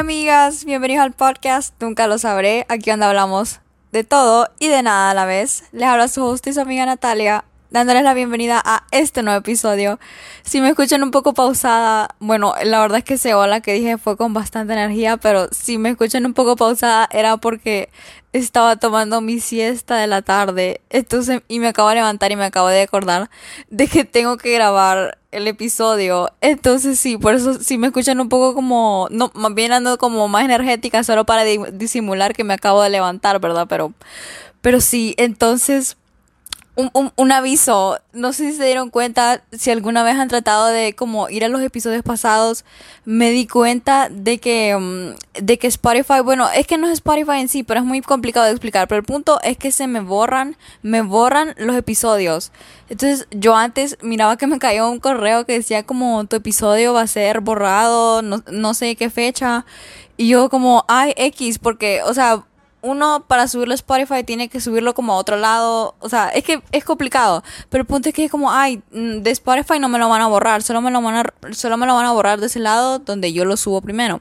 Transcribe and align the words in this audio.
Amigas, 0.00 0.64
bienvenidos 0.64 1.04
al 1.04 1.12
podcast 1.12 1.74
Nunca 1.78 2.06
lo 2.06 2.16
sabré, 2.16 2.64
aquí 2.70 2.88
donde 2.88 3.04
hablamos 3.04 3.60
de 3.92 4.02
todo 4.02 4.48
y 4.58 4.68
de 4.68 4.82
nada 4.82 5.10
a 5.10 5.14
la 5.14 5.26
vez. 5.26 5.64
Les 5.72 5.86
habla 5.86 6.08
su 6.08 6.24
host 6.24 6.46
y 6.46 6.54
su 6.54 6.60
amiga 6.62 6.86
Natalia, 6.86 7.44
dándoles 7.70 8.02
la 8.02 8.14
bienvenida 8.14 8.60
a 8.64 8.84
este 8.90 9.22
nuevo 9.22 9.38
episodio. 9.38 9.98
Si 10.42 10.60
me 10.60 10.68
escuchan 10.68 11.02
un 11.02 11.10
poco 11.10 11.34
pausada, 11.34 12.14
bueno, 12.18 12.54
la 12.62 12.80
verdad 12.80 12.98
es 12.98 13.04
que 13.04 13.14
ese 13.14 13.34
hola 13.34 13.60
que 13.60 13.74
dije 13.74 13.96
fue 13.96 14.16
con 14.16 14.34
bastante 14.34 14.72
energía, 14.72 15.16
pero 15.16 15.48
si 15.52 15.78
me 15.78 15.90
escuchan 15.90 16.26
un 16.26 16.34
poco 16.34 16.56
pausada 16.56 17.08
era 17.12 17.36
porque 17.36 17.88
estaba 18.32 18.76
tomando 18.76 19.20
mi 19.20 19.40
siesta 19.40 19.96
de 19.96 20.06
la 20.06 20.22
tarde. 20.22 20.80
Entonces, 20.90 21.42
y 21.48 21.60
me 21.60 21.68
acabo 21.68 21.88
de 21.88 21.96
levantar 21.96 22.32
y 22.32 22.36
me 22.36 22.44
acabo 22.44 22.68
de 22.68 22.82
acordar 22.82 23.30
de 23.70 23.88
que 23.88 24.04
tengo 24.04 24.36
que 24.36 24.52
grabar 24.52 25.18
el 25.30 25.46
episodio. 25.46 26.30
Entonces, 26.40 26.98
sí, 26.98 27.16
por 27.16 27.34
eso 27.34 27.54
si 27.54 27.78
me 27.78 27.88
escuchan 27.88 28.20
un 28.20 28.28
poco 28.28 28.54
como, 28.54 29.08
no, 29.10 29.30
más 29.34 29.54
bien 29.54 29.72
ando 29.72 29.96
como 29.98 30.28
más 30.28 30.44
energética 30.44 31.04
solo 31.04 31.24
para 31.24 31.44
disimular 31.44 32.34
que 32.34 32.44
me 32.44 32.54
acabo 32.54 32.82
de 32.82 32.90
levantar, 32.90 33.40
¿verdad? 33.40 33.66
Pero, 33.68 33.92
pero 34.60 34.80
sí, 34.80 35.14
entonces 35.16 35.96
un, 37.16 37.32
aviso, 37.32 37.98
no 38.12 38.32
sé 38.32 38.50
si 38.50 38.56
se 38.56 38.64
dieron 38.64 38.90
cuenta, 38.90 39.42
si 39.52 39.70
alguna 39.70 40.02
vez 40.02 40.16
han 40.16 40.28
tratado 40.28 40.66
de 40.66 40.94
como 40.94 41.28
ir 41.28 41.44
a 41.44 41.48
los 41.48 41.60
episodios 41.60 42.02
pasados, 42.02 42.64
me 43.04 43.30
di 43.30 43.46
cuenta 43.46 44.08
de 44.10 44.38
que, 44.38 44.76
mm, 44.76 45.42
de 45.42 45.58
que 45.58 45.66
Spotify, 45.66 46.20
bueno, 46.24 46.48
es 46.54 46.66
que 46.66 46.78
no 46.78 46.86
es 46.86 46.94
Spotify 46.94 47.40
en 47.40 47.48
sí, 47.48 47.62
pero 47.62 47.80
es 47.80 47.86
muy 47.86 48.00
complicado 48.00 48.46
de 48.46 48.52
explicar, 48.52 48.88
pero 48.88 49.00
el 49.00 49.04
punto 49.04 49.40
es 49.42 49.56
que 49.56 49.72
se 49.72 49.86
me 49.86 50.00
borran, 50.00 50.56
me 50.82 51.02
borran 51.02 51.54
los 51.58 51.76
episodios. 51.76 52.52
Entonces 52.88 53.26
yo 53.30 53.56
antes 53.56 53.98
miraba 54.02 54.36
que 54.36 54.46
me 54.46 54.58
cayó 54.58 54.90
un 54.90 54.98
correo 54.98 55.44
que 55.46 55.54
decía 55.54 55.84
como 55.84 56.24
tu 56.26 56.36
episodio 56.36 56.92
va 56.94 57.02
a 57.02 57.06
ser 57.06 57.40
borrado, 57.40 58.22
no, 58.22 58.42
no 58.50 58.74
sé 58.74 58.96
qué 58.96 59.10
fecha, 59.10 59.64
y 60.20 60.28
yo 60.28 60.50
como, 60.50 60.84
ay, 60.86 61.14
X, 61.16 61.58
porque, 61.58 62.02
o 62.02 62.12
sea, 62.12 62.44
uno 62.82 63.24
para 63.26 63.48
subirlo 63.48 63.72
a 63.72 63.74
Spotify 63.74 64.24
tiene 64.24 64.48
que 64.48 64.60
subirlo 64.60 64.94
como 64.94 65.12
a 65.12 65.16
otro 65.16 65.36
lado. 65.36 65.94
O 66.00 66.08
sea, 66.08 66.28
es 66.28 66.44
que 66.44 66.62
es 66.72 66.84
complicado. 66.84 67.42
Pero 67.68 67.82
el 67.82 67.86
punto 67.86 68.08
es 68.08 68.14
que 68.14 68.24
es 68.24 68.30
como, 68.30 68.52
ay, 68.52 68.82
mm, 68.92 69.18
de 69.18 69.30
Spotify 69.30 69.78
no 69.78 69.88
me 69.88 69.98
lo 69.98 70.08
van 70.08 70.22
a 70.22 70.28
borrar. 70.28 70.62
Solo 70.62 70.80
me 70.80 70.90
lo 70.90 71.00
van 71.02 71.16
a, 71.16 71.52
solo 71.52 71.76
me 71.76 71.86
lo 71.86 71.94
van 71.94 72.06
a 72.06 72.12
borrar 72.12 72.40
de 72.40 72.46
ese 72.46 72.60
lado 72.60 72.98
donde 72.98 73.32
yo 73.32 73.44
lo 73.44 73.56
subo 73.56 73.80
primero. 73.80 74.20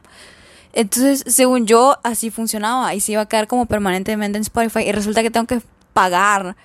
Entonces, 0.73 1.23
según 1.27 1.65
yo, 1.65 1.97
así 2.03 2.29
funcionaba. 2.29 2.93
Y 2.93 2.99
se 2.99 3.13
iba 3.13 3.21
a 3.21 3.25
quedar 3.27 3.47
como 3.47 3.65
permanentemente 3.65 4.37
en 4.37 4.43
Spotify. 4.43 4.87
Y 4.87 4.91
resulta 4.91 5.21
que 5.21 5.31
tengo 5.31 5.47
que 5.47 5.61
pagar 5.93 6.55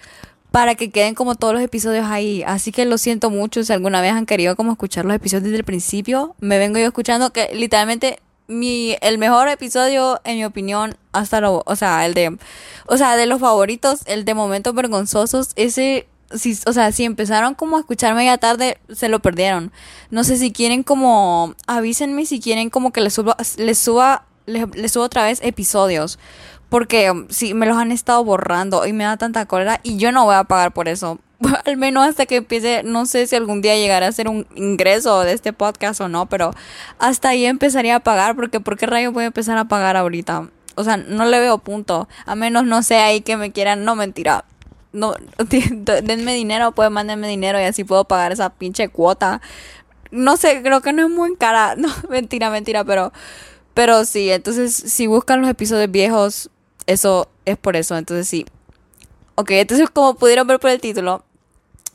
para 0.55 0.77
que 0.77 0.91
queden 0.91 1.17
como 1.17 1.35
todos 1.35 1.53
los 1.53 1.63
episodios 1.63 2.07
ahí. 2.07 2.45
Así 2.47 2.71
que 2.71 2.85
lo 2.85 2.97
siento 2.97 3.29
mucho 3.29 3.65
si 3.65 3.73
alguna 3.73 4.01
vez 4.01 4.13
han 4.13 4.25
querido 4.25 4.55
como 4.55 4.71
escuchar 4.71 5.05
los 5.05 5.17
episodios 5.17 5.43
desde 5.43 5.57
el 5.57 5.65
principio. 5.65 6.37
Me 6.39 6.59
vengo 6.59 6.79
yo 6.79 6.87
escuchando 6.87 7.33
que 7.33 7.53
literalmente 7.55 8.21
mi 8.47 8.97
el 9.01 9.19
mejor 9.19 9.49
episodio 9.49 10.21
en 10.25 10.37
mi 10.37 10.45
opinión 10.45 10.97
hasta 11.13 11.41
lo 11.41 11.63
o 11.65 11.77
sea 11.77 12.05
el 12.05 12.15
de 12.15 12.37
o 12.87 12.97
sea 12.97 13.17
de 13.17 13.27
los 13.27 13.41
favoritos 13.41 14.03
el 14.07 14.25
de 14.25 14.35
momentos 14.35 14.75
vergonzosos 14.75 15.51
ese 15.57 16.07
si 16.33 16.59
o 16.67 16.73
sea 16.73 16.93
si 16.93 17.05
empezaron 17.05 17.55
como 17.55 17.77
a 17.77 17.81
escucharme 17.81 18.25
ya 18.25 18.39
tarde 18.39 18.79
se 18.93 19.09
lo 19.09 19.21
perdieron. 19.21 19.73
No 20.11 20.25
sé 20.25 20.37
si 20.37 20.53
quieren 20.53 20.83
como 20.83 21.55
avísenme 21.67 22.27
si 22.27 22.41
quieren 22.41 22.71
como 22.71 22.93
que 22.93 23.01
les 23.01 23.15
suba 23.15 23.37
les 23.57 23.79
suba 23.79 24.25
les, 24.47 24.93
suba 24.93 25.05
otra 25.07 25.25
vez 25.25 25.41
episodios 25.43 26.19
porque 26.69 27.13
si 27.31 27.55
me 27.55 27.67
los 27.67 27.77
han 27.77 27.93
estado 27.93 28.25
borrando 28.25 28.87
y 28.87 28.93
me 28.93 29.05
da 29.05 29.17
tanta 29.17 29.47
cólera 29.47 29.81
y 29.83 29.97
yo 29.97 30.13
no 30.13 30.25
voy 30.25 30.35
a 30.35 30.45
pagar 30.45 30.73
por 30.73 30.89
eso 30.89 31.19
al 31.65 31.77
menos 31.77 32.07
hasta 32.07 32.27
que 32.27 32.37
empiece, 32.37 32.83
no 32.83 33.07
sé 33.07 33.27
si 33.27 33.37
algún 33.37 33.63
día 33.63 33.77
llegará 33.77 34.09
a 34.09 34.13
ser 34.13 34.29
un 34.29 34.47
ingreso 34.55 35.21
de 35.21 35.33
este 35.33 35.53
podcast 35.53 36.01
o 36.01 36.09
no, 36.09 36.27
pero 36.27 36.53
hasta 36.99 37.31
ahí 37.31 37.47
empezaría 37.47 37.97
a 37.97 38.01
pagar, 38.01 38.37
porque 38.37 38.61
¿por 38.61 38.77
qué 38.77 38.87
rayo 38.87 39.13
voy 39.13 39.25
a 39.25 39.29
empezar 39.29 39.59
a 39.59 39.67
pagar 39.67 39.97
ahorita? 39.97 40.49
O 40.77 40.85
sea, 40.85 40.97
no 40.97 41.25
le 41.25 41.41
veo 41.41 41.59
punto, 41.59 42.09
a 42.27 42.35
menos 42.35 42.65
no 42.65 42.83
sé 42.83 42.97
ahí 42.97 43.21
que 43.21 43.37
me 43.37 43.53
quieran, 43.53 43.85
no 43.85 43.97
mentira. 43.97 44.45
No, 44.93 45.15
denme 46.03 46.35
dinero, 46.35 46.73
pues 46.73 46.91
mándenme 46.91 47.29
dinero 47.29 47.61
y 47.61 47.65
así 47.65 47.85
puedo 47.85 48.05
pagar 48.05 48.33
esa 48.33 48.51
pinche 48.51 48.89
cuota. 48.89 49.41
No 50.11 50.37
sé, 50.37 50.63
creo 50.63 50.81
que 50.81 50.93
no 50.93 51.05
es 51.07 51.11
muy 51.11 51.37
cara. 51.37 51.75
No, 51.79 51.89
mentira, 52.09 52.51
mentira, 52.51 52.85
pero 52.85 53.13
pero 53.75 54.05
sí, 54.05 54.31
entonces 54.31 54.73
si 54.73 55.09
buscan 55.09 55.41
los 55.41 55.51
episodios 55.51 55.91
viejos, 55.91 56.51
eso 56.87 57.29
es 57.45 57.59
por 57.59 57.77
eso, 57.77 57.97
entonces 57.97 58.29
sí. 58.29 58.47
Ok, 59.35 59.51
entonces 59.51 59.91
como 59.91 60.15
pudieron 60.15 60.47
ver 60.47 60.61
por 60.61 60.71
el 60.71 60.81
título, 60.81 61.25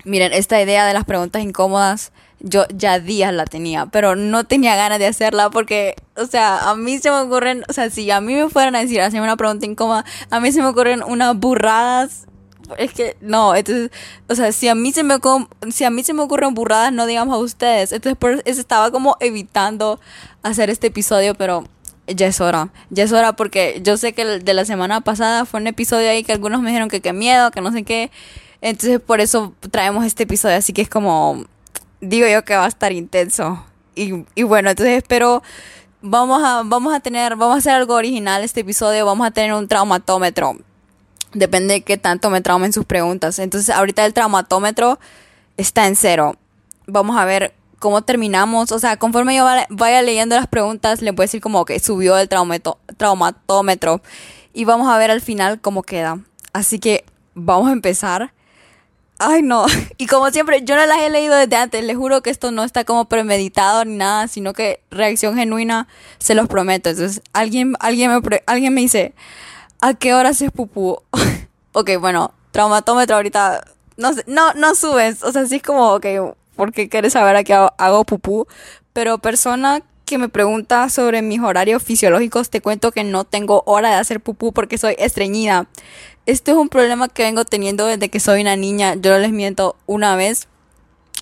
Miren, 0.05 0.33
esta 0.33 0.61
idea 0.61 0.85
de 0.85 0.93
las 0.93 1.05
preguntas 1.05 1.41
incómodas, 1.41 2.11
yo 2.39 2.65
ya 2.73 2.99
días 2.99 3.33
la 3.33 3.45
tenía, 3.45 3.87
pero 3.87 4.15
no 4.15 4.45
tenía 4.45 4.75
ganas 4.75 4.99
de 4.99 5.07
hacerla 5.07 5.49
porque, 5.49 5.95
o 6.15 6.25
sea, 6.25 6.69
a 6.69 6.75
mí 6.75 6.97
se 6.99 7.09
me 7.11 7.17
ocurren, 7.17 7.63
o 7.67 7.73
sea, 7.73 7.89
si 7.89 8.09
a 8.09 8.21
mí 8.21 8.33
me 8.33 8.49
fueran 8.49 8.75
a 8.75 8.79
decir, 8.79 9.01
hacerme 9.01 9.25
una 9.25 9.35
pregunta 9.35 9.65
incómoda, 9.65 10.05
a 10.29 10.39
mí 10.39 10.51
se 10.51 10.61
me 10.61 10.67
ocurren 10.67 11.03
unas 11.03 11.37
burradas. 11.37 12.27
Es 12.77 12.93
que, 12.93 13.17
no, 13.19 13.55
entonces, 13.55 13.89
o 14.29 14.35
sea, 14.35 14.51
si 14.51 14.67
a 14.67 14.75
mí 14.75 14.93
se 14.93 15.03
me, 15.03 15.15
si 15.71 15.83
a 15.83 15.89
mí 15.89 16.03
se 16.03 16.13
me 16.13 16.21
ocurren 16.21 16.53
burradas, 16.53 16.93
no 16.93 17.07
digamos 17.07 17.35
a 17.35 17.39
ustedes. 17.39 17.91
Entonces, 17.91 18.17
por 18.17 18.41
eso 18.45 18.61
estaba 18.61 18.91
como 18.91 19.17
evitando 19.19 19.99
hacer 20.43 20.69
este 20.69 20.87
episodio, 20.87 21.33
pero 21.33 21.65
ya 22.07 22.27
es 22.27 22.39
hora, 22.41 22.69
ya 22.89 23.03
es 23.03 23.11
hora 23.11 23.33
porque 23.33 23.81
yo 23.83 23.97
sé 23.97 24.13
que 24.13 24.21
el 24.21 24.43
de 24.43 24.53
la 24.53 24.65
semana 24.65 25.01
pasada 25.01 25.45
fue 25.45 25.59
un 25.59 25.67
episodio 25.67 26.09
ahí 26.09 26.23
que 26.23 26.31
algunos 26.31 26.61
me 26.61 26.69
dijeron 26.69 26.89
que 26.89 27.01
qué 27.01 27.11
miedo, 27.11 27.51
que 27.51 27.61
no 27.61 27.71
sé 27.71 27.83
qué. 27.83 28.11
Entonces 28.61 28.99
por 28.99 29.21
eso 29.21 29.53
traemos 29.71 30.05
este 30.05 30.23
episodio, 30.23 30.57
así 30.57 30.73
que 30.73 30.81
es 30.81 30.89
como, 30.89 31.45
digo 32.01 32.27
yo 32.27 32.43
que 32.43 32.55
va 32.55 32.65
a 32.65 32.69
estar 32.69 32.91
intenso. 32.91 33.63
Y, 33.95 34.25
y 34.35 34.43
bueno, 34.43 34.69
entonces 34.69 34.97
espero, 34.97 35.41
vamos 36.01 36.41
a, 36.43 36.63
vamos 36.65 36.93
a 36.93 36.99
tener, 36.99 37.35
vamos 37.35 37.55
a 37.55 37.57
hacer 37.59 37.73
algo 37.73 37.95
original 37.95 38.43
este 38.43 38.61
episodio, 38.61 39.05
vamos 39.05 39.27
a 39.27 39.31
tener 39.31 39.53
un 39.53 39.67
traumatómetro. 39.67 40.57
Depende 41.33 41.75
de 41.75 41.81
qué 41.81 41.97
tanto 41.97 42.29
me 42.29 42.41
traumen 42.41 42.73
sus 42.73 42.85
preguntas. 42.85 43.39
Entonces 43.39 43.73
ahorita 43.73 44.05
el 44.05 44.13
traumatómetro 44.13 44.99
está 45.57 45.87
en 45.87 45.95
cero. 45.95 46.35
Vamos 46.87 47.17
a 47.17 47.25
ver 47.25 47.53
cómo 47.77 48.01
terminamos. 48.01 48.71
O 48.71 48.79
sea, 48.79 48.97
conforme 48.97 49.35
yo 49.35 49.45
vaya 49.69 50.01
leyendo 50.01 50.35
las 50.35 50.47
preguntas, 50.47 51.01
le 51.01 51.11
a 51.11 51.13
decir 51.13 51.41
como 51.41 51.65
que 51.65 51.79
subió 51.79 52.17
el 52.17 52.29
traumatómetro. 52.97 54.01
Y 54.53 54.65
vamos 54.65 54.89
a 54.89 54.97
ver 54.97 55.11
al 55.11 55.21
final 55.21 55.61
cómo 55.61 55.83
queda. 55.83 56.19
Así 56.51 56.79
que 56.79 57.05
vamos 57.35 57.69
a 57.69 57.73
empezar. 57.73 58.33
Ay, 59.19 59.41
no. 59.43 59.65
Y 59.97 60.07
como 60.07 60.31
siempre, 60.31 60.63
yo 60.63 60.75
no 60.75 60.85
las 60.85 60.99
he 61.01 61.09
leído 61.09 61.35
desde 61.35 61.57
antes. 61.57 61.83
Les 61.83 61.97
juro 61.97 62.21
que 62.21 62.29
esto 62.29 62.51
no 62.51 62.63
está 62.63 62.85
como 62.85 63.05
premeditado 63.05 63.83
ni 63.85 63.97
nada, 63.97 64.27
sino 64.27 64.53
que 64.53 64.81
reacción 64.89 65.35
genuina, 65.35 65.87
se 66.17 66.35
los 66.35 66.47
prometo. 66.47 66.89
Entonces, 66.89 67.21
alguien, 67.33 67.75
alguien, 67.79 68.11
me, 68.11 68.41
alguien 68.47 68.73
me 68.73 68.81
dice, 68.81 69.13
¿a 69.81 69.93
qué 69.93 70.13
hora 70.13 70.29
haces 70.29 70.51
pupú? 70.51 71.01
ok, 71.73 71.91
bueno, 71.99 72.33
traumatómetro 72.51 73.17
ahorita. 73.17 73.61
No, 73.97 74.11
no, 74.25 74.53
no 74.53 74.73
subes. 74.73 75.21
O 75.23 75.31
sea, 75.33 75.45
sí 75.45 75.57
es 75.57 75.63
como, 75.63 75.93
ok, 75.93 76.05
¿por 76.55 76.71
qué 76.71 76.87
quieres 76.87 77.13
saber 77.13 77.35
a 77.35 77.43
qué 77.43 77.53
hago 77.53 78.05
pupú? 78.05 78.47
Pero 78.93 79.17
persona 79.17 79.81
que 80.05 80.17
me 80.17 80.29
pregunta 80.29 80.89
sobre 80.89 81.21
mis 81.21 81.39
horarios 81.39 81.83
fisiológicos, 81.83 82.49
te 82.49 82.61
cuento 82.61 82.91
que 82.91 83.03
no 83.03 83.25
tengo 83.25 83.63
hora 83.67 83.89
de 83.89 83.95
hacer 83.95 84.21
pupú 84.21 84.53
porque 84.53 84.77
soy 84.77 84.95
estreñida. 84.97 85.67
Este 86.29 86.51
es 86.51 86.57
un 86.57 86.69
problema 86.69 87.07
que 87.07 87.23
vengo 87.23 87.43
teniendo 87.43 87.87
desde 87.87 88.09
que 88.09 88.19
soy 88.19 88.41
una 88.41 88.55
niña. 88.55 88.93
Yo 88.93 89.17
les 89.17 89.31
miento 89.31 89.75
una 89.87 90.15
vez. 90.15 90.47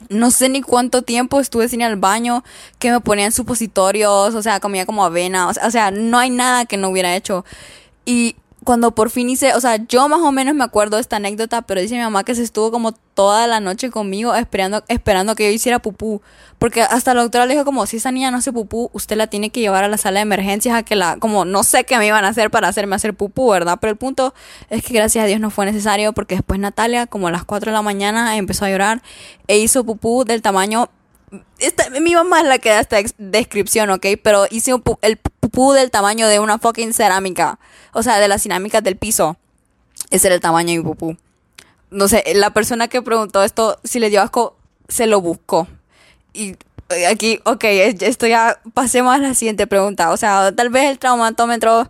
No 0.09 0.31
sé 0.31 0.49
ni 0.49 0.61
cuánto 0.61 1.01
tiempo 1.01 1.39
estuve 1.39 1.69
sin 1.69 1.79
ir 1.79 1.87
al 1.87 1.95
baño, 1.95 2.43
que 2.77 2.91
me 2.91 2.99
ponían 2.99 3.31
supositorios, 3.31 4.35
o 4.35 4.41
sea, 4.41 4.59
comía 4.59 4.85
como 4.85 5.05
avena, 5.05 5.47
o 5.47 5.53
sea, 5.53 5.65
o 5.65 5.71
sea, 5.71 5.91
no 5.91 6.19
hay 6.19 6.29
nada 6.29 6.65
que 6.65 6.75
no 6.75 6.89
hubiera 6.89 7.15
hecho. 7.15 7.45
Y 8.03 8.35
cuando 8.65 8.91
por 8.91 9.09
fin 9.09 9.29
hice, 9.29 9.53
o 9.53 9.61
sea, 9.61 9.77
yo 9.77 10.09
más 10.09 10.19
o 10.19 10.33
menos 10.33 10.53
me 10.55 10.65
acuerdo 10.65 10.97
de 10.97 11.01
esta 11.03 11.15
anécdota, 11.15 11.61
pero 11.61 11.79
dice 11.79 11.95
mi 11.95 12.01
mamá 12.01 12.25
que 12.25 12.35
se 12.35 12.43
estuvo 12.43 12.69
como 12.69 12.93
toda 13.17 13.47
la 13.47 13.59
noche 13.59 13.89
conmigo 13.89 14.35
esperando, 14.35 14.83
esperando 14.89 15.33
que 15.33 15.45
yo 15.45 15.49
hiciera 15.49 15.79
pupú. 15.79 16.21
Porque 16.59 16.83
hasta 16.83 17.15
la 17.15 17.23
doctora 17.23 17.47
le 17.47 17.55
dijo 17.55 17.65
como, 17.65 17.87
si 17.87 17.97
esa 17.97 18.11
niña 18.11 18.29
no 18.29 18.37
hace 18.37 18.53
pupú, 18.53 18.91
usted 18.93 19.17
la 19.17 19.25
tiene 19.25 19.49
que 19.49 19.59
llevar 19.59 19.83
a 19.83 19.87
la 19.87 19.97
sala 19.97 20.19
de 20.19 20.21
emergencias 20.21 20.75
a 20.75 20.83
que 20.83 20.95
la, 20.95 21.17
como, 21.17 21.43
no 21.43 21.63
sé 21.63 21.83
qué 21.83 21.97
me 21.97 22.05
iban 22.05 22.25
a 22.25 22.27
hacer 22.27 22.51
para 22.51 22.67
hacerme 22.67 22.95
hacer 22.95 23.15
pupú, 23.15 23.49
¿verdad? 23.49 23.79
Pero 23.81 23.89
el 23.89 23.97
punto 23.97 24.35
es 24.69 24.83
que 24.83 24.93
gracias 24.93 25.23
a 25.23 25.27
Dios 25.27 25.39
no 25.39 25.49
fue 25.49 25.65
necesario 25.65 26.13
porque 26.13 26.35
después 26.35 26.59
Natalia, 26.59 27.07
como 27.07 27.27
a 27.27 27.31
las 27.31 27.43
4 27.43 27.71
de 27.71 27.73
la 27.73 27.81
mañana, 27.81 28.37
empezó 28.37 28.65
a 28.65 28.69
llorar 28.69 29.01
e 29.47 29.57
hizo 29.57 29.83
pupú 29.83 30.23
del 30.23 30.43
tamaño 30.43 30.91
esta, 31.57 31.89
mi 31.89 32.13
mamá 32.13 32.41
es 32.41 32.47
la 32.47 32.59
que 32.59 32.69
da 32.69 32.79
esta 32.79 32.97
descripción, 33.17 33.89
¿ok? 33.89 34.05
Pero 34.21 34.45
hice 34.51 34.73
el 35.01 35.17
pupú 35.17 35.73
del 35.73 35.89
tamaño 35.89 36.27
de 36.27 36.39
una 36.39 36.59
fucking 36.59 36.93
cerámica. 36.93 37.59
O 37.93 38.03
sea, 38.03 38.19
de 38.19 38.27
las 38.27 38.43
cerámicas 38.43 38.83
del 38.83 38.95
piso. 38.95 39.37
Ese 40.11 40.27
era 40.27 40.35
el 40.35 40.41
tamaño 40.41 40.69
de 40.69 40.77
mi 40.77 40.83
pupú. 40.83 41.17
No 41.89 42.07
sé, 42.07 42.23
la 42.35 42.51
persona 42.51 42.87
que 42.87 43.01
preguntó 43.01 43.43
esto, 43.43 43.79
si 43.83 43.99
le 43.99 44.09
dio 44.09 44.21
asco, 44.21 44.55
se 44.87 45.07
lo 45.07 45.21
buscó. 45.21 45.67
Y 46.33 46.55
eh, 46.89 47.07
aquí, 47.07 47.39
ok, 47.45 47.63
esto 47.63 48.27
ya, 48.27 48.59
pasemos 48.73 49.15
a 49.15 49.19
la 49.19 49.33
siguiente 49.33 49.67
pregunta. 49.67 50.11
O 50.11 50.17
sea, 50.17 50.51
tal 50.55 50.69
vez 50.69 50.85
el 50.85 50.99
traumatómetro, 50.99 51.89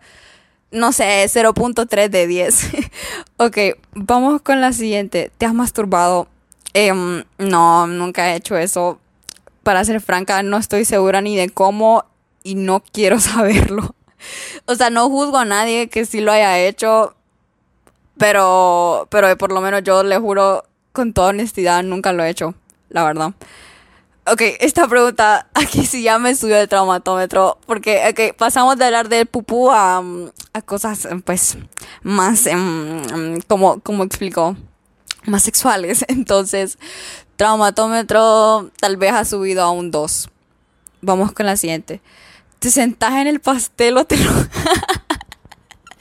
no 0.72 0.92
sé, 0.92 1.26
0.3 1.26 2.10
de 2.10 2.28
10. 2.28 2.68
ok, 3.38 3.58
vamos 3.94 4.42
con 4.42 4.62
la 4.62 4.74
siguiente. 4.74 5.32
¿Te 5.38 5.46
has 5.46 5.54
masturbado? 5.54 6.28
Em, 6.74 7.24
no, 7.38 7.88
nunca 7.88 8.32
he 8.32 8.36
hecho 8.36 8.58
eso 8.58 9.00
para 9.68 9.84
ser 9.84 10.00
franca, 10.00 10.44
no 10.44 10.56
estoy 10.56 10.86
segura 10.86 11.20
ni 11.20 11.36
de 11.36 11.50
cómo 11.50 12.06
y 12.42 12.56
no 12.56 12.82
quiero 12.94 13.20
saberlo. 13.20 13.96
o 14.66 14.76
sea, 14.76 14.90
no 14.90 15.10
juzgo 15.10 15.40
a 15.40 15.44
nadie 15.44 15.90
que 15.90 16.06
sí 16.06 16.22
lo 16.22 16.32
haya 16.32 16.58
hecho, 16.58 17.17
pero, 18.18 19.08
pero 19.10 19.38
por 19.38 19.52
lo 19.52 19.62
menos 19.62 19.84
yo 19.84 20.04
le 20.04 20.18
juro 20.18 20.64
con 20.92 21.14
toda 21.14 21.30
honestidad, 21.30 21.84
nunca 21.84 22.14
lo 22.14 22.24
he 22.24 22.30
hecho, 22.30 22.56
la 22.90 23.04
verdad. 23.04 23.34
Ok, 24.30 24.42
esta 24.60 24.88
pregunta 24.88 25.48
aquí 25.54 25.86
sí 25.86 26.04
ya 26.04 26.20
me 26.20 26.36
subió 26.36 26.58
el 26.58 26.68
traumatómetro, 26.68 27.60
porque 27.66 28.04
okay, 28.12 28.34
pasamos 28.34 28.78
de 28.78 28.86
hablar 28.86 29.08
del 29.08 29.26
pupú 29.26 29.72
a, 29.72 30.04
a 30.54 30.62
cosas, 30.62 31.08
pues, 31.24 31.58
más, 32.04 32.46
um, 32.48 33.40
como, 33.48 33.80
como 33.80 34.04
explico, 34.04 34.58
más 35.26 35.44
sexuales. 35.44 36.04
Entonces, 36.10 36.78
traumatómetro 37.38 38.72
tal 38.80 38.98
vez 38.98 39.14
ha 39.14 39.24
subido 39.24 39.64
a 39.64 39.72
un 39.72 39.92
2. 39.92 40.30
Vamos 41.02 41.32
con 41.32 41.46
la 41.46 41.56
siguiente. 41.56 42.02
¿Te 42.60 42.72
sentás 42.72 43.14
en 43.14 43.28
el 43.28 43.40
pastel 43.40 43.98
o 43.98 44.06
te 44.06 44.18
lo... 44.18 44.32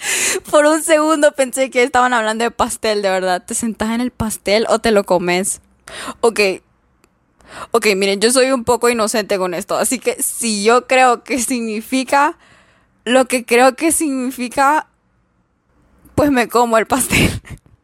Por 0.50 0.66
un 0.66 0.82
segundo 0.82 1.32
pensé 1.32 1.70
que 1.70 1.82
estaban 1.82 2.12
hablando 2.12 2.44
de 2.44 2.50
pastel, 2.50 3.02
de 3.02 3.10
verdad. 3.10 3.44
¿Te 3.44 3.54
sentás 3.54 3.90
en 3.90 4.00
el 4.00 4.10
pastel 4.10 4.66
o 4.68 4.78
te 4.78 4.90
lo 4.90 5.04
comes? 5.04 5.60
Ok, 6.20 6.40
Ok, 7.70 7.86
miren, 7.96 8.20
yo 8.20 8.30
soy 8.30 8.50
un 8.50 8.64
poco 8.64 8.88
inocente 8.88 9.38
con 9.38 9.54
esto, 9.54 9.76
así 9.76 9.98
que 9.98 10.20
si 10.22 10.64
yo 10.64 10.86
creo 10.86 11.22
que 11.22 11.38
significa 11.38 12.36
lo 13.04 13.26
que 13.26 13.44
creo 13.44 13.76
que 13.76 13.92
significa, 13.92 14.88
pues 16.14 16.30
me 16.30 16.48
como 16.48 16.76
el 16.76 16.86
pastel. 16.86 17.40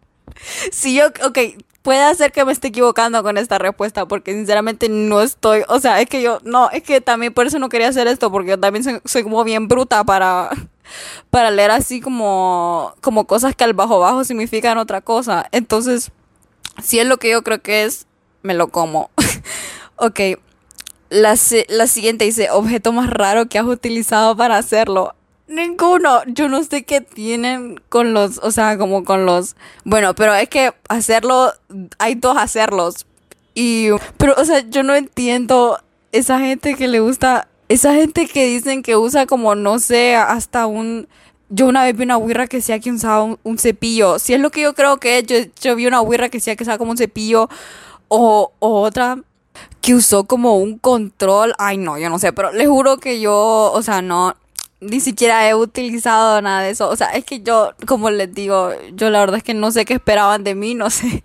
si 0.73 0.97
yo, 0.97 1.07
ok, 1.25 1.39
puede 1.83 2.15
ser 2.15 2.33
que 2.33 2.45
me 2.45 2.53
esté 2.53 2.69
equivocando 2.69 3.23
con 3.23 3.39
esta 3.39 3.59
respuesta, 3.59 4.07
porque 4.07 4.33
sinceramente 4.33 4.89
no 4.89 5.21
estoy, 5.23 5.63
o 5.69 5.79
sea, 5.81 6.01
es 6.01 6.09
que 6.09 6.23
yo, 6.23 6.41
no, 6.45 6.71
es 6.71 6.83
que 6.83 7.01
también 7.01 7.33
por 7.33 7.47
eso 7.47 7.59
no 7.59 7.69
quería 7.69 7.89
hacer 7.89 8.09
esto, 8.09 8.31
porque 8.33 8.51
yo 8.51 8.61
también 8.61 9.01
soy, 9.05 9.23
como 9.23 9.45
bien 9.45 9.69
bruta 9.69 10.05
para, 10.05 10.51
para 11.31 11.51
leer 11.51 11.71
así 11.71 12.01
como, 12.01 12.95
como 13.01 13.27
cosas 13.27 13.55
que 13.57 13.65
al 13.65 13.75
bajo 13.75 13.99
bajo 14.01 14.25
significan 14.25 14.79
otra 14.79 15.01
cosa. 15.01 15.49
Entonces, 15.53 16.11
si 16.83 16.99
es 16.99 17.07
lo 17.07 17.19
que 17.19 17.31
yo 17.31 17.43
creo 17.43 17.63
que 17.63 17.85
es, 17.85 18.07
me 18.43 18.55
lo 18.55 18.69
como. 18.69 19.11
ok. 19.97 20.21
La, 21.11 21.35
la 21.69 21.87
siguiente 21.87 22.25
dice, 22.25 22.51
objeto 22.51 22.93
más 22.93 23.11
raro 23.11 23.47
que 23.47 23.59
has 23.59 23.67
utilizado 23.67 24.37
para 24.37 24.57
hacerlo. 24.57 25.15
Ninguno. 25.47 26.23
Yo 26.27 26.49
no 26.49 26.65
sé 26.65 26.85
qué 26.85 27.01
tienen 27.03 27.81
con 27.89 28.15
los, 28.15 28.39
o 28.39 28.51
sea, 28.51 28.79
como 28.79 29.05
con 29.05 29.27
los... 29.27 29.55
Bueno, 29.85 30.15
pero 30.15 30.35
es 30.35 30.49
que 30.49 30.73
hacerlo, 30.89 31.53
hay 31.99 32.15
dos 32.15 32.37
hacerlos. 32.39 33.07
Y, 33.55 33.89
pero, 34.17 34.35
o 34.39 34.45
sea, 34.45 34.61
yo 34.61 34.83
no 34.83 34.95
entiendo 34.95 35.79
esa 36.13 36.39
gente 36.39 36.75
que 36.75 36.89
le 36.89 37.01
gusta, 37.01 37.49
esa 37.73 37.95
gente 37.95 38.27
que 38.27 38.47
dicen 38.47 38.83
que 38.83 38.97
usa 38.97 39.27
como, 39.27 39.55
no 39.55 39.79
sé, 39.79 40.15
hasta 40.17 40.67
un... 40.67 41.09
Yo 41.49 41.67
una 41.67 41.85
vez 41.85 41.97
vi 41.97 42.05
una 42.05 42.17
wirra 42.17 42.47
que 42.47 42.59
decía 42.59 42.79
que 42.81 42.91
usaba 42.91 43.37
un, 43.43 43.59
cepillo. 43.59 44.19
Si 44.19 44.33
es 44.35 44.41
lo 44.41 44.51
que 44.51 44.63
yo 44.63 44.75
creo 44.75 44.99
que 44.99 45.19
es, 45.19 45.27
yo, 45.27 45.37
yo 45.61 45.77
vi 45.77 45.87
una 45.87 46.01
wirra 46.01 46.29
que 46.29 46.39
decía 46.39 46.57
que 46.57 46.65
usaba 46.65 46.79
como 46.79 46.93
un 46.93 46.97
cepillo 46.97 47.49
o, 48.09 48.53
otra 48.59 49.19
que 49.81 49.95
usó 49.95 50.25
como 50.25 50.59
un 50.59 50.79
control. 50.79 51.55
Ay, 51.59 51.77
no, 51.79 51.99
yo 51.99 52.09
no 52.09 52.19
sé, 52.19 52.33
pero 52.33 52.53
les 52.53 52.69
juro 52.69 52.99
que 52.99 53.21
yo, 53.21 53.73
o 53.73 53.83
sea, 53.83 54.03
no, 54.03 54.35
ni 54.81 55.01
siquiera 55.01 55.49
he 55.49 55.55
utilizado 55.55 56.41
nada 56.43 56.63
de 56.63 56.71
eso. 56.71 56.89
O 56.89 56.97
sea, 56.97 57.09
es 57.09 57.25
que 57.25 57.43
yo, 57.43 57.73
como 57.87 58.11
les 58.11 58.33
digo, 58.35 58.71
yo 58.95 59.11
la 59.11 59.21
verdad 59.21 59.39
es 59.39 59.43
que 59.43 59.55
no 59.55 59.71
sé 59.71 59.85
qué 59.85 59.95
esperaban 59.95 60.45
de 60.45 60.55
mí, 60.55 60.75
no 60.75 60.91
sé. 60.91 61.25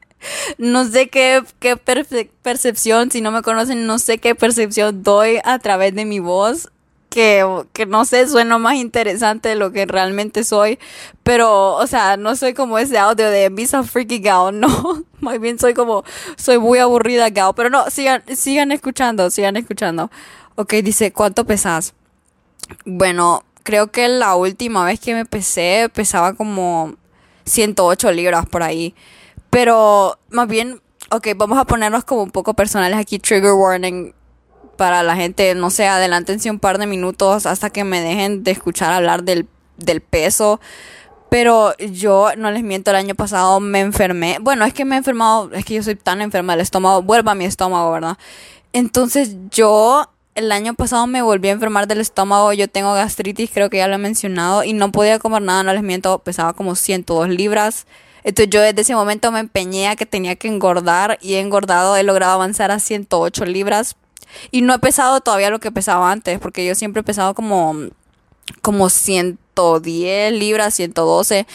No 0.58 0.86
sé 0.86 1.10
qué, 1.10 1.44
qué 1.60 1.78
percepción, 1.78 3.12
si 3.12 3.22
no 3.22 3.32
me 3.32 3.42
conocen, 3.42 3.86
no 3.86 4.00
sé 4.00 4.18
qué 4.18 4.36
percepción 4.36 5.04
doy 5.04 5.40
a 5.44 5.60
través 5.60 5.96
de 5.96 6.06
mi 6.06 6.20
voz 6.20 6.70
que, 7.10 7.88
no 7.88 8.06
sé, 8.06 8.28
suena 8.28 8.60
más 8.60 8.76
interesante 8.76 9.50
de 9.50 9.56
lo 9.56 9.72
que 9.72 9.88
realmente 9.88 10.44
soy, 10.44 10.78
pero, 11.24 11.74
o 11.74 11.88
sea, 11.88 12.16
no 12.16 12.36
soy 12.36 12.54
como 12.54 12.78
ese 12.78 13.00
audio 13.00 13.32
de 13.32 13.50
Visa 13.50 13.82
Freaky 13.84 14.20
Gal, 14.20 14.60
no, 14.60 15.04
más 15.20 15.40
bien 15.40 15.58
soy 15.58 15.74
como, 15.74 16.04
soy 16.36 16.60
muy 16.60 16.78
aburrida 16.78 17.30
gal, 17.32 17.54
pero 17.56 17.72
no, 17.72 17.90
sigan, 17.90 18.24
sigan 18.36 18.72
escuchando, 18.72 19.32
sigan 19.32 19.58
escuchando. 19.58 20.12
Ok, 20.56 20.74
dice, 20.84 21.12
¿cuánto 21.12 21.46
pesas? 21.46 21.96
Bueno, 22.86 23.44
creo 23.64 23.88
que 23.88 24.08
la 24.08 24.36
última 24.36 24.86
vez 24.86 25.00
que 25.00 25.14
me 25.16 25.26
pesé 25.26 25.90
pesaba 25.94 26.34
como 26.34 26.96
108 27.46 28.12
libras 28.12 28.46
por 28.46 28.64
ahí, 28.64 28.94
pero 29.50 30.18
más 30.30 30.48
bien, 30.48 30.82
ok, 31.12 31.28
vamos 31.36 31.58
a 31.58 31.66
ponernos 31.66 32.04
como 32.04 32.24
un 32.24 32.32
poco 32.32 32.54
personales 32.54 32.98
aquí, 32.98 33.20
trigger 33.20 33.54
warning 33.54 34.14
para 34.78 35.04
la 35.04 35.16
gente, 35.16 35.56
no 35.56 35.70
sé, 35.70 35.88
adelántense 35.88 36.52
un 36.52 36.60
par 36.60 36.78
de 36.78 36.88
minutos 36.88 37.46
hasta 37.46 37.70
que 37.70 37.84
me 37.84 38.00
dejen 38.00 38.44
de 38.44 38.52
escuchar 38.52 38.94
hablar 38.94 39.24
del, 39.24 39.48
del 39.78 40.02
peso. 40.02 40.60
Pero 41.30 41.76
yo, 41.78 42.30
no 42.38 42.52
les 42.52 42.64
miento, 42.64 42.92
el 42.92 42.98
año 42.98 43.16
pasado 43.16 43.60
me 43.60 43.82
enfermé. 43.82 44.38
Bueno, 44.40 44.64
es 44.64 44.74
que 44.74 44.86
me 44.86 44.96
he 44.96 44.98
enfermado, 45.00 45.52
es 45.52 45.66
que 45.66 45.74
yo 45.74 45.84
soy 45.84 45.96
tan 45.96 46.22
enferma 46.22 46.54
del 46.54 46.62
estómago, 46.62 47.02
vuelva 47.02 47.34
a 47.34 47.36
mi 47.36 47.44
estómago, 47.44 47.92
¿verdad? 47.92 48.18
Entonces 48.72 49.36
yo 49.52 50.10
el 50.36 50.52
año 50.52 50.76
pasado 50.76 51.08
me 51.08 51.22
volví 51.22 51.50
a 51.50 51.52
enfermar 51.52 51.88
del 51.88 52.00
estómago, 52.00 52.54
yo 52.54 52.68
tengo 52.70 52.94
gastritis, 52.94 53.50
creo 53.52 53.70
que 53.70 53.78
ya 53.78 53.88
lo 53.88 53.96
he 53.96 53.98
mencionado, 53.98 54.64
y 54.64 54.72
no 54.72 54.92
podía 54.92 55.20
comer 55.20 55.42
nada, 55.42 55.64
no 55.64 55.74
les 55.74 55.84
miento, 55.84 56.20
pesaba 56.20 56.54
como 56.54 56.76
102 56.76 57.28
libras. 57.30 57.88
Entonces 58.28 58.50
yo 58.50 58.60
desde 58.60 58.82
ese 58.82 58.94
momento 58.94 59.32
me 59.32 59.40
empeñé 59.40 59.88
a 59.88 59.96
que 59.96 60.06
tenía 60.06 60.36
que 60.36 60.50
engordar 60.50 61.18
y 61.22 61.36
he 61.36 61.40
engordado, 61.40 61.96
he 61.96 62.04
logrado 62.04 62.34
avanzar 62.34 62.72
a 62.72 62.80
108 62.80 63.46
libras 63.46 63.96
y 64.52 64.64
no 64.64 64.74
he 64.74 64.80
pesado 64.80 65.22
todavía 65.22 65.50
lo 65.50 65.62
que 65.62 65.72
pesaba 65.72 66.12
antes, 66.12 66.38
porque 66.38 66.66
yo 66.66 66.76
siempre 66.76 67.00
he 67.00 67.04
pesado 67.06 67.34
como, 67.34 67.74
como 68.62 68.90
110 68.90 70.34
libras, 70.34 70.74
112, 70.74 71.48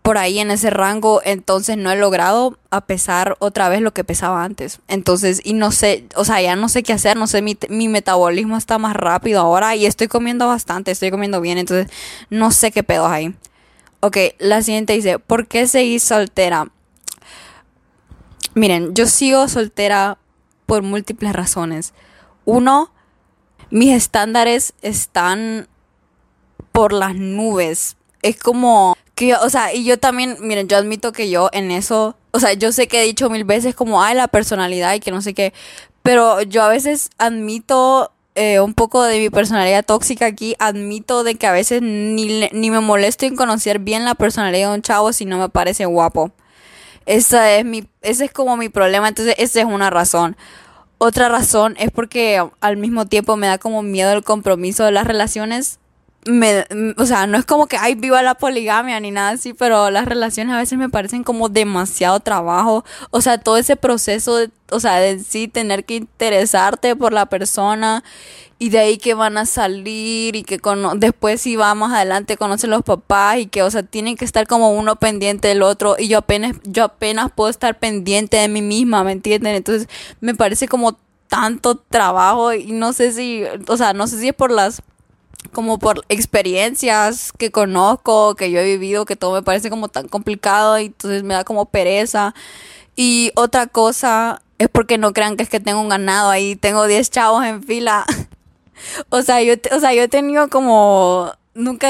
por 0.00 0.16
ahí 0.16 0.38
en 0.38 0.50
ese 0.50 0.70
rango. 0.70 1.20
Entonces 1.26 1.76
no 1.76 1.90
he 1.90 1.96
logrado 1.96 2.58
a 2.70 2.86
pesar 2.86 3.36
otra 3.38 3.68
vez 3.68 3.82
lo 3.82 3.92
que 3.92 4.02
pesaba 4.02 4.44
antes. 4.44 4.80
Entonces, 4.88 5.42
y 5.44 5.52
no 5.52 5.72
sé, 5.72 6.06
o 6.16 6.24
sea, 6.24 6.40
ya 6.40 6.56
no 6.56 6.70
sé 6.70 6.82
qué 6.82 6.94
hacer, 6.94 7.18
no 7.18 7.26
sé, 7.26 7.42
mi, 7.42 7.58
mi 7.68 7.88
metabolismo 7.88 8.56
está 8.56 8.78
más 8.78 8.96
rápido 8.96 9.42
ahora 9.42 9.76
y 9.76 9.84
estoy 9.84 10.08
comiendo 10.08 10.46
bastante, 10.46 10.90
estoy 10.90 11.10
comiendo 11.10 11.42
bien, 11.42 11.58
entonces 11.58 11.92
no 12.30 12.50
sé 12.50 12.72
qué 12.72 12.82
pedos 12.82 13.10
hay. 13.10 13.34
Ok, 14.04 14.18
la 14.38 14.60
siguiente 14.60 14.92
dice, 14.92 15.18
¿por 15.18 15.46
qué 15.46 15.66
seguís 15.66 16.02
soltera? 16.02 16.70
Miren, 18.52 18.92
yo 18.94 19.06
sigo 19.06 19.48
soltera 19.48 20.18
por 20.66 20.82
múltiples 20.82 21.32
razones. 21.32 21.94
Uno, 22.44 22.92
mis 23.70 23.94
estándares 23.94 24.74
están 24.82 25.68
por 26.70 26.92
las 26.92 27.14
nubes. 27.14 27.96
Es 28.20 28.38
como 28.38 28.94
que, 29.14 29.36
o 29.36 29.48
sea, 29.48 29.72
y 29.72 29.84
yo 29.84 29.98
también, 29.98 30.36
miren, 30.38 30.68
yo 30.68 30.76
admito 30.76 31.12
que 31.12 31.30
yo 31.30 31.48
en 31.54 31.70
eso, 31.70 32.14
o 32.32 32.40
sea, 32.40 32.52
yo 32.52 32.72
sé 32.72 32.88
que 32.88 33.00
he 33.00 33.06
dicho 33.06 33.30
mil 33.30 33.44
veces 33.44 33.74
como, 33.74 34.02
ay, 34.02 34.14
la 34.14 34.28
personalidad 34.28 34.92
y 34.92 35.00
que 35.00 35.12
no 35.12 35.22
sé 35.22 35.32
qué, 35.32 35.54
pero 36.02 36.42
yo 36.42 36.62
a 36.62 36.68
veces 36.68 37.08
admito 37.16 38.12
eh, 38.34 38.60
un 38.60 38.74
poco 38.74 39.02
de 39.02 39.18
mi 39.18 39.30
personalidad 39.30 39.84
tóxica 39.84 40.26
aquí, 40.26 40.56
admito 40.58 41.24
de 41.24 41.36
que 41.36 41.46
a 41.46 41.52
veces 41.52 41.82
ni, 41.82 42.48
ni 42.52 42.70
me 42.70 42.80
molesto 42.80 43.26
en 43.26 43.36
conocer 43.36 43.78
bien 43.78 44.04
la 44.04 44.14
personalidad 44.14 44.70
de 44.70 44.74
un 44.76 44.82
chavo 44.82 45.12
si 45.12 45.24
no 45.24 45.38
me 45.38 45.48
parece 45.48 45.86
guapo. 45.86 46.32
Esa 47.06 47.52
es 47.52 47.64
mi, 47.64 47.86
ese 48.02 48.26
es 48.26 48.32
como 48.32 48.56
mi 48.56 48.68
problema, 48.68 49.08
entonces 49.08 49.34
esa 49.38 49.60
es 49.60 49.66
una 49.66 49.90
razón. 49.90 50.36
Otra 50.98 51.28
razón 51.28 51.74
es 51.78 51.90
porque 51.90 52.42
al 52.60 52.76
mismo 52.76 53.06
tiempo 53.06 53.36
me 53.36 53.46
da 53.46 53.58
como 53.58 53.82
miedo 53.82 54.12
el 54.12 54.24
compromiso 54.24 54.84
de 54.84 54.92
las 54.92 55.06
relaciones. 55.06 55.78
Me, 56.26 56.64
o 56.96 57.04
sea, 57.04 57.26
no 57.26 57.36
es 57.36 57.44
como 57.44 57.66
que, 57.66 57.76
ay, 57.76 57.94
viva 57.96 58.22
la 58.22 58.34
poligamia 58.34 58.98
ni 59.00 59.10
nada 59.10 59.30
así, 59.30 59.52
pero 59.52 59.90
las 59.90 60.06
relaciones 60.06 60.54
a 60.54 60.58
veces 60.58 60.78
me 60.78 60.88
parecen 60.88 61.22
como 61.22 61.50
demasiado 61.50 62.20
trabajo. 62.20 62.84
O 63.10 63.20
sea, 63.20 63.38
todo 63.38 63.58
ese 63.58 63.76
proceso, 63.76 64.36
de, 64.36 64.50
o 64.70 64.80
sea, 64.80 64.96
de 64.96 65.18
sí 65.18 65.48
tener 65.48 65.84
que 65.84 65.96
interesarte 65.96 66.96
por 66.96 67.12
la 67.12 67.26
persona 67.26 68.02
y 68.58 68.70
de 68.70 68.78
ahí 68.78 68.98
que 68.98 69.14
van 69.14 69.36
a 69.36 69.46
salir 69.46 70.36
y 70.36 70.42
que 70.42 70.58
después 70.96 71.40
si 71.40 71.56
va 71.56 71.74
más 71.74 71.92
adelante 71.92 72.36
conocen 72.36 72.70
los 72.70 72.82
papás 72.82 73.38
y 73.38 73.46
que 73.46 73.62
o 73.62 73.70
sea 73.70 73.82
tienen 73.82 74.16
que 74.16 74.24
estar 74.24 74.46
como 74.46 74.70
uno 74.70 74.96
pendiente 74.96 75.48
del 75.48 75.62
otro 75.62 75.96
y 75.98 76.08
yo 76.08 76.18
apenas 76.18 76.56
yo 76.64 76.84
apenas 76.84 77.30
puedo 77.34 77.50
estar 77.50 77.78
pendiente 77.78 78.36
de 78.36 78.48
mí 78.48 78.62
misma 78.62 79.04
me 79.04 79.12
entienden 79.12 79.56
entonces 79.56 79.88
me 80.20 80.34
parece 80.34 80.68
como 80.68 80.96
tanto 81.28 81.76
trabajo 81.76 82.52
y 82.52 82.72
no 82.72 82.92
sé 82.92 83.12
si 83.12 83.42
o 83.66 83.76
sea 83.76 83.92
no 83.92 84.06
sé 84.06 84.20
si 84.20 84.28
es 84.28 84.34
por 84.34 84.50
las 84.50 84.82
como 85.52 85.78
por 85.78 86.04
experiencias 86.08 87.32
que 87.32 87.50
conozco 87.50 88.34
que 88.34 88.50
yo 88.50 88.60
he 88.60 88.64
vivido 88.64 89.04
que 89.04 89.16
todo 89.16 89.34
me 89.34 89.42
parece 89.42 89.70
como 89.70 89.88
tan 89.88 90.08
complicado 90.08 90.78
y 90.78 90.86
entonces 90.86 91.22
me 91.22 91.34
da 91.34 91.44
como 91.44 91.66
pereza 91.66 92.34
y 92.96 93.32
otra 93.34 93.66
cosa 93.66 94.42
es 94.58 94.68
porque 94.68 94.98
no 94.98 95.12
crean 95.12 95.36
que 95.36 95.42
es 95.42 95.48
que 95.48 95.60
tengo 95.60 95.80
un 95.80 95.88
ganado 95.88 96.30
ahí 96.30 96.56
tengo 96.56 96.86
10 96.86 97.10
chavos 97.10 97.44
en 97.44 97.62
fila 97.62 98.04
o 99.08 99.22
sea, 99.22 99.42
yo, 99.42 99.54
o 99.72 99.80
sea, 99.80 99.92
yo 99.94 100.02
he 100.02 100.08
tenido 100.08 100.48
como, 100.48 101.32
nunca, 101.54 101.88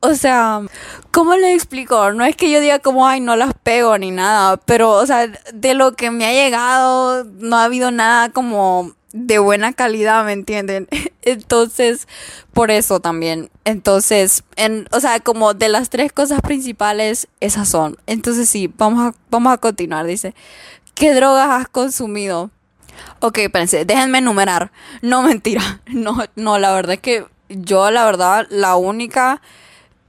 o 0.00 0.14
sea, 0.14 0.62
¿cómo 1.10 1.36
le 1.36 1.54
explico? 1.54 2.12
No 2.12 2.24
es 2.24 2.36
que 2.36 2.50
yo 2.50 2.60
diga 2.60 2.78
como, 2.78 3.06
ay, 3.06 3.20
no 3.20 3.36
las 3.36 3.54
pego 3.54 3.96
ni 3.98 4.10
nada, 4.10 4.56
pero, 4.58 4.92
o 4.92 5.06
sea, 5.06 5.28
de 5.52 5.74
lo 5.74 5.94
que 5.94 6.10
me 6.10 6.26
ha 6.26 6.32
llegado, 6.32 7.24
no 7.24 7.56
ha 7.56 7.64
habido 7.64 7.90
nada 7.90 8.30
como 8.30 8.92
de 9.14 9.38
buena 9.38 9.72
calidad, 9.72 10.24
¿me 10.24 10.32
entienden? 10.32 10.88
Entonces, 11.22 12.08
por 12.52 12.72
eso 12.72 12.98
también. 12.98 13.48
Entonces, 13.64 14.42
en, 14.56 14.88
o 14.90 14.98
sea, 14.98 15.20
como 15.20 15.54
de 15.54 15.68
las 15.68 15.88
tres 15.88 16.12
cosas 16.12 16.40
principales, 16.42 17.28
esas 17.38 17.68
son. 17.68 17.96
Entonces, 18.06 18.48
sí, 18.48 18.70
vamos 18.76 19.14
a, 19.14 19.18
vamos 19.30 19.52
a 19.52 19.58
continuar. 19.58 20.04
Dice, 20.04 20.34
¿qué 20.94 21.14
drogas 21.14 21.48
has 21.48 21.68
consumido? 21.68 22.50
Ok, 23.20 23.38
espérense, 23.38 23.84
déjenme 23.84 24.18
enumerar. 24.18 24.72
No, 25.00 25.22
mentira. 25.28 25.80
No, 25.86 26.18
no, 26.34 26.58
la 26.58 26.72
verdad 26.72 26.94
es 26.94 27.00
que 27.00 27.24
yo, 27.48 27.92
la 27.92 28.04
verdad, 28.04 28.48
la 28.50 28.74
única 28.74 29.40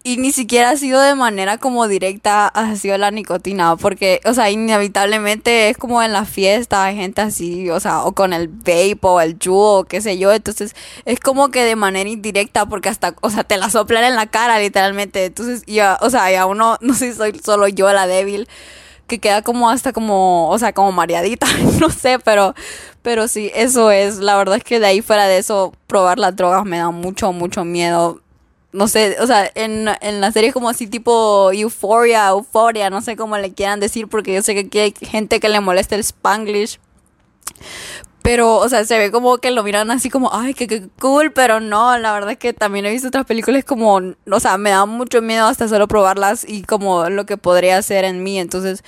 y 0.05 0.17
ni 0.17 0.31
siquiera 0.31 0.69
ha 0.69 0.77
sido 0.77 1.01
de 1.01 1.15
manera 1.15 1.57
como 1.57 1.87
directa, 1.87 2.47
ha 2.47 2.75
sido 2.75 2.95
la 2.99 3.09
nicotina, 3.09 3.75
porque, 3.75 4.21
o 4.25 4.35
sea, 4.35 4.51
inevitablemente 4.51 5.69
es 5.69 5.77
como 5.79 6.03
en 6.03 6.13
la 6.13 6.25
fiesta, 6.25 6.83
hay 6.83 6.95
gente 6.95 7.21
así, 7.21 7.71
o 7.71 7.79
sea, 7.79 8.03
o 8.03 8.11
con 8.11 8.31
el 8.31 8.47
vape 8.47 8.99
o 9.01 9.19
el 9.19 9.35
jugo, 9.43 9.79
o 9.79 9.83
qué 9.85 10.01
sé 10.01 10.19
yo, 10.19 10.31
entonces 10.31 10.75
es 11.05 11.19
como 11.19 11.49
que 11.49 11.63
de 11.63 11.75
manera 11.75 12.07
indirecta, 12.07 12.67
porque 12.67 12.89
hasta, 12.89 13.15
o 13.21 13.31
sea, 13.31 13.43
te 13.45 13.57
la 13.57 13.71
soplan 13.71 14.03
en 14.03 14.15
la 14.15 14.27
cara, 14.27 14.59
literalmente, 14.59 15.25
entonces, 15.25 15.63
ya, 15.65 15.97
o 15.99 16.11
sea, 16.11 16.29
ya 16.31 16.45
uno, 16.45 16.77
no 16.81 16.93
sé 16.93 17.11
si 17.11 17.17
soy 17.17 17.41
solo 17.43 17.67
yo 17.67 17.91
la 17.91 18.05
débil, 18.05 18.47
que 19.07 19.17
queda 19.17 19.41
como 19.41 19.71
hasta 19.71 19.91
como, 19.91 20.49
o 20.51 20.59
sea, 20.59 20.71
como 20.71 20.91
mareadita, 20.91 21.47
no 21.79 21.89
sé, 21.89 22.19
pero, 22.19 22.53
pero 23.01 23.27
sí, 23.27 23.51
eso 23.55 23.89
es, 23.89 24.17
la 24.17 24.37
verdad 24.37 24.57
es 24.57 24.63
que 24.63 24.79
de 24.79 24.85
ahí 24.85 25.01
fuera 25.01 25.25
de 25.27 25.39
eso, 25.39 25.73
probar 25.87 26.19
las 26.19 26.35
drogas 26.35 26.63
me 26.63 26.77
da 26.77 26.91
mucho, 26.91 27.31
mucho 27.31 27.65
miedo 27.65 28.21
no 28.75 28.87
sé, 28.87 29.17
o 29.19 29.27
sea, 29.27 29.49
en, 29.55 29.87
en 30.01 30.21
la 30.21 30.31
serie 30.31 30.53
como 30.53 30.69
así 30.69 30.87
tipo 30.87 31.51
Euphoria, 31.51 32.27
Euphoria, 32.29 32.89
no 32.89 33.01
sé 33.01 33.15
cómo 33.15 33.37
le 33.37 33.53
quieran 33.53 33.79
decir, 33.79 34.07
porque 34.07 34.33
yo 34.33 34.41
sé 34.41 34.53
que 34.53 34.61
aquí 34.61 34.79
hay 34.79 34.93
gente 35.01 35.39
que 35.39 35.49
le 35.49 35.59
molesta 35.61 35.95
el 35.95 36.01
spanglish. 36.01 36.79
Pero, 38.21 38.57
o 38.57 38.67
sea, 38.69 38.83
se 38.85 38.97
ve 38.97 39.11
como 39.11 39.37
que 39.37 39.51
lo 39.51 39.63
miran 39.63 39.91
así 39.91 40.09
como, 40.09 40.31
ay, 40.33 40.55
qué, 40.55 40.87
cool, 40.99 41.31
pero 41.31 41.59
no, 41.59 41.97
la 41.99 42.11
verdad 42.11 42.31
es 42.31 42.37
que 42.39 42.53
también 42.53 42.85
he 42.85 42.91
visto 42.91 43.07
otras 43.07 43.25
películas 43.25 43.63
como, 43.63 44.01
o 44.31 44.39
sea, 44.39 44.57
me 44.57 44.71
da 44.71 44.85
mucho 44.85 45.21
miedo 45.21 45.45
hasta 45.45 45.67
solo 45.67 45.87
probarlas 45.87 46.43
y 46.47 46.63
como 46.63 47.09
lo 47.09 47.25
que 47.27 47.37
podría 47.37 47.77
hacer 47.77 48.03
en 48.03 48.23
mí, 48.23 48.39
entonces, 48.39 48.83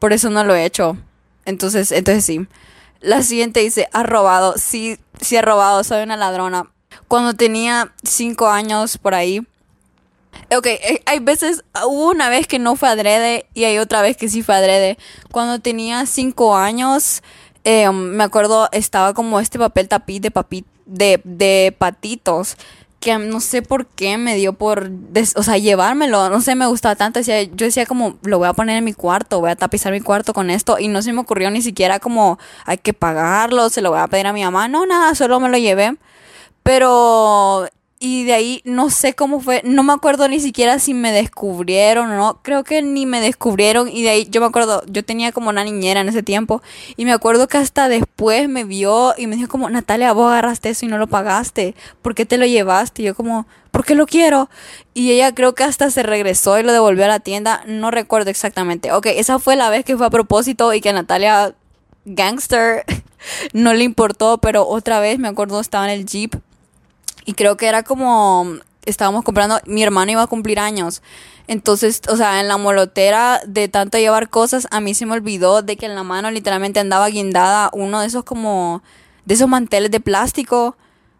por 0.00 0.12
eso 0.12 0.28
no 0.28 0.42
lo 0.44 0.54
he 0.56 0.64
hecho. 0.64 0.96
Entonces, 1.44 1.92
entonces 1.92 2.24
sí. 2.24 2.46
La 3.00 3.22
siguiente 3.22 3.60
dice, 3.60 3.88
ha 3.92 4.02
robado, 4.02 4.54
sí, 4.58 4.98
sí 5.20 5.36
he 5.36 5.42
robado, 5.42 5.84
soy 5.84 6.02
una 6.02 6.16
ladrona 6.16 6.70
cuando 7.08 7.34
tenía 7.34 7.92
cinco 8.02 8.48
años 8.48 8.98
por 8.98 9.14
ahí. 9.14 9.40
Ok, 10.56 10.66
eh, 10.66 11.02
hay 11.06 11.18
veces, 11.20 11.64
hubo 11.86 12.10
una 12.10 12.28
vez 12.28 12.46
que 12.46 12.58
no 12.58 12.76
fue 12.76 12.88
adrede 12.88 13.46
y 13.54 13.64
hay 13.64 13.78
otra 13.78 14.02
vez 14.02 14.16
que 14.16 14.28
sí 14.28 14.42
fue 14.42 14.54
adrede. 14.54 14.98
Cuando 15.30 15.60
tenía 15.60 16.06
cinco 16.06 16.56
años, 16.56 17.22
em, 17.64 17.94
me 17.94 18.24
acuerdo, 18.24 18.68
estaba 18.72 19.14
como 19.14 19.40
este 19.40 19.58
papel 19.58 19.88
tapiz 19.88 20.20
de, 20.20 20.30
papi, 20.30 20.64
de, 20.86 21.20
de 21.24 21.74
patitos 21.76 22.56
que 23.00 23.16
no 23.16 23.40
sé 23.40 23.62
por 23.62 23.86
qué 23.86 24.18
me 24.18 24.36
dio 24.36 24.52
por, 24.52 24.90
o 25.34 25.42
sea, 25.42 25.56
llevármelo, 25.56 26.28
no 26.28 26.42
sé, 26.42 26.54
me 26.54 26.66
gustaba 26.66 26.96
tanto, 26.96 27.18
decía, 27.18 27.42
yo 27.42 27.64
decía 27.64 27.86
como, 27.86 28.18
lo 28.22 28.38
voy 28.38 28.46
a 28.46 28.52
poner 28.52 28.76
en 28.76 28.84
mi 28.84 28.92
cuarto, 28.92 29.40
voy 29.40 29.50
a 29.50 29.56
tapizar 29.56 29.90
mi 29.90 30.02
cuarto 30.02 30.34
con 30.34 30.50
esto, 30.50 30.78
y 30.78 30.88
no 30.88 31.00
se 31.00 31.14
me 31.14 31.20
ocurrió 31.20 31.50
ni 31.50 31.62
siquiera 31.62 31.98
como, 31.98 32.38
hay 32.66 32.76
que 32.76 32.92
pagarlo, 32.92 33.70
se 33.70 33.80
lo 33.80 33.90
voy 33.90 34.00
a 34.00 34.06
pedir 34.06 34.26
a 34.26 34.34
mi 34.34 34.44
mamá, 34.44 34.68
no, 34.68 34.84
nada, 34.84 35.14
solo 35.14 35.40
me 35.40 35.48
lo 35.48 35.56
llevé. 35.56 35.96
Pero 36.70 37.68
y 37.98 38.22
de 38.22 38.32
ahí 38.32 38.62
no 38.64 38.90
sé 38.90 39.14
cómo 39.14 39.40
fue, 39.40 39.60
no 39.64 39.82
me 39.82 39.92
acuerdo 39.92 40.28
ni 40.28 40.38
siquiera 40.38 40.78
si 40.78 40.94
me 40.94 41.10
descubrieron 41.10 42.12
o 42.12 42.16
no, 42.16 42.40
creo 42.44 42.62
que 42.62 42.80
ni 42.80 43.06
me 43.06 43.20
descubrieron 43.20 43.88
y 43.88 44.04
de 44.04 44.10
ahí 44.10 44.28
yo 44.30 44.40
me 44.40 44.46
acuerdo, 44.46 44.84
yo 44.86 45.04
tenía 45.04 45.32
como 45.32 45.50
una 45.50 45.64
niñera 45.64 46.00
en 46.00 46.08
ese 46.08 46.22
tiempo 46.22 46.62
y 46.96 47.06
me 47.06 47.12
acuerdo 47.12 47.48
que 47.48 47.58
hasta 47.58 47.88
después 47.88 48.48
me 48.48 48.62
vio 48.62 49.14
y 49.18 49.26
me 49.26 49.34
dijo 49.34 49.48
como, 49.48 49.68
Natalia, 49.68 50.12
vos 50.12 50.30
agarraste 50.30 50.68
eso 50.68 50.86
y 50.86 50.88
no 50.88 50.96
lo 50.96 51.08
pagaste, 51.08 51.74
¿por 52.02 52.14
qué 52.14 52.24
te 52.24 52.38
lo 52.38 52.46
llevaste? 52.46 53.02
Y 53.02 53.06
yo 53.06 53.16
como, 53.16 53.48
porque 53.72 53.96
lo 53.96 54.06
quiero. 54.06 54.48
Y 54.94 55.10
ella 55.10 55.34
creo 55.34 55.56
que 55.56 55.64
hasta 55.64 55.90
se 55.90 56.04
regresó 56.04 56.56
y 56.56 56.62
lo 56.62 56.72
devolvió 56.72 57.06
a 57.06 57.08
la 57.08 57.18
tienda, 57.18 57.64
no 57.66 57.90
recuerdo 57.90 58.30
exactamente. 58.30 58.92
Ok, 58.92 59.06
esa 59.06 59.40
fue 59.40 59.56
la 59.56 59.70
vez 59.70 59.84
que 59.84 59.96
fue 59.96 60.06
a 60.06 60.10
propósito 60.10 60.72
y 60.72 60.80
que 60.80 60.92
Natalia, 60.92 61.52
gangster, 62.04 62.84
no 63.52 63.74
le 63.74 63.82
importó, 63.82 64.38
pero 64.38 64.68
otra 64.68 65.00
vez 65.00 65.18
me 65.18 65.26
acuerdo 65.26 65.60
estaba 65.60 65.92
en 65.92 65.98
el 65.98 66.06
jeep 66.06 66.40
y 67.24 67.34
creo 67.34 67.56
que 67.56 67.66
era 67.66 67.82
como, 67.82 68.58
estábamos 68.84 69.24
comprando, 69.24 69.60
mi 69.66 69.82
hermano 69.82 70.12
iba 70.12 70.22
a 70.22 70.26
cumplir 70.26 70.58
años. 70.58 71.02
Entonces, 71.46 72.02
o 72.08 72.16
sea, 72.16 72.40
en 72.40 72.48
la 72.48 72.58
molotera 72.58 73.40
de 73.46 73.68
tanto 73.68 73.98
llevar 73.98 74.30
cosas, 74.30 74.68
a 74.70 74.80
mí 74.80 74.94
se 74.94 75.06
me 75.06 75.14
olvidó 75.14 75.62
de 75.62 75.76
que 75.76 75.86
en 75.86 75.94
la 75.94 76.04
mano 76.04 76.30
literalmente 76.30 76.78
andaba 76.80 77.08
guindada 77.08 77.70
uno 77.72 78.00
de 78.00 78.06
esos 78.06 78.22
como, 78.24 78.82
de 79.24 79.34
esos 79.34 79.48
manteles 79.48 79.90
de 79.90 79.98
plástico. 80.00 80.76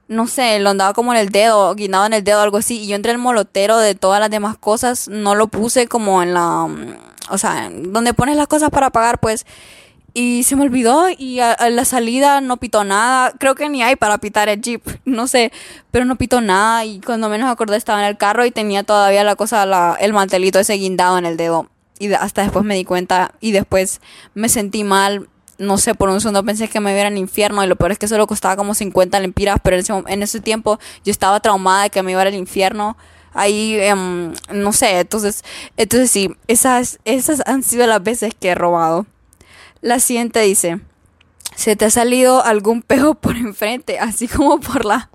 No 0.07 0.27
sé, 0.27 0.59
lo 0.61 0.71
andaba 0.71 0.93
como 0.95 1.13
en 1.13 1.19
el 1.19 1.31
dedo, 1.31 1.75
guindado 1.75 2.07
en 2.07 2.13
el 2.13 2.25
dedo, 2.25 2.41
algo 2.41 2.59
así. 2.59 2.81
Y 2.81 2.89
yo 2.89 2.97
entre 2.97 3.13
el 3.13 3.19
molotero 3.19 3.79
de 3.79 3.95
todas 3.95 4.21
las 4.21 4.31
demás 4.31 4.57
cosas, 4.57 5.09
no 5.09 5.35
lo 5.35 5.49
puse 5.49 5.89
como 5.89 6.23
en 6.23 6.35
la, 6.35 6.69
o 7.29 7.39
sea, 7.39 7.69
donde 7.73 8.15
pones 8.15 8.37
las 8.37 8.47
cosas 8.47 8.71
para 8.71 8.91
pagar, 8.91 9.19
pues. 9.19 9.47
Y 10.13 10.43
se 10.43 10.57
me 10.57 10.63
olvidó 10.63 11.09
y 11.17 11.41
a, 11.41 11.57
la 11.71 11.85
salida 11.85 12.41
no 12.41 12.57
pitó 12.57 12.85
nada. 12.85 13.33
Creo 13.39 13.55
que 13.55 13.69
ni 13.69 13.83
hay 13.83 13.97
para 13.97 14.19
pitar 14.19 14.49
el 14.49 14.61
jeep, 14.61 14.83
no 15.05 15.27
sé, 15.27 15.53
pero 15.91 16.05
no 16.05 16.17
pitó 16.17 16.41
nada 16.41 16.85
y 16.85 17.01
cuando 17.01 17.29
menos 17.29 17.51
acordé 17.51 17.77
estaba 17.77 18.01
en 18.01 18.07
el 18.07 18.17
carro 18.17 18.45
y 18.45 18.51
tenía 18.51 18.83
todavía 18.83 19.25
la 19.25 19.37
cosa, 19.37 19.65
la, 19.67 19.97
el 20.01 20.13
mantelito 20.13 20.59
ese 20.59 20.75
guindado 20.75 21.19
en 21.19 21.27
el 21.27 21.37
dedo. 21.37 21.69
Y 21.99 22.13
hasta 22.15 22.43
después 22.43 22.65
me 22.65 22.75
di 22.75 22.85
cuenta 22.85 23.33
y 23.41 23.53
después 23.53 24.01
me 24.35 24.49
sentí 24.49 24.85
mal. 24.85 25.29
No 25.59 25.77
sé, 25.77 25.95
por 25.95 26.09
un 26.09 26.23
segundo 26.23 26.43
pensé 26.43 26.69
que 26.69 26.81
me 26.81 26.93
iba 26.93 27.07
al 27.07 27.19
infierno 27.19 27.63
y 27.63 27.67
lo 27.67 27.77
peor 27.77 27.93
es 27.93 27.99
que 27.99 28.09
solo 28.09 28.27
costaba 28.27 28.57
como 28.57 28.75
50 28.75 29.21
lempiras, 29.21 29.59
pero 29.63 29.77
en 29.77 29.81
ese, 29.81 29.93
en 30.07 30.23
ese 30.23 30.41
tiempo 30.41 30.79
yo 31.05 31.11
estaba 31.11 31.39
traumada 31.41 31.83
de 31.83 31.91
que 31.91 32.03
me 32.03 32.13
iba 32.13 32.23
al 32.23 32.35
infierno 32.35 32.97
ahí 33.33 33.77
em, 33.81 34.33
no 34.53 34.73
sé 34.73 34.99
entonces 35.01 35.45
entonces 35.77 36.11
sí 36.11 36.35
esas 36.49 36.99
esas 37.05 37.43
han 37.47 37.63
sido 37.63 37.87
las 37.87 38.03
veces 38.03 38.35
que 38.35 38.49
he 38.49 38.55
robado 38.55 39.07
la 39.81 40.01
siguiente 40.01 40.41
dice, 40.41 40.81
¿se 41.55 41.77
te 41.77 41.85
ha 41.87 41.91
salido 41.91 42.45
algún 42.45 42.83
pejo 42.83 43.15
por 43.15 43.37
enfrente? 43.37 43.99
Así 43.99 44.29
como 44.29 44.61
por 44.61 44.85
la 44.85 45.11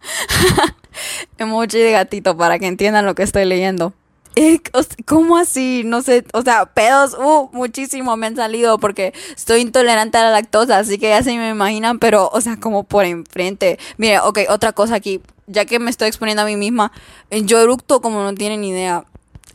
emoji 1.38 1.78
de 1.78 1.92
gatito 1.92 2.36
para 2.36 2.58
que 2.58 2.66
entiendan 2.66 3.06
lo 3.06 3.14
que 3.14 3.22
estoy 3.22 3.44
leyendo. 3.44 3.94
Eh, 4.36 4.60
¿Cómo 5.06 5.36
así? 5.36 5.82
No 5.84 6.02
sé, 6.02 6.24
o 6.32 6.42
sea, 6.42 6.66
pedos, 6.66 7.14
uh, 7.14 7.50
muchísimo 7.52 8.16
me 8.16 8.28
han 8.28 8.36
salido 8.36 8.78
porque 8.78 9.12
estoy 9.36 9.60
intolerante 9.60 10.18
a 10.18 10.22
la 10.22 10.30
lactosa, 10.30 10.78
así 10.78 10.98
que 10.98 11.08
ya 11.08 11.22
se 11.22 11.36
me 11.36 11.50
imaginan, 11.50 11.98
pero, 11.98 12.30
o 12.32 12.40
sea, 12.40 12.56
como 12.56 12.84
por 12.84 13.04
enfrente. 13.04 13.78
Mire, 13.96 14.20
ok, 14.20 14.40
otra 14.48 14.72
cosa 14.72 14.94
aquí, 14.94 15.20
ya 15.48 15.64
que 15.64 15.80
me 15.80 15.90
estoy 15.90 16.06
exponiendo 16.06 16.42
a 16.42 16.46
mí 16.46 16.56
misma, 16.56 16.92
yo 17.30 17.60
eructo 17.60 18.00
como 18.00 18.22
no 18.22 18.32
tienen 18.34 18.62
idea 18.62 19.04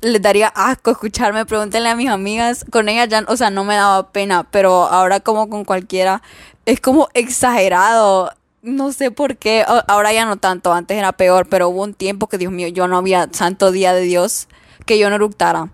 les 0.05 0.21
daría 0.21 0.47
asco 0.49 0.91
escucharme. 0.91 1.45
Pregúntenle 1.45 1.89
a 1.89 1.95
mis 1.95 2.09
amigas. 2.09 2.65
Con 2.71 2.89
ellas 2.89 3.09
ya, 3.09 3.25
o 3.27 3.35
sea, 3.35 3.49
no 3.49 3.63
me 3.63 3.75
daba 3.75 4.11
pena, 4.11 4.43
pero 4.43 4.85
ahora 4.85 5.19
como 5.19 5.49
con 5.49 5.65
cualquiera 5.65 6.21
es 6.65 6.79
como 6.79 7.09
exagerado. 7.13 8.31
No 8.61 8.91
sé 8.91 9.11
por 9.11 9.37
qué. 9.37 9.65
Ahora 9.87 10.13
ya 10.13 10.25
no 10.25 10.37
tanto. 10.37 10.73
Antes 10.73 10.97
era 10.97 11.11
peor, 11.11 11.47
pero 11.47 11.69
hubo 11.69 11.83
un 11.83 11.93
tiempo 11.93 12.27
que, 12.27 12.37
Dios 12.37 12.51
mío, 12.51 12.67
yo 12.67 12.87
no 12.87 12.97
había 12.97 13.29
santo 13.31 13.71
día 13.71 13.93
de 13.93 14.01
Dios 14.01 14.47
que 14.85 14.99
yo 14.99 15.09
no 15.09 15.15
eructara. 15.15 15.69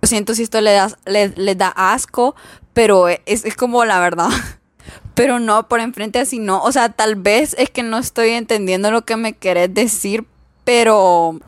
Lo 0.00 0.08
siento 0.08 0.34
si 0.34 0.44
esto 0.44 0.60
les 0.60 0.76
da, 0.76 0.98
les, 1.06 1.58
da 1.58 1.68
asco, 1.68 2.36
pero 2.72 3.08
es, 3.08 3.20
es 3.26 3.56
como 3.56 3.84
la 3.84 3.98
verdad. 4.00 4.28
Pero 5.14 5.38
no, 5.38 5.68
por 5.68 5.78
enfrente 5.78 6.18
así 6.18 6.40
no. 6.40 6.60
O 6.62 6.72
sea, 6.72 6.88
tal 6.88 7.14
vez 7.14 7.54
es 7.56 7.70
que 7.70 7.84
no 7.84 7.98
estoy 7.98 8.30
entendiendo 8.30 8.90
lo 8.90 9.04
que 9.04 9.16
me 9.16 9.32
querés 9.32 9.72
decir, 9.72 10.26
pero 10.64 11.38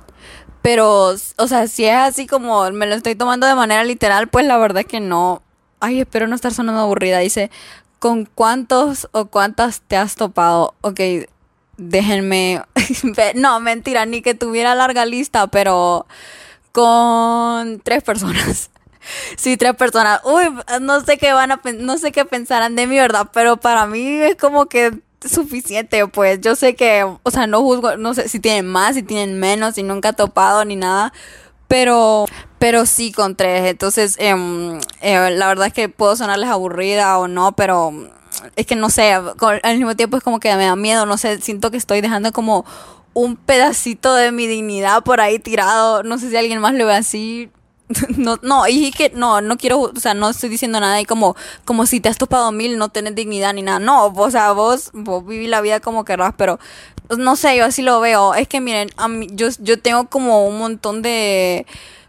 pero, 0.66 1.14
o 1.36 1.46
sea, 1.46 1.68
si 1.68 1.84
es 1.84 1.94
así 1.94 2.26
como 2.26 2.68
me 2.72 2.88
lo 2.88 2.96
estoy 2.96 3.14
tomando 3.14 3.46
de 3.46 3.54
manera 3.54 3.84
literal, 3.84 4.26
pues 4.26 4.44
la 4.44 4.58
verdad 4.58 4.80
es 4.80 4.86
que 4.86 4.98
no. 4.98 5.40
Ay, 5.78 6.00
espero 6.00 6.26
no 6.26 6.34
estar 6.34 6.52
sonando 6.52 6.80
aburrida. 6.80 7.20
Dice, 7.20 7.52
¿con 8.00 8.24
cuántos 8.24 9.08
o 9.12 9.26
cuántas 9.26 9.80
te 9.82 9.96
has 9.96 10.16
topado? 10.16 10.74
Ok, 10.80 10.98
déjenme. 11.76 12.64
no, 13.36 13.60
mentira, 13.60 14.06
ni 14.06 14.22
que 14.22 14.34
tuviera 14.34 14.74
larga 14.74 15.06
lista, 15.06 15.46
pero 15.46 16.04
con 16.72 17.78
tres 17.78 18.02
personas. 18.02 18.70
sí, 19.36 19.56
tres 19.56 19.76
personas. 19.76 20.20
Uy, 20.24 20.52
no 20.80 21.00
sé 21.02 21.16
qué 21.16 21.32
van 21.32 21.52
a 21.52 21.60
no 21.78 21.96
sé 21.96 22.10
qué 22.10 22.24
pensarán 22.24 22.74
de 22.74 22.88
mí, 22.88 22.96
¿verdad? 22.96 23.28
Pero 23.32 23.56
para 23.56 23.86
mí 23.86 24.04
es 24.04 24.34
como 24.34 24.66
que 24.66 24.98
suficiente, 25.32 26.06
pues 26.08 26.40
yo 26.40 26.56
sé 26.56 26.74
que, 26.74 27.04
o 27.22 27.30
sea, 27.30 27.46
no 27.46 27.60
juzgo, 27.62 27.96
no 27.96 28.14
sé 28.14 28.28
si 28.28 28.40
tienen 28.40 28.66
más, 28.66 28.94
si 28.94 29.02
tienen 29.02 29.38
menos, 29.38 29.74
si 29.74 29.82
nunca 29.82 30.12
topado 30.12 30.64
ni 30.64 30.76
nada, 30.76 31.12
pero, 31.68 32.26
pero 32.58 32.86
sí 32.86 33.12
con 33.12 33.36
tres, 33.36 33.66
entonces, 33.70 34.16
em, 34.18 34.78
eh, 35.00 35.30
la 35.30 35.48
verdad 35.48 35.68
es 35.68 35.72
que 35.72 35.88
puedo 35.88 36.16
sonarles 36.16 36.48
aburrida 36.48 37.18
o 37.18 37.28
no, 37.28 37.52
pero 37.52 37.92
es 38.56 38.66
que 38.66 38.76
no 38.76 38.90
sé, 38.90 39.12
al 39.12 39.76
mismo 39.76 39.96
tiempo 39.96 40.16
es 40.16 40.22
como 40.22 40.40
que 40.40 40.54
me 40.56 40.66
da 40.66 40.76
miedo, 40.76 41.06
no 41.06 41.18
sé, 41.18 41.40
siento 41.40 41.70
que 41.70 41.76
estoy 41.76 42.00
dejando 42.00 42.32
como 42.32 42.64
un 43.14 43.36
pedacito 43.36 44.14
de 44.14 44.30
mi 44.30 44.46
dignidad 44.46 45.02
por 45.02 45.20
ahí 45.20 45.38
tirado, 45.38 46.02
no 46.02 46.18
sé 46.18 46.30
si 46.30 46.36
alguien 46.36 46.60
más 46.60 46.74
lo 46.74 46.86
ve 46.86 46.94
así, 46.94 47.50
no, 48.16 48.38
no, 48.42 48.66
y 48.68 48.90
que 48.90 49.10
no, 49.10 49.40
no 49.40 49.56
quiero, 49.56 49.80
o 49.80 50.00
sea, 50.00 50.14
no 50.14 50.30
estoy 50.30 50.48
diciendo 50.48 50.80
nada 50.80 51.00
y 51.00 51.04
como, 51.04 51.36
como 51.64 51.86
si 51.86 52.00
te 52.00 52.08
has 52.08 52.18
topado 52.18 52.50
mil, 52.52 52.78
no 52.78 52.88
tenés 52.88 53.14
dignidad 53.14 53.54
ni 53.54 53.62
nada. 53.62 53.78
No, 53.78 54.06
o 54.06 54.30
sea, 54.30 54.52
vos, 54.52 54.90
vos 54.92 55.24
viví 55.24 55.46
la 55.46 55.60
vida 55.60 55.80
como 55.80 56.04
querrás, 56.04 56.34
pero 56.36 56.58
no 57.16 57.36
sé, 57.36 57.56
yo 57.56 57.64
así 57.64 57.82
lo 57.82 58.00
veo. 58.00 58.34
Es 58.34 58.48
que 58.48 58.60
miren, 58.60 58.90
a 58.96 59.08
mí, 59.08 59.28
yo, 59.32 59.48
yo 59.60 59.80
tengo 59.80 60.08
como 60.08 60.46
un 60.46 60.58
montón 60.58 61.02
de 61.02 61.66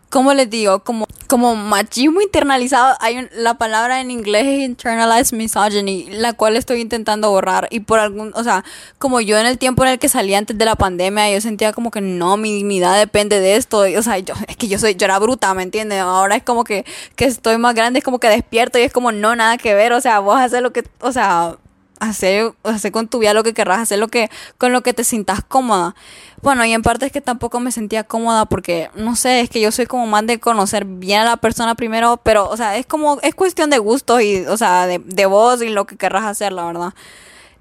¿cómo 0.10 0.34
les 0.34 0.50
digo? 0.50 0.80
Como, 0.80 1.08
como 1.28 1.56
machismo 1.56 2.22
internalizado. 2.22 2.96
Hay 3.00 3.28
la 3.34 3.56
palabra 3.56 4.02
en 4.02 4.12
inglés 4.12 4.46
es 4.48 4.60
internalized 4.62 5.36
misogyny, 5.36 6.10
la 6.10 6.34
cual 6.34 6.56
estoy 6.58 6.82
intentando 6.82 7.30
borrar. 7.30 7.68
Y 7.72 7.82
por 7.82 8.00
algún, 8.00 8.32
o 8.36 8.44
sea, 8.44 8.64
como 8.98 9.22
yo 9.22 9.38
en 9.38 9.46
el 9.46 9.58
tiempo 9.58 9.84
en 9.84 9.92
el 9.92 10.00
que 10.00 10.10
salí 10.10 10.34
antes 10.34 10.58
de 10.58 10.66
la 10.66 10.76
pandemia, 10.76 11.32
yo 11.32 11.42
sentía 11.42 11.74
como 11.74 11.92
que 11.92 12.02
no, 12.02 12.38
mi 12.38 12.54
dignidad 12.54 12.98
depende 12.98 13.40
de 13.40 13.56
esto. 13.56 13.80
o 13.80 14.02
sea, 14.02 14.20
yo, 14.20 14.34
es 14.48 14.58
que 14.58 14.68
yo 14.68 14.80
soy, 14.80 14.96
yo 14.96 15.06
era 15.06 15.20
bruta, 15.20 15.54
¿me 15.54 15.64
entiendes? 15.64 16.00
Ahora 16.02 16.36
es 16.36 16.44
como 16.44 16.64
que, 16.64 16.86
que 17.16 17.26
estoy 17.26 17.58
más 17.58 17.76
grande, 17.76 18.00
es 18.00 18.06
como 18.06 18.20
que 18.20 18.30
despierto 18.30 18.80
y 18.80 18.84
es 18.84 18.94
como 18.94 19.12
no, 19.12 19.36
nada 19.36 19.58
que 19.58 19.74
ver. 19.74 19.94
O 19.94 20.02
sea, 20.02 20.20
vos 20.20 20.40
haces 20.40 20.62
lo 20.62 20.72
que, 20.72 20.84
o 21.02 21.12
sea, 21.12 21.58
hacer, 22.00 22.54
hacer 22.64 22.92
con 22.92 23.08
tu 23.08 23.20
vida 23.20 23.34
lo 23.34 23.44
que 23.44 23.54
querrás, 23.54 23.80
hacer 23.80 24.00
lo 24.00 24.08
que, 24.08 24.30
con 24.58 24.72
lo 24.72 24.82
que 24.82 24.94
te 24.94 25.04
sientas 25.04 25.44
cómoda. 25.44 25.96
Bueno, 26.42 26.64
y 26.66 26.74
en 26.74 26.82
parte 26.82 27.06
es 27.06 27.12
que 27.12 27.22
tampoco 27.22 27.60
me 27.60 27.72
sentía 27.72 28.04
cómoda 28.04 28.46
porque, 28.46 28.90
no 28.96 29.16
sé, 29.16 29.42
es 29.42 29.50
que 29.50 29.62
yo 29.62 29.72
soy 29.72 29.86
como 29.86 30.06
más 30.08 30.26
de 30.28 30.40
conocer 30.40 30.86
bien 30.86 31.22
a 31.22 31.26
la 31.26 31.38
persona 31.38 31.76
primero, 31.76 32.18
pero, 32.24 32.50
o 32.50 32.58
sea, 32.58 32.78
es 32.78 32.86
como, 32.86 33.20
es 33.22 33.36
cuestión 33.36 33.70
de 33.70 33.80
gusto 33.80 34.22
y, 34.22 34.46
o 34.46 34.58
sea, 34.58 34.88
de, 34.88 35.00
de 35.00 35.26
vos 35.26 35.62
y 35.62 35.70
lo 35.70 35.86
que 35.86 35.98
querrás 35.98 36.26
hacer, 36.26 36.52
la 36.54 36.66
verdad. 36.66 36.94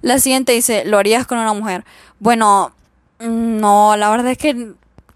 La 0.02 0.18
siguiente 0.18 0.52
dice, 0.52 0.84
¿lo 0.84 0.98
harías 0.98 1.26
con 1.26 1.38
una 1.38 1.52
mujer? 1.52 1.84
Bueno, 2.18 2.72
no, 3.18 3.96
la 3.96 4.10
verdad 4.10 4.32
es 4.32 4.38
que, 4.38 4.72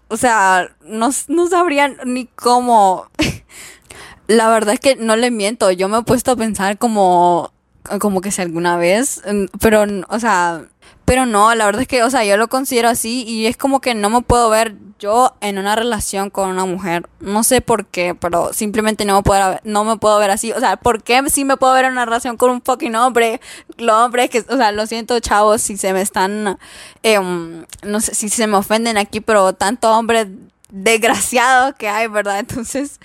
o 0.07 0.17
sea, 0.17 0.69
no, 0.83 1.09
no 1.27 1.47
sabrían 1.47 1.97
ni 2.05 2.25
cómo. 2.25 3.05
la 4.27 4.49
verdad 4.49 4.73
es 4.73 4.79
que 4.79 4.95
no 4.95 5.15
le 5.15 5.31
miento, 5.31 5.71
yo 5.71 5.89
me 5.89 5.99
he 5.99 6.03
puesto 6.03 6.31
a 6.31 6.35
pensar 6.35 6.77
como 6.77 7.51
como 7.99 8.21
que 8.21 8.31
si 8.31 8.41
alguna 8.41 8.77
vez, 8.77 9.21
mm, 9.25 9.45
pero, 9.59 9.85
o 10.09 10.19
sea, 10.19 10.65
pero 11.05 11.25
no, 11.25 11.53
la 11.55 11.65
verdad 11.65 11.81
es 11.81 11.87
que, 11.87 12.03
o 12.03 12.09
sea, 12.09 12.23
yo 12.23 12.37
lo 12.37 12.47
considero 12.47 12.87
así 12.89 13.23
y 13.27 13.47
es 13.47 13.57
como 13.57 13.81
que 13.81 13.95
no 13.95 14.09
me 14.09 14.21
puedo 14.21 14.49
ver 14.49 14.75
yo 15.01 15.35
en 15.41 15.57
una 15.57 15.75
relación 15.75 16.29
con 16.29 16.49
una 16.49 16.63
mujer. 16.65 17.09
No 17.19 17.43
sé 17.43 17.59
por 17.59 17.87
qué, 17.87 18.15
pero 18.15 18.53
simplemente 18.53 19.03
no 19.03 19.15
me 19.15 19.23
puedo, 19.23 19.59
no 19.63 19.83
me 19.83 19.97
puedo 19.97 20.17
ver 20.19 20.29
así. 20.29 20.51
O 20.51 20.59
sea, 20.59 20.77
¿por 20.77 21.03
qué 21.03 21.21
sí 21.29 21.43
me 21.43 21.57
puedo 21.57 21.73
ver 21.73 21.85
en 21.85 21.93
una 21.93 22.05
relación 22.05 22.37
con 22.37 22.51
un 22.51 22.61
fucking 22.61 22.95
hombre? 22.95 23.41
Los 23.77 23.95
hombres 23.95 24.29
que, 24.29 24.39
o 24.47 24.57
sea, 24.57 24.71
lo 24.71 24.85
siento, 24.85 25.19
chavos, 25.19 25.61
si 25.61 25.75
se 25.75 25.91
me 25.91 26.01
están, 26.01 26.59
em, 27.03 27.65
no 27.83 27.99
sé, 27.99 28.13
si 28.13 28.29
se 28.29 28.47
me 28.47 28.57
ofenden 28.57 28.97
aquí, 28.97 29.21
pero 29.21 29.53
tanto 29.53 29.91
hombre 29.91 30.27
desgraciado 30.71 31.75
que 31.75 31.87
hay, 31.87 32.07
¿verdad? 32.07 32.39
Entonces, 32.39 32.99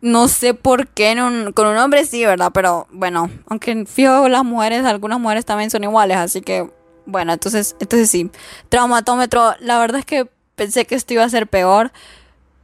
no 0.00 0.28
sé 0.28 0.54
por 0.54 0.88
qué 0.88 1.14
con 1.54 1.66
un 1.66 1.76
hombre 1.76 2.04
sí, 2.04 2.24
¿verdad? 2.24 2.50
Pero 2.52 2.86
bueno, 2.90 3.30
aunque 3.46 3.86
fijo 3.86 4.28
las 4.28 4.44
mujeres, 4.44 4.84
algunas 4.84 5.18
mujeres 5.18 5.44
también 5.44 5.70
son 5.70 5.84
iguales, 5.84 6.16
así 6.18 6.42
que 6.42 6.68
bueno, 7.06 7.32
entonces, 7.32 7.76
entonces 7.80 8.10
sí. 8.10 8.30
Traumatómetro, 8.68 9.54
la 9.60 9.78
verdad 9.78 10.00
es 10.00 10.06
que 10.06 10.28
pensé 10.56 10.86
que 10.86 10.94
esto 10.94 11.14
iba 11.14 11.24
a 11.24 11.28
ser 11.28 11.46
peor. 11.46 11.92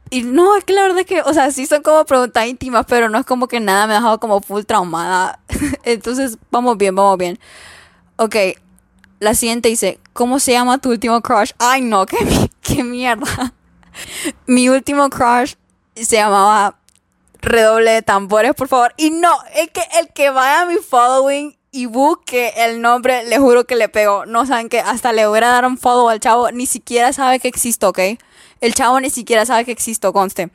Y 0.09 0.23
no, 0.23 0.57
es 0.57 0.65
que 0.65 0.73
la 0.73 0.81
verdad 0.81 0.99
es 0.99 1.05
que, 1.05 1.21
o 1.21 1.33
sea, 1.33 1.51
sí 1.51 1.65
son 1.65 1.83
como 1.83 2.03
preguntas 2.05 2.45
íntimas, 2.45 2.85
pero 2.87 3.07
no 3.07 3.17
es 3.17 3.25
como 3.25 3.47
que 3.47 3.59
nada 3.59 3.87
me 3.87 3.93
ha 3.93 3.97
dejado 3.97 4.19
como 4.19 4.41
full 4.41 4.63
traumada. 4.63 5.39
entonces, 5.83 6.37
vamos 6.49 6.77
bien, 6.77 6.95
vamos 6.95 7.17
bien. 7.17 7.39
Ok, 8.17 8.35
la 9.19 9.35
siguiente 9.35 9.69
dice, 9.69 9.99
¿cómo 10.13 10.39
se 10.39 10.51
llama 10.51 10.79
tu 10.79 10.89
último 10.89 11.21
crush? 11.21 11.51
Ay, 11.59 11.81
no, 11.81 12.05
qué, 12.07 12.17
qué 12.61 12.83
mierda. 12.83 13.53
Mi 14.45 14.69
último 14.69 15.09
crush 15.09 15.55
se 15.95 16.15
llamaba 16.15 16.77
Redoble 17.41 17.91
de 17.91 18.01
tambores, 18.01 18.53
por 18.53 18.67
favor. 18.67 18.93
Y 18.97 19.09
no, 19.09 19.31
es 19.55 19.69
que 19.71 19.81
el 19.99 20.09
que 20.09 20.29
vaya 20.29 20.61
a 20.61 20.65
mi 20.65 20.75
following 20.75 21.57
y 21.71 21.85
busque 21.85 22.53
el 22.57 22.81
nombre, 22.81 23.23
le 23.23 23.37
juro 23.39 23.65
que 23.65 23.75
le 23.75 23.89
pego. 23.89 24.25
No 24.25 24.45
saben 24.45 24.69
que 24.69 24.79
hasta 24.79 25.11
le 25.11 25.25
voy 25.25 25.39
a 25.39 25.47
dar 25.47 25.65
un 25.65 25.77
follow 25.77 26.09
al 26.09 26.19
chavo, 26.19 26.51
ni 26.51 26.65
siquiera 26.65 27.13
sabe 27.13 27.39
que 27.39 27.47
existo, 27.47 27.89
¿ok? 27.89 27.99
El 28.59 28.73
chavo 28.75 28.99
ni 28.99 29.09
siquiera 29.09 29.45
sabe 29.45 29.65
que 29.65 29.71
existo, 29.71 30.13
conste. 30.13 30.51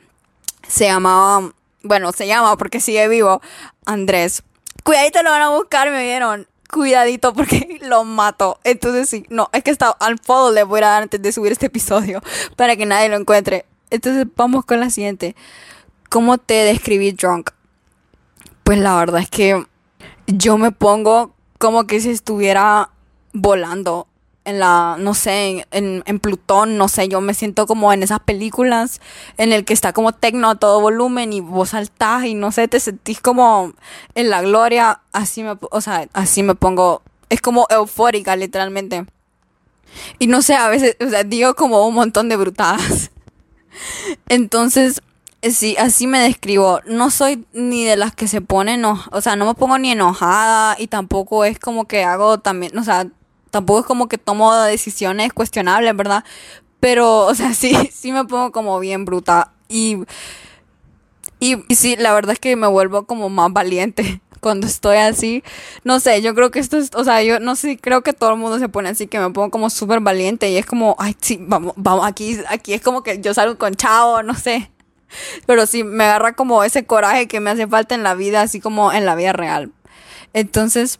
Se 0.67 0.85
llamaba, 0.85 1.51
bueno, 1.83 2.11
se 2.11 2.27
llama 2.27 2.55
porque 2.57 2.79
sigue 2.79 3.07
vivo, 3.07 3.41
Andrés. 3.85 4.43
Cuidadito 4.83 5.21
lo 5.23 5.31
van 5.31 5.41
a 5.41 5.49
buscar, 5.49 5.89
me 5.91 6.03
vieron. 6.03 6.47
Cuidadito 6.71 7.33
porque 7.33 7.79
lo 7.81 8.03
mato. 8.03 8.59
Entonces 8.63 9.09
sí, 9.09 9.25
no, 9.29 9.49
es 9.53 9.63
que 9.63 9.71
está 9.71 9.89
al 9.89 10.19
follow 10.19 10.53
le 10.53 10.63
voy 10.63 10.79
a 10.79 10.87
dar 10.87 11.03
antes 11.03 11.21
de 11.21 11.31
subir 11.31 11.51
este 11.51 11.67
episodio 11.67 12.21
para 12.55 12.75
que 12.75 12.85
nadie 12.85 13.09
lo 13.09 13.17
encuentre. 13.17 13.65
Entonces 13.89 14.25
vamos 14.35 14.65
con 14.65 14.79
la 14.79 14.89
siguiente. 14.89 15.35
¿Cómo 16.09 16.37
te 16.37 16.53
describí 16.53 17.11
drunk? 17.11 17.51
Pues 18.63 18.79
la 18.79 18.95
verdad 18.97 19.21
es 19.21 19.29
que 19.29 19.65
yo 20.27 20.57
me 20.57 20.71
pongo 20.71 21.33
como 21.57 21.87
que 21.87 21.99
si 22.01 22.09
estuviera 22.09 22.89
volando 23.33 24.07
en 24.47 24.59
la, 24.59 24.95
no 24.97 25.13
sé, 25.13 25.67
en, 25.71 26.03
en, 26.05 26.19
Plutón, 26.19 26.77
no 26.77 26.87
sé, 26.87 27.09
yo 27.09 27.19
me 27.19 27.33
siento 27.33 27.67
como 27.67 27.91
en 27.91 28.01
esas 28.01 28.21
películas 28.21 29.01
en 29.37 29.51
el 29.51 29.65
que 29.65 29.73
está 29.73 29.91
como 29.91 30.13
tecno 30.13 30.49
a 30.49 30.55
todo 30.55 30.79
volumen 30.79 31.33
y 31.33 31.41
vos 31.41 31.71
saltás 31.71 32.23
y 32.23 32.33
no 32.33 32.53
sé, 32.53 32.69
te 32.69 32.79
sentís 32.79 33.19
como 33.19 33.73
en 34.15 34.29
la 34.29 34.41
gloria, 34.41 35.01
así 35.11 35.43
me, 35.43 35.57
o 35.59 35.81
sea, 35.81 36.07
así 36.13 36.43
me 36.43 36.55
pongo, 36.55 37.01
es 37.27 37.41
como 37.41 37.67
eufórica 37.69 38.37
literalmente. 38.37 39.05
Y 40.17 40.27
no 40.27 40.41
sé, 40.41 40.55
a 40.55 40.69
veces, 40.69 40.95
o 41.05 41.09
sea, 41.09 41.25
digo 41.25 41.53
como 41.55 41.85
un 41.85 41.95
montón 41.95 42.29
de 42.29 42.37
brutadas. 42.37 43.11
Entonces, 44.29 45.01
eh, 45.41 45.51
sí, 45.51 45.75
así 45.77 46.07
me 46.07 46.19
describo. 46.19 46.79
No 46.85 47.11
soy 47.11 47.45
ni 47.51 47.83
de 47.83 47.97
las 47.97 48.15
que 48.15 48.29
se 48.29 48.39
ponen, 48.39 48.85
o 48.85 49.21
sea, 49.21 49.35
no 49.35 49.45
me 49.45 49.55
pongo 49.55 49.77
ni 49.77 49.91
enojada 49.91 50.77
y 50.79 50.87
tampoco 50.87 51.43
es 51.43 51.59
como 51.59 51.85
que 51.85 52.05
hago 52.05 52.37
también, 52.37 52.77
o 52.77 52.83
sea, 52.85 53.07
tampoco 53.51 53.81
es 53.81 53.85
como 53.85 54.07
que 54.07 54.17
tomo 54.17 54.53
decisiones 54.55 55.33
cuestionables, 55.33 55.95
¿verdad? 55.95 56.23
Pero, 56.79 57.25
o 57.25 57.35
sea, 57.35 57.53
sí, 57.55 57.75
sí 57.91 58.11
me 58.11 58.25
pongo 58.25 58.51
como 58.51 58.79
bien 58.79 59.05
bruta 59.05 59.51
y, 59.67 59.97
y, 61.39 61.57
sí, 61.75 61.95
la 61.97 62.13
verdad 62.13 62.33
es 62.33 62.39
que 62.39 62.55
me 62.55 62.67
vuelvo 62.67 63.05
como 63.05 63.29
más 63.29 63.51
valiente 63.51 64.21
cuando 64.41 64.67
estoy 64.67 64.97
así. 64.97 65.43
No 65.83 65.99
sé, 65.99 66.21
yo 66.21 66.33
creo 66.35 66.51
que 66.51 66.59
esto 66.59 66.77
es, 66.77 66.91
o 66.95 67.03
sea, 67.03 67.21
yo 67.23 67.39
no 67.39 67.55
sé, 67.55 67.77
creo 67.77 68.01
que 68.01 68.13
todo 68.13 68.31
el 68.31 68.37
mundo 68.37 68.59
se 68.59 68.69
pone 68.69 68.89
así, 68.89 69.07
que 69.07 69.19
me 69.19 69.29
pongo 69.31 69.51
como 69.51 69.69
súper 69.69 69.99
valiente 69.99 70.49
y 70.49 70.57
es 70.57 70.65
como, 70.65 70.95
ay, 70.99 71.15
sí, 71.21 71.39
vamos, 71.41 71.73
vamos, 71.75 72.05
aquí, 72.05 72.39
aquí 72.49 72.73
es 72.73 72.81
como 72.81 73.03
que 73.03 73.19
yo 73.21 73.33
salgo 73.33 73.57
con 73.57 73.75
chavo, 73.75 74.23
no 74.23 74.35
sé. 74.35 74.71
Pero 75.45 75.65
sí, 75.65 75.83
me 75.83 76.03
agarra 76.03 76.33
como 76.33 76.63
ese 76.63 76.85
coraje 76.85 77.27
que 77.27 77.39
me 77.39 77.49
hace 77.49 77.67
falta 77.67 77.95
en 77.95 78.03
la 78.03 78.13
vida, 78.15 78.41
así 78.41 78.59
como 78.59 78.91
en 78.91 79.05
la 79.05 79.15
vida 79.15 79.33
real. 79.33 79.71
Entonces, 80.33 80.99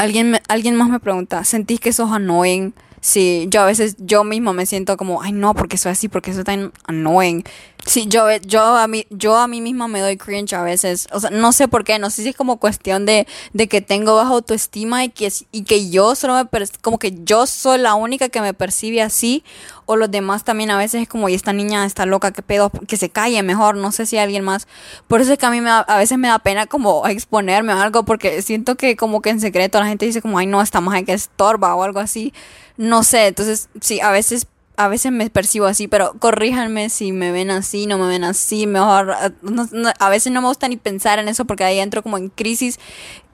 alguien, 0.00 0.40
alguien 0.48 0.76
más 0.76 0.88
me 0.88 1.00
pregunta, 1.00 1.44
¿sentís 1.44 1.80
que 1.80 1.92
sos 1.92 2.10
annoying? 2.10 2.72
Sí, 3.02 3.46
yo 3.48 3.62
a 3.62 3.66
veces 3.66 3.96
yo 3.98 4.24
mismo 4.24 4.52
me 4.52 4.66
siento 4.66 4.96
como, 4.96 5.22
ay 5.22 5.32
no, 5.32 5.54
porque 5.54 5.78
soy 5.78 5.92
así, 5.92 6.08
porque 6.08 6.34
soy 6.34 6.44
tan 6.44 6.72
annoying. 6.86 7.44
Sí, 7.86 8.06
yo, 8.08 8.30
yo, 8.42 8.76
a 8.76 8.86
mí, 8.86 9.06
yo 9.10 9.36
a 9.36 9.48
mí 9.48 9.60
misma 9.60 9.88
me 9.88 10.00
doy 10.00 10.16
cringe 10.16 10.52
a 10.52 10.62
veces. 10.62 11.08
O 11.12 11.20
sea, 11.20 11.30
no 11.30 11.50
sé 11.52 11.66
por 11.66 11.82
qué, 11.82 11.98
no 11.98 12.10
sé 12.10 12.22
si 12.22 12.28
es 12.28 12.36
como 12.36 12.58
cuestión 12.58 13.06
de, 13.06 13.26
de 13.52 13.68
que 13.68 13.80
tengo 13.80 14.14
baja 14.14 14.30
autoestima 14.30 15.02
y 15.04 15.08
que, 15.08 15.32
y 15.50 15.64
que 15.64 15.90
yo 15.90 16.14
solo 16.14 16.34
me, 16.34 16.46
como 16.82 16.98
que 16.98 17.14
yo 17.24 17.46
soy 17.46 17.78
la 17.78 17.94
única 17.94 18.28
que 18.28 18.40
me 18.40 18.54
percibe 18.54 19.02
así. 19.02 19.42
O 19.86 19.96
los 19.96 20.10
demás 20.10 20.44
también 20.44 20.70
a 20.70 20.78
veces 20.78 21.02
es 21.02 21.08
como, 21.08 21.28
y 21.28 21.34
esta 21.34 21.52
niña 21.52 21.84
está 21.84 22.06
loca, 22.06 22.30
qué 22.32 22.42
pedo, 22.42 22.70
que 22.70 22.96
se 22.96 23.10
calle 23.10 23.42
mejor, 23.42 23.76
no 23.76 23.90
sé 23.90 24.06
si 24.06 24.18
alguien 24.18 24.44
más. 24.44 24.68
Por 25.08 25.20
eso 25.20 25.32
es 25.32 25.38
que 25.38 25.46
a 25.46 25.50
mí 25.50 25.60
me 25.60 25.70
a 25.70 25.96
veces 25.96 26.16
me 26.16 26.28
da 26.28 26.38
pena 26.38 26.66
como 26.66 27.06
exponerme 27.08 27.74
o 27.74 27.78
algo, 27.80 28.04
porque 28.04 28.42
siento 28.42 28.76
que 28.76 28.94
como 28.94 29.20
que 29.20 29.30
en 29.30 29.40
secreto 29.40 29.80
la 29.80 29.86
gente 29.86 30.06
dice 30.06 30.22
como, 30.22 30.38
ay 30.38 30.46
no, 30.46 30.62
esta 30.62 30.80
mujer 30.80 31.04
que 31.04 31.12
estorba 31.14 31.74
o 31.74 31.82
algo 31.82 31.98
así. 31.98 32.32
No 32.76 33.02
sé, 33.02 33.26
entonces 33.26 33.68
sí, 33.80 34.00
a 34.00 34.12
veces 34.12 34.46
a 34.76 34.88
veces 34.88 35.12
me 35.12 35.28
percibo 35.30 35.66
así, 35.66 35.88
pero 35.88 36.14
corríjanme 36.18 36.88
si 36.88 37.12
me 37.12 37.32
ven 37.32 37.50
así, 37.50 37.86
no 37.86 37.98
me 37.98 38.08
ven 38.08 38.24
así, 38.24 38.66
mejor, 38.66 39.12
a 39.12 40.08
veces 40.08 40.32
no 40.32 40.40
me 40.40 40.48
gusta 40.48 40.68
ni 40.68 40.76
pensar 40.76 41.18
en 41.18 41.28
eso 41.28 41.44
porque 41.44 41.64
ahí 41.64 41.78
entro 41.78 42.02
como 42.02 42.16
en 42.16 42.28
crisis 42.28 42.78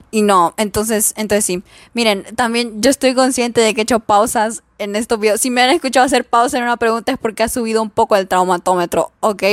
y 0.09 0.21
no, 0.21 0.53
entonces, 0.57 1.13
entonces 1.17 1.43
sí. 1.45 1.63
Miren, 1.93 2.23
también 2.35 2.81
yo 2.81 2.89
estoy 2.89 3.13
consciente 3.13 3.59
de 3.59 3.73
que 3.73 3.81
he 3.81 3.83
hecho 3.83 3.99
pausas 3.99 4.63
en 4.77 4.95
estos 4.95 5.19
videos. 5.19 5.41
Si 5.41 5.49
me 5.49 5.61
han 5.61 5.69
escuchado 5.69 6.05
hacer 6.05 6.23
pausa 6.23 6.57
en 6.57 6.63
una 6.63 6.77
pregunta 6.77 7.11
es 7.11 7.17
porque 7.17 7.43
ha 7.43 7.49
subido 7.49 7.81
un 7.81 7.89
poco 7.89 8.15
el 8.15 8.27
traumatómetro, 8.27 9.11
¿ok? 9.19 9.43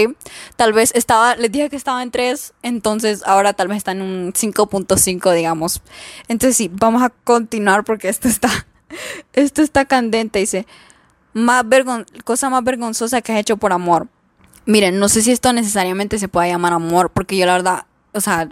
Tal 0.57 0.73
vez 0.73 0.93
estaba, 0.95 1.35
les 1.35 1.51
dije 1.51 1.71
que 1.71 1.77
estaba 1.77 2.03
en 2.03 2.13
3, 2.13 2.55
entonces 2.63 3.23
ahora 3.27 3.53
tal 3.53 3.69
vez 3.69 3.79
está 3.79 3.93
en 3.93 4.03
un 4.03 4.33
5.5, 4.33 5.35
digamos. 5.35 5.83
Entonces 6.29 6.57
sí, 6.57 6.71
vamos 6.73 7.03
a 7.03 7.11
continuar 7.11 7.83
porque 7.83 8.09
esto 8.09 8.29
está, 8.29 8.49
esto 9.33 9.61
está 9.61 9.87
candente, 9.87 10.39
dice 10.39 10.67
más 11.35 11.65
cosa 12.25 12.49
más 12.49 12.65
vergonzosa 12.65 13.21
que 13.21 13.33
has 13.33 13.39
hecho 13.39 13.57
por 13.57 13.73
amor. 13.73 14.09
Miren, 14.67 14.99
no 14.99 15.09
sé 15.09 15.21
si 15.21 15.31
esto 15.31 15.53
necesariamente 15.53 16.19
se 16.19 16.29
puede 16.29 16.49
llamar 16.49 16.73
amor, 16.73 17.11
porque 17.11 17.37
yo 17.37 17.45
la 17.45 17.53
verdad, 17.53 17.85
o 18.15 18.21
sea, 18.21 18.49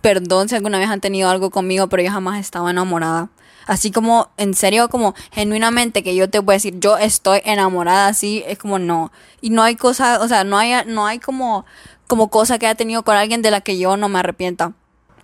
perdón 0.00 0.48
si 0.48 0.56
alguna 0.56 0.78
vez 0.78 0.88
han 0.88 1.00
tenido 1.00 1.30
algo 1.30 1.50
conmigo, 1.50 1.88
pero 1.88 2.02
yo 2.02 2.10
jamás 2.10 2.40
estaba 2.40 2.70
enamorada. 2.70 3.28
Así 3.66 3.90
como, 3.90 4.30
en 4.36 4.54
serio, 4.54 4.88
como 4.88 5.14
genuinamente 5.32 6.02
que 6.02 6.14
yo 6.14 6.28
te 6.28 6.38
voy 6.38 6.54
a 6.54 6.56
decir, 6.56 6.78
yo 6.80 6.98
estoy 6.98 7.40
enamorada 7.44 8.08
así, 8.08 8.42
es 8.46 8.58
como 8.58 8.78
no. 8.78 9.10
Y 9.40 9.50
no 9.50 9.62
hay 9.62 9.76
cosa, 9.76 10.20
o 10.20 10.28
sea, 10.28 10.44
no 10.44 10.58
hay, 10.58 10.72
no 10.86 11.06
hay 11.06 11.18
como, 11.18 11.64
como 12.06 12.28
cosa 12.28 12.58
que 12.58 12.66
haya 12.66 12.74
tenido 12.74 13.04
con 13.04 13.16
alguien 13.16 13.40
de 13.42 13.50
la 13.50 13.60
que 13.60 13.78
yo 13.78 13.96
no 13.96 14.08
me 14.08 14.18
arrepienta. 14.18 14.72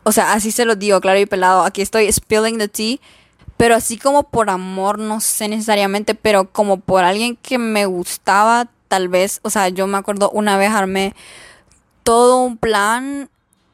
O 0.04 0.12
sea, 0.12 0.32
así 0.32 0.50
se 0.50 0.64
lo 0.64 0.76
digo, 0.76 1.00
claro 1.00 1.18
y 1.18 1.26
pelado. 1.26 1.62
Aquí 1.62 1.82
estoy 1.82 2.10
spilling 2.10 2.58
the 2.58 2.68
tea. 2.68 2.98
Pero 3.60 3.74
así 3.74 3.98
como 3.98 4.22
por 4.22 4.48
amor, 4.48 4.98
no 4.98 5.20
sé 5.20 5.46
necesariamente, 5.46 6.14
pero 6.14 6.50
como 6.50 6.80
por 6.80 7.04
alguien 7.04 7.36
que 7.36 7.58
me 7.58 7.84
gustaba, 7.84 8.68
tal 8.88 9.08
vez. 9.10 9.40
O 9.42 9.50
sea, 9.50 9.68
yo 9.68 9.86
me 9.86 9.98
acuerdo 9.98 10.30
una 10.30 10.56
vez 10.56 10.70
armé 10.70 11.14
todo 12.02 12.38
un 12.38 12.56
plan 12.56 13.28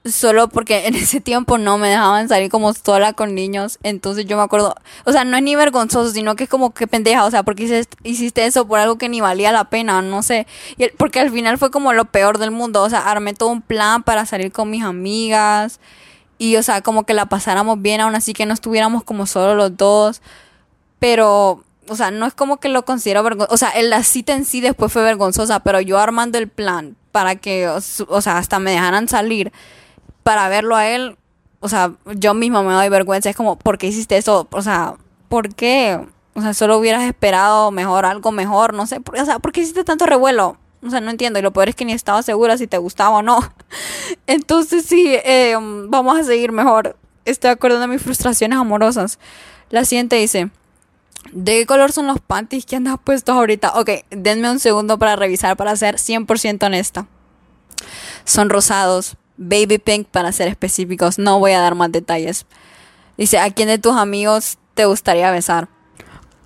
solo 0.04 0.48
porque 0.48 0.86
en 0.88 0.96
ese 0.96 1.20
tiempo 1.20 1.56
no 1.56 1.78
me 1.78 1.88
dejaban 1.88 2.28
salir 2.28 2.50
como 2.50 2.74
sola 2.74 3.12
con 3.12 3.36
niños. 3.36 3.78
Entonces 3.84 4.26
yo 4.26 4.36
me 4.36 4.42
acuerdo, 4.42 4.74
o 5.04 5.12
sea, 5.12 5.22
no 5.22 5.36
es 5.36 5.44
ni 5.44 5.54
vergonzoso, 5.54 6.10
sino 6.10 6.34
que 6.34 6.42
es 6.44 6.50
como 6.50 6.74
que 6.74 6.88
pendeja, 6.88 7.24
o 7.24 7.30
sea, 7.30 7.44
porque 7.44 7.86
hiciste, 8.02 8.44
eso 8.44 8.66
por 8.66 8.80
algo 8.80 8.98
que 8.98 9.08
ni 9.08 9.20
valía 9.20 9.52
la 9.52 9.70
pena, 9.70 10.02
no 10.02 10.24
sé. 10.24 10.48
Y 10.78 10.88
porque 10.98 11.20
al 11.20 11.30
final 11.30 11.58
fue 11.58 11.70
como 11.70 11.92
lo 11.92 12.06
peor 12.06 12.38
del 12.38 12.50
mundo, 12.50 12.82
o 12.82 12.90
sea, 12.90 13.08
armé 13.08 13.34
todo 13.34 13.50
un 13.50 13.62
plan 13.62 14.02
para 14.02 14.26
salir 14.26 14.50
con 14.50 14.68
mis 14.68 14.82
amigas 14.82 15.78
y, 16.38 16.56
o 16.56 16.62
sea, 16.62 16.82
como 16.82 17.04
que 17.04 17.14
la 17.14 17.26
pasáramos 17.26 17.80
bien, 17.80 18.00
aún 18.00 18.14
así 18.14 18.32
que 18.32 18.46
no 18.46 18.54
estuviéramos 18.54 19.04
como 19.04 19.26
solo 19.26 19.54
los 19.54 19.76
dos. 19.76 20.22
Pero, 20.98 21.62
o 21.88 21.96
sea, 21.96 22.10
no 22.10 22.26
es 22.26 22.34
como 22.34 22.58
que 22.58 22.68
lo 22.68 22.84
considero 22.84 23.22
vergonzoso, 23.22 23.54
o 23.54 23.56
sea, 23.58 23.72
la 23.82 24.02
cita 24.02 24.34
en 24.34 24.44
sí 24.44 24.60
después 24.60 24.92
fue 24.92 25.02
vergonzosa, 25.02 25.60
pero 25.60 25.80
yo 25.80 25.98
armando 25.98 26.38
el 26.38 26.48
plan 26.48 26.96
para 27.12 27.36
que, 27.36 27.68
o 27.68 27.80
sea, 27.80 28.38
hasta 28.38 28.58
me 28.58 28.72
dejaran 28.72 29.08
salir 29.08 29.52
para 30.22 30.48
verlo 30.48 30.76
a 30.76 30.88
él, 30.88 31.16
o 31.60 31.68
sea, 31.68 31.92
yo 32.14 32.34
mismo 32.34 32.62
me 32.62 32.72
doy 32.72 32.88
vergüenza. 32.88 33.30
Es 33.30 33.36
como, 33.36 33.56
¿por 33.58 33.78
qué 33.78 33.88
hiciste 33.88 34.16
eso? 34.16 34.46
O 34.50 34.62
sea, 34.62 34.94
¿por 35.28 35.54
qué? 35.54 36.00
O 36.34 36.40
sea, 36.42 36.54
solo 36.54 36.78
hubieras 36.78 37.02
esperado 37.04 37.70
mejor, 37.70 38.06
algo 38.06 38.30
mejor, 38.32 38.74
no 38.74 38.86
sé. 38.86 39.00
O 39.20 39.24
sea, 39.24 39.38
¿por 39.38 39.52
qué 39.52 39.62
hiciste 39.62 39.84
tanto 39.84 40.06
revuelo? 40.06 40.58
O 40.86 40.90
sea, 40.90 41.00
no 41.00 41.10
entiendo. 41.10 41.38
Y 41.38 41.42
lo 41.42 41.52
peor 41.52 41.68
es 41.68 41.74
que 41.74 41.84
ni 41.84 41.92
estaba 41.92 42.22
segura 42.22 42.56
si 42.56 42.66
te 42.66 42.78
gustaba 42.78 43.16
o 43.18 43.22
no. 43.22 43.38
Entonces 44.26 44.84
sí, 44.86 45.06
eh, 45.24 45.56
vamos 45.88 46.18
a 46.18 46.24
seguir 46.24 46.52
mejor. 46.52 46.96
Estoy 47.24 47.50
acordando 47.50 47.82
de 47.82 47.92
mis 47.94 48.02
frustraciones 48.02 48.58
amorosas. 48.58 49.18
La 49.70 49.84
siguiente 49.84 50.16
dice, 50.16 50.50
¿de 51.32 51.58
qué 51.58 51.66
color 51.66 51.92
son 51.92 52.06
los 52.06 52.20
panties 52.20 52.66
que 52.66 52.76
andas 52.76 52.96
puestos 53.02 53.34
ahorita? 53.34 53.72
Ok, 53.80 53.90
denme 54.10 54.50
un 54.50 54.60
segundo 54.60 54.98
para 54.98 55.16
revisar 55.16 55.56
para 55.56 55.74
ser 55.74 55.96
100% 55.96 56.64
honesta. 56.64 57.06
Son 58.24 58.48
rosados, 58.48 59.16
Baby 59.36 59.78
Pink 59.78 60.08
para 60.08 60.32
ser 60.32 60.48
específicos. 60.48 61.18
No 61.18 61.38
voy 61.38 61.52
a 61.52 61.60
dar 61.60 61.74
más 61.74 61.90
detalles. 61.92 62.46
Dice, 63.16 63.38
¿a 63.38 63.50
quién 63.50 63.68
de 63.68 63.78
tus 63.78 63.96
amigos 63.96 64.58
te 64.74 64.84
gustaría 64.84 65.30
besar? 65.30 65.68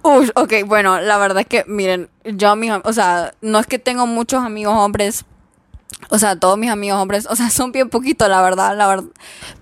Uy, 0.03 0.31
ok, 0.35 0.53
bueno, 0.67 0.99
la 1.01 1.19
verdad 1.19 1.41
es 1.41 1.47
que, 1.47 1.65
miren, 1.67 2.09
yo, 2.25 2.57
mis, 2.57 2.73
o 2.85 2.93
sea, 2.93 3.35
no 3.43 3.59
es 3.59 3.67
que 3.67 3.79
tengo 3.79 4.07
muchos 4.07 4.43
amigos 4.43 4.75
hombres, 4.75 5.27
o 6.09 6.19
sea, 6.19 6.37
todos 6.37 6.57
mis 6.57 6.71
amigos 6.71 6.99
hombres, 6.99 7.27
o 7.29 7.37
sea, 7.37 7.51
son 7.51 7.71
bien 7.73 7.91
poquitos, 7.91 8.29
la 8.29 8.41
verdad, 8.41 8.77
la 8.77 8.87
verdad. 8.87 9.11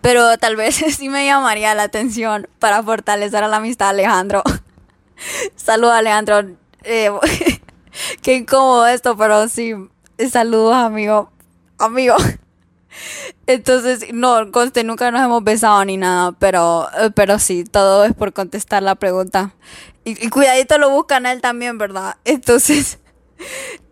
Pero 0.01 0.39
tal 0.39 0.55
vez 0.55 0.77
sí 0.97 1.09
me 1.09 1.27
llamaría 1.27 1.75
la 1.75 1.85
atención 1.85 2.49
para 2.61 2.83
fortalecer 2.83 3.43
a 3.43 3.49
la 3.49 3.57
amistad, 3.57 3.89
Alejandro. 3.89 4.43
Saludos, 5.57 5.95
Alejandro. 5.95 6.43
Eh, 6.85 7.11
qué 8.23 8.37
incómodo 8.37 8.87
esto, 8.87 9.17
pero 9.17 9.49
sí, 9.49 9.75
saludos, 10.31 10.77
amigo. 10.77 11.31
Amigo. 11.79 12.15
Entonces, 13.47 14.13
no, 14.13 14.51
conste, 14.53 14.85
nunca 14.85 15.11
nos 15.11 15.23
hemos 15.23 15.43
besado 15.45 15.85
ni 15.85 15.97
nada, 15.97 16.33
pero, 16.33 16.89
eh, 17.01 17.11
pero 17.15 17.39
sí, 17.39 17.65
todo 17.65 18.05
es 18.05 18.15
por 18.15 18.33
contestar 18.33 18.83
la 18.83 18.95
pregunta. 18.95 19.55
Y, 20.05 20.29
cuidadito 20.31 20.79
lo 20.79 20.91
buscan 20.91 21.27
a 21.27 21.33
él 21.33 21.41
también, 21.41 21.79
¿verdad? 21.79 22.17
Entonces, 22.25 22.99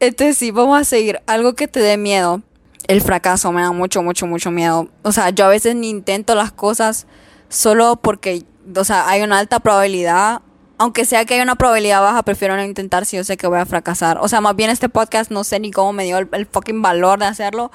entonces 0.00 0.38
sí, 0.38 0.50
vamos 0.50 0.80
a 0.80 0.84
seguir. 0.84 1.20
Algo 1.26 1.54
que 1.54 1.68
te 1.68 1.78
dé 1.78 1.96
miedo. 1.96 2.42
El 2.88 3.00
fracaso 3.00 3.52
me 3.52 3.62
da 3.62 3.72
mucho, 3.72 4.02
mucho, 4.02 4.26
mucho 4.26 4.50
miedo. 4.50 4.88
O 5.02 5.12
sea, 5.12 5.30
yo 5.30 5.44
a 5.44 5.48
veces 5.48 5.76
ni 5.76 5.88
intento 5.88 6.34
las 6.34 6.52
cosas 6.52 7.06
solo 7.48 7.96
porque, 7.96 8.42
o 8.74 8.84
sea, 8.84 9.08
hay 9.08 9.22
una 9.22 9.38
alta 9.38 9.60
probabilidad 9.60 10.42
aunque 10.78 11.04
sea 11.04 11.24
que 11.24 11.34
hay 11.34 11.40
una 11.40 11.56
probabilidad 11.56 12.02
baja, 12.02 12.22
prefiero 12.22 12.56
no 12.56 12.62
intentar 12.62 13.06
si 13.06 13.16
yo 13.16 13.24
sé 13.24 13.36
que 13.36 13.46
voy 13.46 13.58
a 13.58 13.66
fracasar. 13.66 14.18
O 14.20 14.28
sea, 14.28 14.40
más 14.40 14.54
bien 14.56 14.70
este 14.70 14.88
podcast 14.88 15.30
no 15.30 15.44
sé 15.44 15.58
ni 15.60 15.70
cómo 15.70 15.92
me 15.92 16.04
dio 16.04 16.18
el 16.18 16.46
fucking 16.46 16.82
valor 16.82 17.18
de 17.18 17.26
hacerlo. 17.26 17.70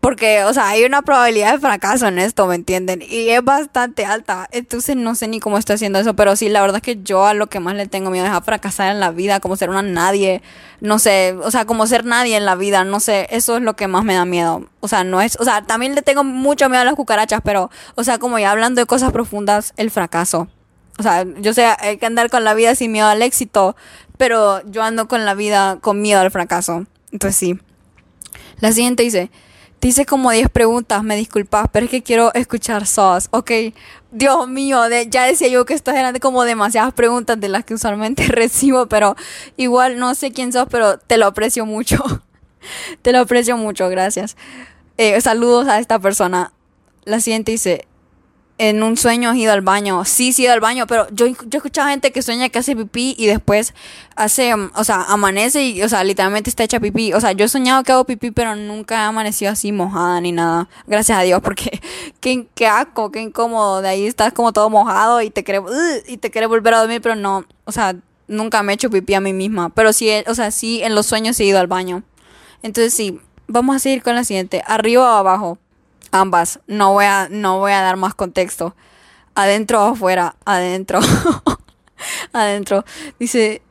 Porque, 0.00 0.44
o 0.44 0.54
sea, 0.54 0.68
hay 0.68 0.84
una 0.84 1.02
probabilidad 1.02 1.52
de 1.52 1.58
fracaso 1.58 2.06
en 2.08 2.18
esto, 2.18 2.46
¿me 2.46 2.54
entienden? 2.54 3.02
Y 3.02 3.28
es 3.28 3.44
bastante 3.44 4.06
alta. 4.06 4.48
Entonces 4.50 4.96
no 4.96 5.14
sé 5.14 5.28
ni 5.28 5.40
cómo 5.40 5.58
estoy 5.58 5.74
haciendo 5.74 5.98
eso. 5.98 6.14
Pero 6.16 6.36
sí, 6.36 6.48
la 6.48 6.62
verdad 6.62 6.76
es 6.76 6.82
que 6.82 7.02
yo 7.02 7.26
a 7.26 7.34
lo 7.34 7.48
que 7.48 7.60
más 7.60 7.74
le 7.74 7.86
tengo 7.86 8.10
miedo 8.10 8.24
es 8.24 8.32
a 8.32 8.40
fracasar 8.40 8.90
en 8.92 8.98
la 8.98 9.10
vida, 9.10 9.40
como 9.40 9.56
ser 9.56 9.68
una 9.68 9.82
nadie. 9.82 10.40
No 10.80 10.98
sé, 10.98 11.36
o 11.42 11.50
sea, 11.50 11.66
como 11.66 11.86
ser 11.86 12.06
nadie 12.06 12.38
en 12.38 12.46
la 12.46 12.54
vida. 12.54 12.82
No 12.82 12.98
sé, 12.98 13.26
eso 13.30 13.58
es 13.58 13.62
lo 13.62 13.76
que 13.76 13.88
más 13.88 14.02
me 14.02 14.14
da 14.14 14.24
miedo. 14.24 14.66
O 14.80 14.88
sea, 14.88 15.04
no 15.04 15.20
es, 15.20 15.36
o 15.38 15.44
sea, 15.44 15.62
también 15.62 15.94
le 15.94 16.00
tengo 16.00 16.24
mucho 16.24 16.70
miedo 16.70 16.80
a 16.80 16.86
las 16.86 16.94
cucarachas, 16.94 17.42
pero, 17.44 17.70
o 17.94 18.02
sea, 18.02 18.18
como 18.18 18.38
ya 18.38 18.50
hablando 18.52 18.80
de 18.80 18.86
cosas 18.86 19.12
profundas, 19.12 19.74
el 19.76 19.90
fracaso. 19.90 20.48
O 20.98 21.02
sea, 21.02 21.26
yo 21.40 21.52
sé, 21.52 21.66
hay 21.78 21.98
que 21.98 22.06
andar 22.06 22.30
con 22.30 22.44
la 22.44 22.54
vida 22.54 22.74
sin 22.74 22.92
miedo 22.92 23.06
al 23.06 23.20
éxito, 23.20 23.76
pero 24.16 24.62
yo 24.66 24.82
ando 24.82 25.08
con 25.08 25.26
la 25.26 25.34
vida 25.34 25.78
con 25.82 26.00
miedo 26.00 26.20
al 26.20 26.30
fracaso. 26.30 26.86
Entonces 27.12 27.36
sí. 27.36 27.60
La 28.60 28.72
siguiente 28.72 29.02
dice, 29.02 29.30
Dice 29.80 30.04
como 30.04 30.30
10 30.30 30.50
preguntas, 30.50 31.02
me 31.02 31.16
disculpas, 31.16 31.66
pero 31.72 31.86
es 31.86 31.90
que 31.90 32.02
quiero 32.02 32.34
escuchar 32.34 32.86
SOS. 32.86 33.28
Ok, 33.30 33.50
Dios 34.10 34.46
mío, 34.46 34.82
ya 35.08 35.24
decía 35.24 35.48
yo 35.48 35.64
que 35.64 35.72
estas 35.72 35.96
eran 35.96 36.18
como 36.18 36.44
demasiadas 36.44 36.92
preguntas 36.92 37.40
de 37.40 37.48
las 37.48 37.64
que 37.64 37.74
usualmente 37.74 38.24
recibo, 38.28 38.86
pero 38.86 39.16
igual 39.56 39.98
no 39.98 40.14
sé 40.14 40.32
quién 40.32 40.52
sos, 40.52 40.66
pero 40.70 40.98
te 40.98 41.16
lo 41.16 41.26
aprecio 41.26 41.64
mucho. 41.64 41.96
te 43.02 43.12
lo 43.12 43.20
aprecio 43.20 43.56
mucho, 43.56 43.88
gracias. 43.88 44.36
Eh, 44.98 45.18
saludos 45.22 45.66
a 45.68 45.78
esta 45.78 45.98
persona. 45.98 46.52
La 47.04 47.20
siguiente 47.20 47.52
dice, 47.52 47.86
en 48.60 48.82
un 48.82 48.98
sueño 48.98 49.30
has 49.30 49.36
ido 49.38 49.54
al 49.54 49.62
baño. 49.62 50.04
Sí, 50.04 50.34
sí 50.34 50.42
he 50.42 50.44
ido 50.44 50.52
al 50.52 50.60
baño, 50.60 50.86
pero 50.86 51.06
yo, 51.12 51.26
yo 51.26 51.34
he 51.50 51.56
escuchado 51.56 51.88
gente 51.88 52.12
que 52.12 52.20
sueña 52.20 52.50
que 52.50 52.58
hace 52.58 52.76
pipí 52.76 53.14
y 53.16 53.26
después 53.26 53.72
hace, 54.16 54.54
mm, 54.54 54.72
o 54.74 54.84
sea, 54.84 55.02
amanece 55.08 55.64
y, 55.64 55.82
o 55.82 55.88
sea, 55.88 56.04
literalmente 56.04 56.50
está 56.50 56.62
hecha 56.62 56.78
pipí. 56.78 57.14
O 57.14 57.22
sea, 57.22 57.32
yo 57.32 57.46
he 57.46 57.48
soñado 57.48 57.82
que 57.84 57.92
hago 57.92 58.04
pipí, 58.04 58.32
pero 58.32 58.56
nunca 58.56 58.96
he 58.96 58.98
amanecido 58.98 59.50
así 59.50 59.72
mojada 59.72 60.20
ni 60.20 60.32
nada. 60.32 60.68
Gracias 60.86 61.18
a 61.18 61.22
Dios, 61.22 61.40
porque 61.40 61.80
qué, 62.20 62.48
qué 62.54 62.66
asco, 62.66 63.10
qué 63.10 63.22
incómodo. 63.22 63.80
De 63.80 63.88
ahí 63.88 64.06
estás 64.06 64.34
como 64.34 64.52
todo 64.52 64.68
mojado 64.68 65.22
y 65.22 65.30
te 65.30 65.42
quieres, 65.42 65.62
y 66.06 66.18
te 66.18 66.30
quieres 66.30 66.50
volver 66.50 66.74
a 66.74 66.80
dormir, 66.80 67.00
pero 67.00 67.14
no, 67.14 67.46
o 67.64 67.72
sea, 67.72 67.96
nunca 68.28 68.62
me 68.62 68.72
he 68.72 68.74
hecho 68.74 68.90
pipí 68.90 69.14
a 69.14 69.22
mí 69.22 69.32
misma. 69.32 69.70
Pero 69.70 69.94
sí, 69.94 70.10
o 70.26 70.34
sea, 70.34 70.50
sí, 70.50 70.82
en 70.82 70.94
los 70.94 71.06
sueños 71.06 71.40
he 71.40 71.44
ido 71.46 71.58
al 71.58 71.66
baño. 71.66 72.02
Entonces 72.62 72.92
sí, 72.92 73.18
vamos 73.46 73.76
a 73.76 73.78
seguir 73.78 74.02
con 74.02 74.14
la 74.14 74.24
siguiente. 74.24 74.62
Arriba 74.66 75.14
o 75.14 75.16
abajo. 75.16 75.58
Ambas. 76.12 76.60
No 76.66 76.92
voy 76.92 77.04
a, 77.04 77.28
no 77.30 77.58
voy 77.58 77.72
a 77.72 77.80
dar 77.80 77.96
más 77.96 78.14
contexto. 78.14 78.74
Adentro 79.34 79.84
o 79.84 79.92
afuera. 79.92 80.36
Adentro. 80.44 81.00
Adentro. 82.32 82.84
Dice, 83.18 83.62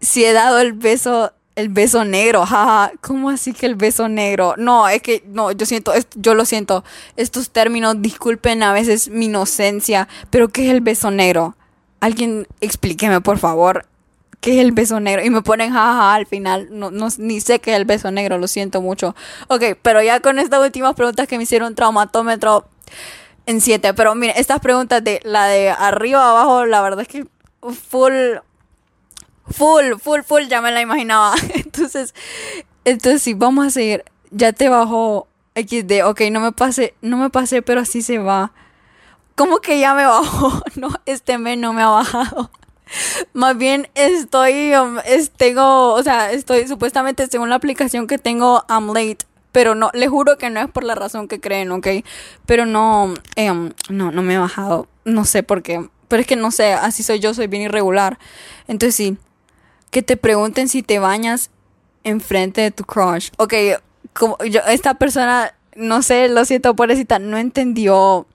si 0.00 0.24
he 0.24 0.32
dado 0.32 0.60
el 0.60 0.72
beso, 0.72 1.32
el 1.56 1.68
beso 1.68 2.04
negro. 2.04 2.46
Jaja. 2.46 2.92
¿Cómo 3.00 3.30
así 3.30 3.52
que 3.52 3.66
el 3.66 3.74
beso 3.74 4.08
negro? 4.08 4.54
No, 4.56 4.88
es 4.88 5.02
que, 5.02 5.22
no, 5.26 5.52
yo 5.52 5.66
siento, 5.66 5.92
yo 6.14 6.34
lo 6.34 6.44
siento. 6.44 6.84
Estos 7.16 7.50
términos, 7.50 8.00
disculpen 8.00 8.62
a 8.62 8.72
veces 8.72 9.08
mi 9.08 9.26
inocencia, 9.26 10.08
pero 10.30 10.48
¿qué 10.48 10.66
es 10.66 10.74
el 10.74 10.80
beso 10.80 11.10
negro? 11.10 11.56
Alguien 12.00 12.46
explíqueme, 12.60 13.20
por 13.20 13.38
favor. 13.38 13.86
¿Qué 14.40 14.58
es 14.58 14.64
el 14.64 14.72
beso 14.72 15.00
negro? 15.00 15.24
Y 15.24 15.30
me 15.30 15.42
ponen 15.42 15.72
jaja 15.72 16.14
al 16.14 16.26
final, 16.26 16.68
no, 16.70 16.90
no, 16.90 17.08
ni 17.18 17.40
sé 17.40 17.60
qué 17.60 17.72
es 17.72 17.76
el 17.76 17.84
beso 17.84 18.10
negro, 18.10 18.38
lo 18.38 18.48
siento 18.48 18.80
mucho. 18.80 19.14
Ok, 19.48 19.62
pero 19.82 20.02
ya 20.02 20.20
con 20.20 20.38
estas 20.38 20.60
últimas 20.60 20.94
preguntas 20.94 21.26
que 21.26 21.36
me 21.36 21.44
hicieron 21.44 21.74
traumatómetro 21.74 22.66
en 23.46 23.60
7, 23.60 23.94
pero 23.94 24.14
mire, 24.14 24.34
estas 24.38 24.60
preguntas 24.60 25.02
de 25.02 25.20
la 25.24 25.46
de 25.46 25.70
arriba 25.70 26.30
abajo, 26.30 26.66
la 26.66 26.82
verdad 26.82 27.00
es 27.00 27.08
que 27.08 27.26
full, 27.62 28.12
full, 29.50 29.98
full, 30.00 30.20
full, 30.22 30.42
ya 30.48 30.60
me 30.60 30.70
la 30.70 30.80
imaginaba. 30.80 31.34
entonces, 31.54 32.14
entonces 32.84 33.22
sí, 33.22 33.34
vamos 33.34 33.66
a 33.66 33.70
seguir. 33.70 34.04
Ya 34.30 34.52
te 34.52 34.68
bajó 34.68 35.26
XD, 35.54 36.04
ok, 36.04 36.22
no 36.30 36.40
me 36.40 36.52
pasé, 36.52 36.94
no 37.00 37.16
me 37.16 37.30
pasé, 37.30 37.62
pero 37.62 37.80
así 37.80 38.02
se 38.02 38.18
va. 38.18 38.52
¿Cómo 39.34 39.58
que 39.58 39.78
ya 39.78 39.94
me 39.94 40.04
bajó? 40.04 40.62
No, 40.76 40.90
este 41.06 41.38
mes 41.38 41.58
no 41.58 41.72
me 41.72 41.82
ha 41.82 41.88
bajado. 41.88 42.50
Más 43.32 43.56
bien 43.56 43.88
estoy, 43.94 44.74
um, 44.74 44.98
tengo, 45.36 45.94
o 45.94 46.02
sea, 46.02 46.32
estoy 46.32 46.66
supuestamente 46.66 47.26
según 47.26 47.50
la 47.50 47.56
aplicación 47.56 48.06
que 48.06 48.18
tengo, 48.18 48.64
I'm 48.68 48.88
late. 48.88 49.18
Pero 49.52 49.74
no, 49.74 49.90
le 49.94 50.08
juro 50.08 50.36
que 50.36 50.50
no 50.50 50.60
es 50.60 50.70
por 50.70 50.84
la 50.84 50.94
razón 50.94 51.26
que 51.26 51.40
creen, 51.40 51.72
¿ok? 51.72 51.86
Pero 52.46 52.66
no, 52.66 53.14
em, 53.34 53.72
no, 53.88 54.10
no 54.10 54.22
me 54.22 54.34
he 54.34 54.38
bajado. 54.38 54.86
No 55.04 55.24
sé 55.24 55.42
por 55.42 55.62
qué. 55.62 55.88
Pero 56.08 56.20
es 56.20 56.26
que 56.26 56.36
no 56.36 56.50
sé, 56.50 56.72
así 56.72 57.02
soy 57.02 57.18
yo, 57.18 57.34
soy 57.34 57.46
bien 57.46 57.62
irregular. 57.62 58.18
Entonces 58.66 58.94
sí, 58.94 59.16
que 59.90 60.02
te 60.02 60.16
pregunten 60.16 60.68
si 60.68 60.82
te 60.82 60.98
bañas 60.98 61.50
enfrente 62.04 62.60
de 62.60 62.70
tu 62.70 62.84
crush. 62.84 63.30
Ok, 63.38 63.54
como 64.12 64.36
yo, 64.44 64.60
esta 64.68 64.94
persona, 64.94 65.54
no 65.76 66.02
sé, 66.02 66.28
lo 66.28 66.44
siento, 66.44 66.74
pobrecita, 66.76 67.18
no 67.18 67.38
entendió 67.38 68.26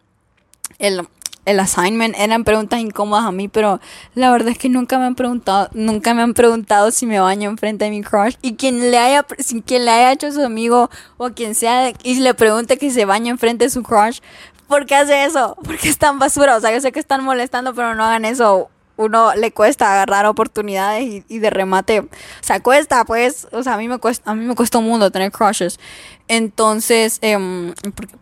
el, 0.80 1.08
el 1.46 1.60
assignment 1.60 2.16
eran 2.18 2.44
preguntas 2.44 2.80
incómodas 2.80 3.26
a 3.26 3.32
mí, 3.32 3.48
pero 3.48 3.80
la 4.16 4.32
verdad 4.32 4.50
es 4.50 4.58
que 4.58 4.70
nunca 4.70 4.98
me 4.98 5.06
han 5.06 5.16
preguntado, 5.16 5.70
nunca 5.74 6.14
me 6.14 6.22
han 6.22 6.34
preguntado 6.34 6.92
si 6.92 7.06
me 7.06 7.20
baño 7.20 7.50
enfrente 7.50 7.86
de 7.86 7.92
mi 7.92 8.02
crush 8.02 8.36
y 8.42 8.56
quien 8.56 8.92
le 8.92 8.98
haya, 8.98 9.26
quien 9.66 9.86
le 9.86 9.92
haya 9.92 10.12
hecho 10.14 10.28
a 10.28 10.32
su 10.32 10.42
amigo 10.42 10.90
o 11.18 11.26
a 11.26 11.32
quien 11.32 11.56
sea 11.56 11.92
y 12.04 12.20
le 12.20 12.34
pregunte 12.34 12.78
que 12.78 12.92
se 12.92 13.06
baña 13.06 13.32
enfrente 13.32 13.66
de 13.66 13.70
su 13.70 13.84
crush, 13.84 14.20
¿por 14.68 14.86
qué 14.86 14.96
hace 14.96 15.26
eso? 15.26 15.58
Porque 15.64 15.90
es 15.90 15.98
tan 15.98 16.20
basura, 16.20 16.56
o 16.56 16.62
sea, 16.62 16.72
yo 16.74 16.82
sé 16.82 16.92
que 16.92 17.00
están 17.00 17.24
molestando, 17.24 17.74
pero 17.74 17.96
no 17.96 18.04
hagan 18.04 18.26
eso. 18.26 18.70
Uno 18.96 19.34
le 19.34 19.52
cuesta 19.52 19.92
agarrar 19.92 20.28
oportunidades 20.28 21.24
y, 21.28 21.40
de 21.40 21.50
remate, 21.50 22.02
o 22.02 22.08
sea, 22.42 22.62
cuesta, 22.62 23.06
pues, 23.06 23.48
o 23.52 23.64
sea, 23.64 23.74
a 23.74 23.78
mí 23.78 23.88
me 23.88 23.98
cuesta, 23.98 24.30
a 24.30 24.36
mí 24.36 24.46
me 24.46 24.54
cuesta 24.54 24.78
un 24.78 24.86
mundo 24.86 25.10
tener 25.10 25.32
crushes. 25.32 25.80
Entonces, 26.28 27.18
em, 27.22 27.74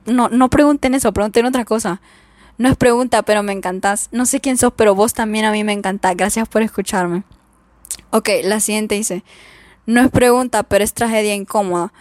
no, 0.05 0.29
no 0.29 0.49
pregunten 0.49 0.93
eso, 0.93 1.11
pregunten 1.11 1.45
otra 1.45 1.65
cosa. 1.65 1.99
No 2.57 2.69
es 2.69 2.77
pregunta, 2.77 3.23
pero 3.23 3.43
me 3.43 3.53
encantas. 3.53 4.09
No 4.11 4.25
sé 4.25 4.39
quién 4.39 4.57
sos, 4.57 4.73
pero 4.75 4.95
vos 4.95 5.13
también 5.13 5.45
a 5.45 5.51
mí 5.51 5.63
me 5.63 5.73
encantás. 5.73 6.15
Gracias 6.15 6.47
por 6.47 6.61
escucharme. 6.61 7.23
Ok, 8.11 8.29
la 8.43 8.59
siguiente 8.59 8.95
dice. 8.95 9.23
No 9.85 10.01
es 10.01 10.11
pregunta, 10.11 10.63
pero 10.63 10.83
es 10.83 10.93
tragedia 10.93 11.33
incómoda. 11.33 11.91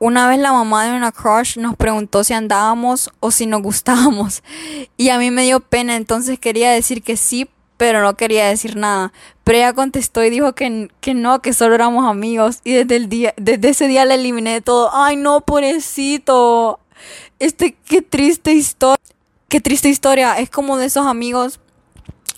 Una 0.00 0.28
vez 0.28 0.38
la 0.38 0.52
mamá 0.52 0.86
de 0.86 0.96
una 0.96 1.10
crush 1.10 1.58
nos 1.58 1.76
preguntó 1.76 2.22
si 2.22 2.32
andábamos 2.32 3.10
o 3.20 3.30
si 3.30 3.46
nos 3.46 3.62
gustábamos. 3.62 4.42
Y 4.96 5.08
a 5.08 5.18
mí 5.18 5.30
me 5.30 5.42
dio 5.42 5.60
pena, 5.60 5.96
entonces 5.96 6.38
quería 6.38 6.70
decir 6.70 7.02
que 7.02 7.16
sí, 7.16 7.48
pero 7.76 8.02
no 8.02 8.16
quería 8.16 8.46
decir 8.46 8.76
nada. 8.76 9.12
Pero 9.44 9.58
ella 9.58 9.72
contestó 9.72 10.22
y 10.22 10.30
dijo 10.30 10.54
que, 10.54 10.90
que 11.00 11.14
no, 11.14 11.40
que 11.42 11.52
solo 11.52 11.74
éramos 11.74 12.08
amigos. 12.08 12.60
Y 12.64 12.74
desde, 12.74 12.96
el 12.96 13.08
día, 13.08 13.34
desde 13.36 13.70
ese 13.70 13.88
día 13.88 14.04
la 14.04 14.14
eliminé 14.14 14.52
de 14.52 14.60
todo. 14.60 14.90
Ay, 14.92 15.16
no, 15.16 15.40
pobrecito. 15.40 16.80
Este, 17.38 17.76
qué 17.84 18.02
triste 18.02 18.52
historia. 18.52 19.02
Qué 19.48 19.60
triste 19.60 19.88
historia. 19.88 20.34
Es 20.38 20.50
como 20.50 20.76
de 20.76 20.86
esos 20.86 21.06
amigos 21.06 21.60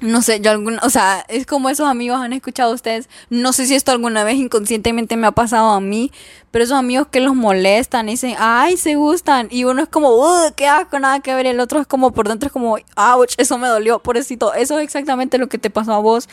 no 0.01 0.23
sé, 0.23 0.41
yo 0.41 0.51
algún, 0.51 0.79
o 0.83 0.91
sea, 0.91 1.25
es 1.29 1.47
como 1.47 1.69
esos 1.69 1.87
amigos 1.87 2.21
han 2.21 2.33
escuchado 2.33 2.73
ustedes, 2.73 3.09
no 3.29 3.53
sé 3.53 3.67
si 3.67 3.75
esto 3.75 3.93
alguna 3.93 4.25
vez 4.25 4.37
inconscientemente 4.37 5.17
me 5.17 5.27
ha 5.27 5.33
pasado 5.33 5.71
a 5.71 5.81
mí, 5.81 6.11
pero 6.51 6.65
esos 6.65 6.77
amigos 6.77 7.09
que 7.09 7.21
los 7.21 7.35
molestan 7.35 8.09
y 8.09 8.13
dicen, 8.13 8.35
ay, 8.39 8.77
se 8.77 8.97
gustan, 8.97 9.49
y 9.51 9.65
uno 9.65 9.83
es 9.83 9.89
como, 9.89 10.11
qué 10.57 10.67
asco, 10.67 10.99
nada 10.99 11.21
que 11.21 11.35
ver, 11.35 11.47
el 11.47 11.61
otro 11.61 11.81
es 11.81 11.87
como, 11.87 12.13
por 12.13 12.29
dentro 12.29 12.47
es 12.47 12.53
como, 12.53 12.77
ouch, 12.97 13.35
eso 13.39 13.59
me 13.59 13.69
dolió, 13.69 14.01
pobrecito, 14.01 14.55
eso 14.55 14.79
es 14.79 14.85
exactamente 14.85 15.39
lo 15.39 15.49
que 15.49 15.59
te 15.59 15.71
pasó 15.71 15.93
a 15.95 15.99
vos, 15.99 16.29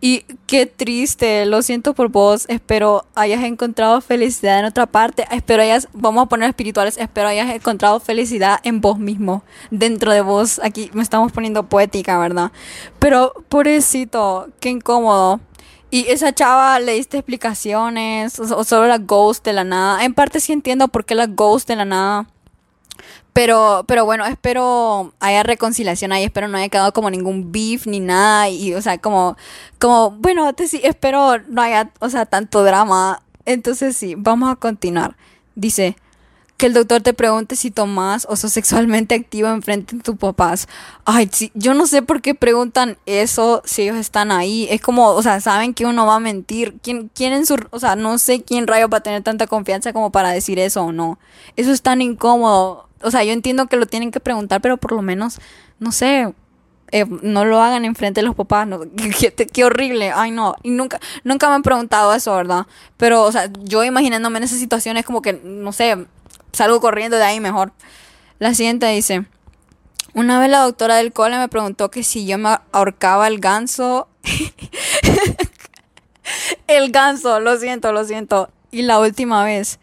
y 0.00 0.24
qué 0.46 0.66
triste, 0.66 1.46
lo 1.46 1.62
siento 1.62 1.94
por 1.94 2.08
vos, 2.08 2.46
espero 2.48 3.04
hayas 3.14 3.44
encontrado 3.44 4.00
felicidad 4.00 4.58
en 4.58 4.64
otra 4.64 4.86
parte, 4.86 5.26
espero 5.30 5.62
hayas, 5.62 5.88
vamos 5.92 6.24
a 6.24 6.26
poner 6.26 6.48
espirituales, 6.48 6.98
espero 6.98 7.28
hayas 7.28 7.54
encontrado 7.54 8.00
felicidad 8.00 8.60
en 8.64 8.80
vos 8.80 8.98
mismo, 8.98 9.42
dentro 9.70 10.12
de 10.12 10.20
vos, 10.20 10.60
aquí 10.62 10.90
me 10.92 11.02
estamos 11.02 11.32
poniendo 11.32 11.64
poética, 11.68 12.18
¿verdad? 12.18 12.52
Pero, 12.98 13.32
pobrecito, 13.48 14.48
qué 14.60 14.70
incómodo. 14.70 15.40
Y 15.90 16.06
esa 16.08 16.32
chava 16.32 16.78
le 16.78 16.92
diste 16.92 17.18
explicaciones, 17.18 18.38
o, 18.38 18.64
solo 18.64 18.86
la 18.86 18.98
ghost 18.98 19.44
de 19.44 19.52
la 19.52 19.64
nada. 19.64 20.04
En 20.04 20.14
parte 20.14 20.40
sí 20.40 20.52
entiendo 20.52 20.88
por 20.88 21.04
qué 21.04 21.14
la 21.14 21.26
ghost 21.26 21.66
de 21.68 21.76
la 21.76 21.84
nada. 21.84 22.26
Pero, 23.32 23.84
pero 23.86 24.04
bueno, 24.04 24.24
espero 24.26 25.12
haya 25.20 25.42
reconciliación 25.42 26.12
ahí, 26.12 26.24
espero 26.24 26.48
no 26.48 26.58
haya 26.58 26.68
quedado 26.68 26.92
como 26.92 27.10
ningún 27.10 27.52
beef 27.52 27.86
ni 27.86 28.00
nada. 28.00 28.48
Y, 28.48 28.74
o 28.74 28.82
sea, 28.82 28.98
como, 28.98 29.36
como, 29.78 30.12
bueno, 30.12 30.52
te, 30.52 30.68
sí, 30.68 30.80
espero 30.84 31.38
no 31.48 31.62
haya, 31.62 31.90
o 32.00 32.08
sea, 32.08 32.26
tanto 32.26 32.62
drama. 32.62 33.22
Entonces 33.44 33.96
sí, 33.96 34.14
vamos 34.16 34.50
a 34.50 34.56
continuar. 34.56 35.16
Dice, 35.54 35.96
que 36.60 36.66
el 36.66 36.74
doctor 36.74 37.00
te 37.00 37.14
pregunte 37.14 37.56
si 37.56 37.70
tomas 37.70 38.26
o 38.28 38.36
sos 38.36 38.52
sexualmente 38.52 39.14
activo 39.14 39.48
enfrente 39.48 39.96
de 39.96 40.02
tus 40.02 40.16
papás. 40.16 40.68
Ay, 41.06 41.30
sí, 41.32 41.50
yo 41.54 41.72
no 41.72 41.86
sé 41.86 42.02
por 42.02 42.20
qué 42.20 42.34
preguntan 42.34 42.98
eso 43.06 43.62
si 43.64 43.80
ellos 43.80 43.96
están 43.96 44.30
ahí. 44.30 44.68
Es 44.70 44.82
como, 44.82 45.08
o 45.08 45.22
sea, 45.22 45.40
saben 45.40 45.72
que 45.72 45.86
uno 45.86 46.04
va 46.04 46.16
a 46.16 46.20
mentir. 46.20 46.76
¿Quién, 46.82 47.10
quién 47.14 47.32
en 47.32 47.46
su, 47.46 47.56
o 47.70 47.80
sea, 47.80 47.96
no 47.96 48.18
sé 48.18 48.42
quién 48.42 48.66
rayo 48.66 48.90
va 48.90 48.98
a 48.98 49.02
tener 49.02 49.22
tanta 49.22 49.46
confianza 49.46 49.94
como 49.94 50.12
para 50.12 50.32
decir 50.32 50.58
eso 50.58 50.82
o 50.82 50.92
no. 50.92 51.18
Eso 51.56 51.72
es 51.72 51.80
tan 51.80 52.02
incómodo. 52.02 52.90
O 53.00 53.10
sea, 53.10 53.24
yo 53.24 53.32
entiendo 53.32 53.66
que 53.66 53.78
lo 53.78 53.86
tienen 53.86 54.10
que 54.10 54.20
preguntar, 54.20 54.60
pero 54.60 54.76
por 54.76 54.92
lo 54.92 55.00
menos, 55.00 55.40
no 55.78 55.92
sé, 55.92 56.34
eh, 56.92 57.06
no 57.22 57.46
lo 57.46 57.62
hagan 57.62 57.86
enfrente 57.86 58.20
de 58.20 58.26
los 58.26 58.34
papás, 58.34 58.68
qué, 59.52 59.64
horrible, 59.64 60.12
ay 60.14 60.30
no, 60.32 60.56
y 60.62 60.70
nunca, 60.70 61.00
nunca 61.24 61.48
me 61.48 61.54
han 61.54 61.62
preguntado 61.62 62.12
eso, 62.12 62.34
¿verdad? 62.34 62.66
Pero, 62.98 63.22
o 63.22 63.32
sea, 63.32 63.48
yo 63.62 63.82
imaginándome 63.84 64.38
en 64.38 64.44
esas 64.44 64.58
situaciones 64.58 65.06
como 65.06 65.22
que, 65.22 65.40
no 65.42 65.72
sé, 65.72 65.96
salgo 66.52 66.80
corriendo 66.80 67.16
de 67.16 67.24
ahí 67.24 67.40
mejor. 67.40 67.72
La 68.38 68.54
siguiente 68.54 68.86
dice, 68.86 69.26
una 70.14 70.40
vez 70.40 70.50
la 70.50 70.60
doctora 70.60 70.96
del 70.96 71.12
cole 71.12 71.38
me 71.38 71.48
preguntó 71.48 71.90
que 71.90 72.02
si 72.02 72.26
yo 72.26 72.38
me 72.38 72.58
ahorcaba 72.72 73.28
el 73.28 73.38
ganso. 73.38 74.08
el 76.66 76.90
ganso, 76.90 77.40
lo 77.40 77.58
siento, 77.58 77.92
lo 77.92 78.04
siento. 78.04 78.50
Y 78.70 78.82
la 78.82 78.98
última 78.98 79.44
vez. 79.44 79.78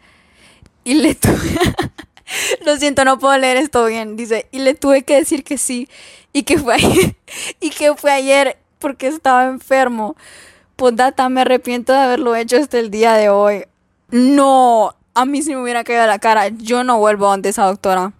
Y 0.84 0.94
le 0.94 1.14
tuve... 1.14 1.34
lo 2.64 2.76
siento, 2.76 3.04
no 3.04 3.18
puedo 3.18 3.36
leer 3.38 3.56
esto 3.56 3.84
bien. 3.86 4.16
Dice, 4.16 4.48
y 4.50 4.58
le 4.58 4.74
tuve 4.74 5.02
que 5.02 5.16
decir 5.16 5.44
que 5.44 5.56
sí. 5.56 5.88
Y 6.32 6.42
que 6.42 6.58
fue 6.58 6.74
ayer. 6.74 7.16
y 7.60 7.70
que 7.70 7.94
fue 7.94 8.12
ayer 8.12 8.58
porque 8.78 9.06
estaba 9.06 9.46
enfermo. 9.46 10.14
Pues 10.76 10.94
data, 10.94 11.28
me 11.28 11.40
arrepiento 11.40 11.92
de 11.92 12.00
haberlo 12.00 12.36
hecho 12.36 12.56
hasta 12.56 12.78
el 12.78 12.90
día 12.90 13.14
de 13.14 13.30
hoy. 13.30 13.64
No, 14.10 14.94
a 15.18 15.24
mí 15.24 15.42
si 15.42 15.54
me 15.54 15.62
hubiera 15.62 15.82
caído 15.82 16.06
la 16.06 16.18
cara, 16.18 16.48
yo 16.48 16.84
no 16.84 16.98
vuelvo 16.98 17.26
a 17.26 17.30
donde 17.30 17.48
esa 17.48 17.64
doctora. 17.64 18.12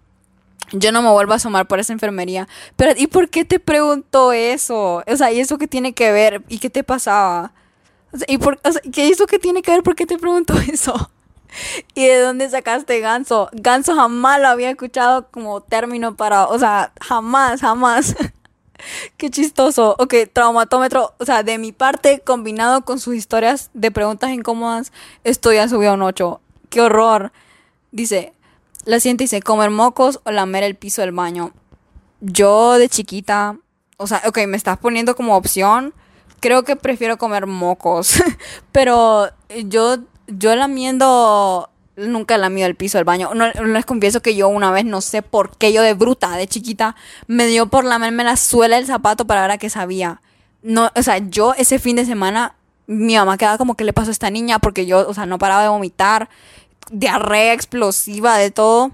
Yo 0.71 0.91
no 0.91 1.01
me 1.01 1.09
vuelvo 1.09 1.33
a 1.33 1.37
asomar 1.37 1.67
por 1.67 1.79
esa 1.79 1.93
enfermería. 1.93 2.47
Pero, 2.75 2.91
¿y 2.95 3.07
por 3.07 3.29
qué 3.29 3.45
te 3.45 3.59
preguntó 3.59 4.33
eso? 4.33 5.03
O 5.07 5.17
sea, 5.17 5.31
¿y 5.31 5.39
eso 5.39 5.57
qué 5.57 5.67
tiene 5.67 5.93
que 5.93 6.11
ver? 6.11 6.43
¿Y 6.49 6.59
qué 6.59 6.69
te 6.69 6.83
pasaba? 6.83 7.53
¿y 8.27 8.37
por, 8.37 8.59
qué 8.91 9.09
eso 9.09 9.27
qué 9.27 9.39
tiene 9.39 9.61
que 9.61 9.71
ver? 9.71 9.83
¿Por 9.83 9.95
qué 9.95 10.05
te 10.05 10.17
preguntó 10.17 10.53
eso? 10.71 11.11
¿Y 11.95 12.05
de 12.05 12.19
dónde 12.19 12.49
sacaste 12.49 12.99
ganso? 12.99 13.49
Ganso 13.53 13.95
jamás 13.95 14.41
lo 14.41 14.49
había 14.49 14.69
escuchado 14.69 15.27
como 15.31 15.61
término 15.61 16.15
para, 16.15 16.45
o 16.47 16.59
sea, 16.59 16.91
jamás, 16.99 17.61
jamás. 17.61 18.15
Qué 19.17 19.29
chistoso. 19.29 19.95
Ok, 19.99 20.13
traumatómetro. 20.31 21.13
O 21.17 21.25
sea, 21.25 21.43
de 21.43 21.57
mi 21.57 21.71
parte, 21.71 22.21
combinado 22.25 22.81
con 22.85 22.99
sus 22.99 23.15
historias 23.15 23.71
de 23.73 23.91
preguntas 23.91 24.29
incómodas, 24.31 24.91
esto 25.23 25.51
ya 25.51 25.67
subió 25.67 25.91
a 25.91 25.93
un 25.93 26.01
8 26.03 26.41
qué 26.69 26.81
horror. 26.81 27.31
Dice, 27.91 28.33
la 28.85 28.99
siguiente 28.99 29.25
dice, 29.25 29.41
comer 29.41 29.69
mocos 29.69 30.19
o 30.23 30.31
lamer 30.31 30.63
el 30.63 30.75
piso 30.75 31.01
del 31.01 31.11
baño. 31.11 31.53
Yo 32.21 32.77
de 32.77 32.89
chiquita, 32.89 33.57
o 33.97 34.07
sea, 34.07 34.21
ok, 34.25 34.39
me 34.47 34.57
estás 34.57 34.77
poniendo 34.77 35.15
como 35.15 35.35
opción. 35.35 35.93
Creo 36.39 36.63
que 36.63 36.75
prefiero 36.75 37.17
comer 37.17 37.47
mocos. 37.47 38.23
Pero 38.71 39.29
yo, 39.65 39.97
yo 40.27 40.55
lamiendo, 40.55 41.69
nunca 41.97 42.37
lamido 42.37 42.67
el 42.67 42.75
piso 42.75 42.97
del 42.97 43.05
baño. 43.05 43.33
No, 43.33 43.51
les 43.51 43.85
confieso 43.85 44.21
que 44.21 44.35
yo 44.35 44.47
una 44.47 44.71
vez, 44.71 44.85
no 44.85 45.01
sé 45.01 45.21
por 45.21 45.57
qué, 45.57 45.73
yo 45.73 45.81
de 45.81 45.93
bruta, 45.93 46.35
de 46.37 46.47
chiquita, 46.47 46.95
me 47.27 47.47
dio 47.47 47.67
por 47.67 47.83
lamerme 47.83 48.23
la 48.23 48.37
suela 48.37 48.77
del 48.77 48.85
zapato 48.85 49.27
para 49.27 49.41
ver 49.41 49.51
a 49.51 49.57
qué 49.57 49.69
sabía. 49.69 50.21
No, 50.61 50.89
o 50.95 51.03
sea, 51.03 51.17
yo 51.17 51.53
ese 51.55 51.79
fin 51.79 51.95
de 51.95 52.05
semana, 52.05 52.55
mi 52.89 53.15
mamá 53.15 53.37
quedaba 53.37 53.57
como 53.57 53.75
que 53.75 53.83
le 53.83 53.93
pasó 53.93 54.09
a 54.09 54.11
esta 54.11 54.29
niña 54.29 54.59
porque 54.59 54.85
yo, 54.85 55.07
o 55.07 55.13
sea, 55.13 55.25
no 55.25 55.37
paraba 55.37 55.61
de 55.63 55.69
vomitar 55.69 56.29
diarrea 56.91 57.53
explosiva, 57.53 58.37
de 58.37 58.51
todo. 58.51 58.91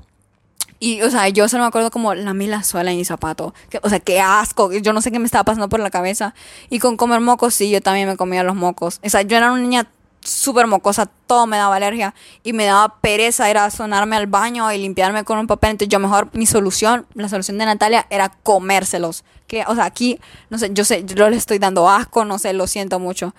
Y, 0.80 1.02
o 1.02 1.10
sea, 1.10 1.30
yo 1.30 1.48
solo 1.48 1.64
me 1.64 1.68
acuerdo 1.68 1.90
como 1.90 2.14
la 2.14 2.34
mila 2.34 2.64
suela 2.64 2.92
en 2.92 2.98
mi 2.98 3.06
zapato. 3.06 3.54
o 3.82 3.90
sea, 3.90 4.00
qué 4.00 4.20
asco. 4.20 4.72
Yo 4.74 4.94
no 4.94 5.02
sé 5.02 5.12
qué 5.12 5.20
me 5.20 5.26
estaba 5.26 5.44
pasando 5.44 5.70
por 5.70 5.80
la 5.80 5.90
cabeza. 5.90 6.36
Y 6.70 6.80
con 6.80 6.98
comer 6.98 7.22
mocos, 7.22 7.54
sí, 7.54 7.70
yo 7.70 7.82
también 7.82 8.08
me 8.08 8.18
comía 8.18 8.44
los 8.44 8.56
mocos. 8.56 9.00
O 9.04 9.10
sea, 9.10 9.22
yo 9.22 9.38
era 9.38 9.52
una 9.52 9.62
niña 9.62 9.88
súper 10.22 10.68
mocosa, 10.68 11.06
todo 11.28 11.48
me 11.48 11.58
daba 11.58 11.76
alergia. 11.76 12.14
Y 12.44 12.54
me 12.54 12.66
daba 12.66 13.00
pereza 13.00 13.50
ir 13.50 13.58
a 13.58 13.72
sonarme 13.72 14.18
al 14.18 14.28
baño 14.28 14.72
y 14.72 14.78
limpiarme 14.78 15.24
con 15.24 15.40
un 15.40 15.48
papel. 15.48 15.72
Entonces, 15.72 15.90
yo 15.90 16.00
mejor, 16.00 16.30
mi 16.34 16.46
solución, 16.46 17.08
la 17.14 17.30
solución 17.30 17.58
de 17.58 17.66
Natalia, 17.66 18.06
era 18.10 18.30
comérselos. 18.30 19.24
Que, 19.48 19.64
o 19.68 19.76
sea, 19.76 19.86
aquí, 19.86 20.20
no 20.50 20.58
sé, 20.58 20.72
yo 20.74 20.84
sé, 20.84 21.06
yo 21.06 21.30
le 21.30 21.38
estoy 21.38 21.58
dando 21.58 21.90
asco, 21.90 22.26
no 22.26 22.38
sé, 22.38 22.52
lo 22.54 22.68
siento 22.68 23.00
mucho. 23.00 23.34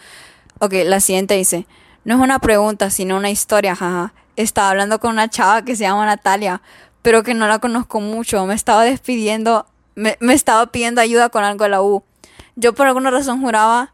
Ok, 0.59 0.73
la 0.85 1.01
siguiente 1.01 1.35
dice: 1.35 1.66
No 2.05 2.14
es 2.14 2.21
una 2.21 2.38
pregunta, 2.38 2.90
sino 2.90 3.16
una 3.16 3.31
historia, 3.31 3.77
jaja 3.77 4.12
estaba 4.37 4.71
hablando 4.71 5.01
con 5.01 5.12
una 5.12 5.29
chava 5.29 5.62
que 5.62 5.75
se 5.77 5.85
llama 5.85 6.07
Natalia, 6.07 6.61
pero 7.03 7.23
que 7.23 7.35
no 7.35 7.49
la 7.49 7.59
conozco 7.59 8.01
mucho. 8.01 8.45
Me 8.47 8.55
estaba 8.55 8.85
despidiendo, 8.85 9.66
me, 9.95 10.16
estaba 10.33 10.66
pidiendo 10.66 11.01
ayuda 11.01 11.31
con 11.31 11.42
algo 11.42 11.64
de 11.64 11.71
la 11.71 11.83
U. 11.83 12.05
Yo 12.55 12.75
por 12.75 12.87
alguna 12.87 13.11
razón 13.11 13.40
juraba, 13.40 13.92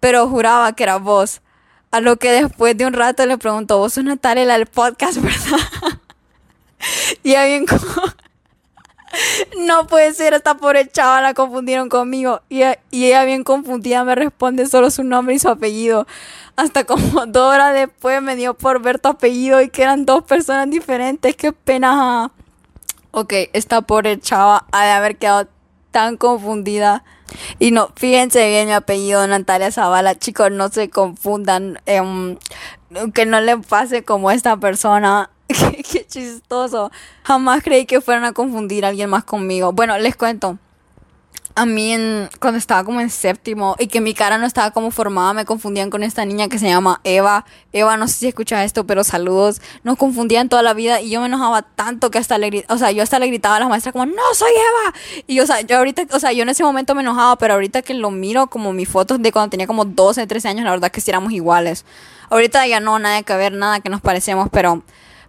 pero 0.00 0.28
juraba 0.28 0.72
que 0.72 0.82
era 0.82 0.96
vos. 0.96 1.42
A 1.90 2.00
lo 2.00 2.16
que 2.16 2.32
después 2.32 2.76
de 2.76 2.86
un 2.86 2.92
rato 2.92 3.24
le 3.24 3.38
preguntó, 3.38 3.78
vos 3.78 3.94
sos 3.94 4.04
Natalia, 4.04 4.44
la 4.44 4.54
del 4.54 4.66
podcast, 4.66 5.18
¿verdad? 5.20 6.00
y 7.22 7.32
ya 7.32 7.44
bien 7.44 7.66
como... 7.66 7.82
no 9.58 9.86
puede 9.86 10.12
ser, 10.14 10.34
esta 10.34 10.56
pobre 10.56 10.88
chava 10.88 11.20
la 11.20 11.34
confundieron 11.34 11.88
conmigo. 11.88 12.42
Y, 12.48 12.62
ella 12.92 13.24
bien 13.24 13.44
confundida 13.44 14.04
me 14.04 14.14
responde 14.14 14.66
solo 14.66 14.90
su 14.90 15.04
nombre 15.04 15.34
y 15.34 15.38
su 15.38 15.48
apellido. 15.48 16.06
Hasta 16.56 16.84
como 16.84 17.26
dos 17.26 17.54
horas 17.54 17.74
después 17.74 18.22
me 18.22 18.36
dio 18.36 18.54
por 18.54 18.80
ver 18.80 18.98
tu 18.98 19.08
apellido 19.08 19.60
y 19.60 19.68
que 19.68 19.82
eran 19.82 20.06
dos 20.06 20.24
personas 20.24 20.70
diferentes. 20.70 21.36
Qué 21.36 21.52
pena. 21.52 22.30
Ok, 23.10 23.32
esta 23.52 23.80
pobre 23.82 24.18
chava 24.18 24.66
ha 24.72 24.84
de 24.84 24.90
haber 24.90 25.16
quedado 25.16 25.48
tan 25.90 26.16
confundida. 26.16 27.04
Y 27.58 27.70
no, 27.70 27.90
fíjense 27.96 28.48
bien 28.48 28.66
mi 28.66 28.74
apellido, 28.74 29.26
Natalia 29.26 29.70
Zavala. 29.70 30.16
Chicos, 30.16 30.50
no 30.50 30.68
se 30.68 30.90
confundan. 30.90 31.80
Em, 31.86 32.36
que 33.12 33.26
no 33.26 33.40
le 33.40 33.58
pase 33.58 34.04
como 34.04 34.30
esta 34.30 34.56
persona. 34.56 35.30
qué, 35.92 36.06
chistoso. 36.06 36.90
Jamás 37.22 37.62
creí 37.62 37.86
que 37.86 38.00
fueran 38.00 38.24
a 38.24 38.32
confundir 38.32 38.84
a 38.84 38.88
alguien 38.88 39.10
más 39.10 39.24
conmigo. 39.24 39.72
Bueno, 39.72 39.98
les 39.98 40.16
cuento 40.16 40.58
a 41.56 41.66
mí 41.66 41.96
cuando 42.40 42.58
estaba 42.58 42.82
como 42.82 43.00
en 43.00 43.10
séptimo 43.10 43.76
y 43.78 43.86
que 43.86 44.00
mi 44.00 44.12
cara 44.12 44.38
no 44.38 44.46
estaba 44.46 44.72
como 44.72 44.90
formada, 44.90 45.32
me 45.34 45.44
confundían 45.44 45.88
con 45.88 46.02
esta 46.02 46.24
niña 46.24 46.48
que 46.48 46.58
se 46.58 46.66
llama 46.66 47.00
Eva. 47.04 47.44
Eva, 47.72 47.96
no 47.96 48.08
sé 48.08 48.14
si 48.14 48.28
escuchas 48.28 48.64
esto, 48.64 48.84
pero 48.86 49.04
saludos. 49.04 49.60
Nos 49.84 49.96
confundían 49.96 50.48
toda 50.48 50.62
la 50.62 50.74
vida 50.74 51.00
y 51.00 51.10
yo 51.10 51.20
me 51.20 51.26
enojaba 51.26 51.62
tanto 51.62 52.10
que 52.10 52.18
hasta 52.18 52.38
le, 52.38 52.64
o 52.68 52.78
sea, 52.78 52.90
yo 52.90 53.02
hasta 53.04 53.20
le 53.20 53.28
gritaba 53.28 53.56
a 53.56 53.60
las 53.60 53.68
maestras 53.68 53.92
como, 53.92 54.06
no, 54.06 54.22
soy 54.34 54.50
Eva. 54.50 55.22
Y 55.28 55.40
o 55.40 55.46
sea, 55.46 55.60
yo 55.60 55.78
ahorita, 55.78 56.06
o 56.10 56.18
sea, 56.18 56.32
yo 56.32 56.42
en 56.42 56.48
ese 56.48 56.64
momento 56.64 56.94
me 56.94 57.02
enojaba, 57.02 57.36
pero 57.36 57.54
ahorita 57.54 57.82
que 57.82 57.94
lo 57.94 58.10
miro 58.10 58.48
como 58.48 58.72
mis 58.72 58.88
fotos 58.88 59.22
de 59.22 59.30
cuando 59.30 59.50
tenía 59.50 59.68
como 59.68 59.84
12, 59.84 60.26
13 60.26 60.48
años, 60.48 60.64
la 60.64 60.72
verdad 60.72 60.90
que 60.90 61.00
sí 61.00 61.10
éramos 61.10 61.32
iguales. 61.32 61.84
Ahorita 62.30 62.66
ya 62.66 62.80
no, 62.80 62.98
nada 62.98 63.22
que 63.22 63.36
ver, 63.36 63.52
nada 63.52 63.78
que 63.78 63.90
nos 63.90 64.00
parecemos, 64.00 64.48
pero, 64.50 64.82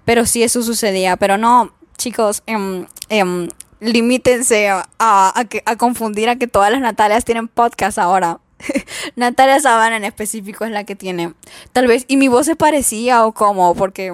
pero 0.06 0.26
sí 0.26 0.44
eso 0.44 0.64
sucedía. 0.64 1.18
Pero 1.18 1.38
no, 1.38 1.74
chicos, 1.98 2.44
eh, 2.48 3.50
limítense 3.80 4.70
a, 4.70 4.86
a, 5.00 5.76
confundir 5.76 6.30
a 6.30 6.38
que 6.38 6.48
todas 6.48 6.72
las 6.72 6.82
Natalias 6.82 7.26
tienen 7.26 7.48
podcast 7.48 7.98
ahora. 7.98 8.40
Natalia 9.16 9.60
Sabana 9.60 9.98
en 9.98 10.06
específico 10.06 10.66
es 10.66 10.72
la 10.72 10.84
que 10.84 10.96
tiene. 10.96 11.34
Tal 11.74 11.88
vez, 11.88 12.06
y 12.08 12.18
mi 12.18 12.28
voz 12.28 12.46
se 12.46 12.56
parecía 12.56 13.26
o 13.26 13.34
como, 13.34 13.76
porque 13.76 14.14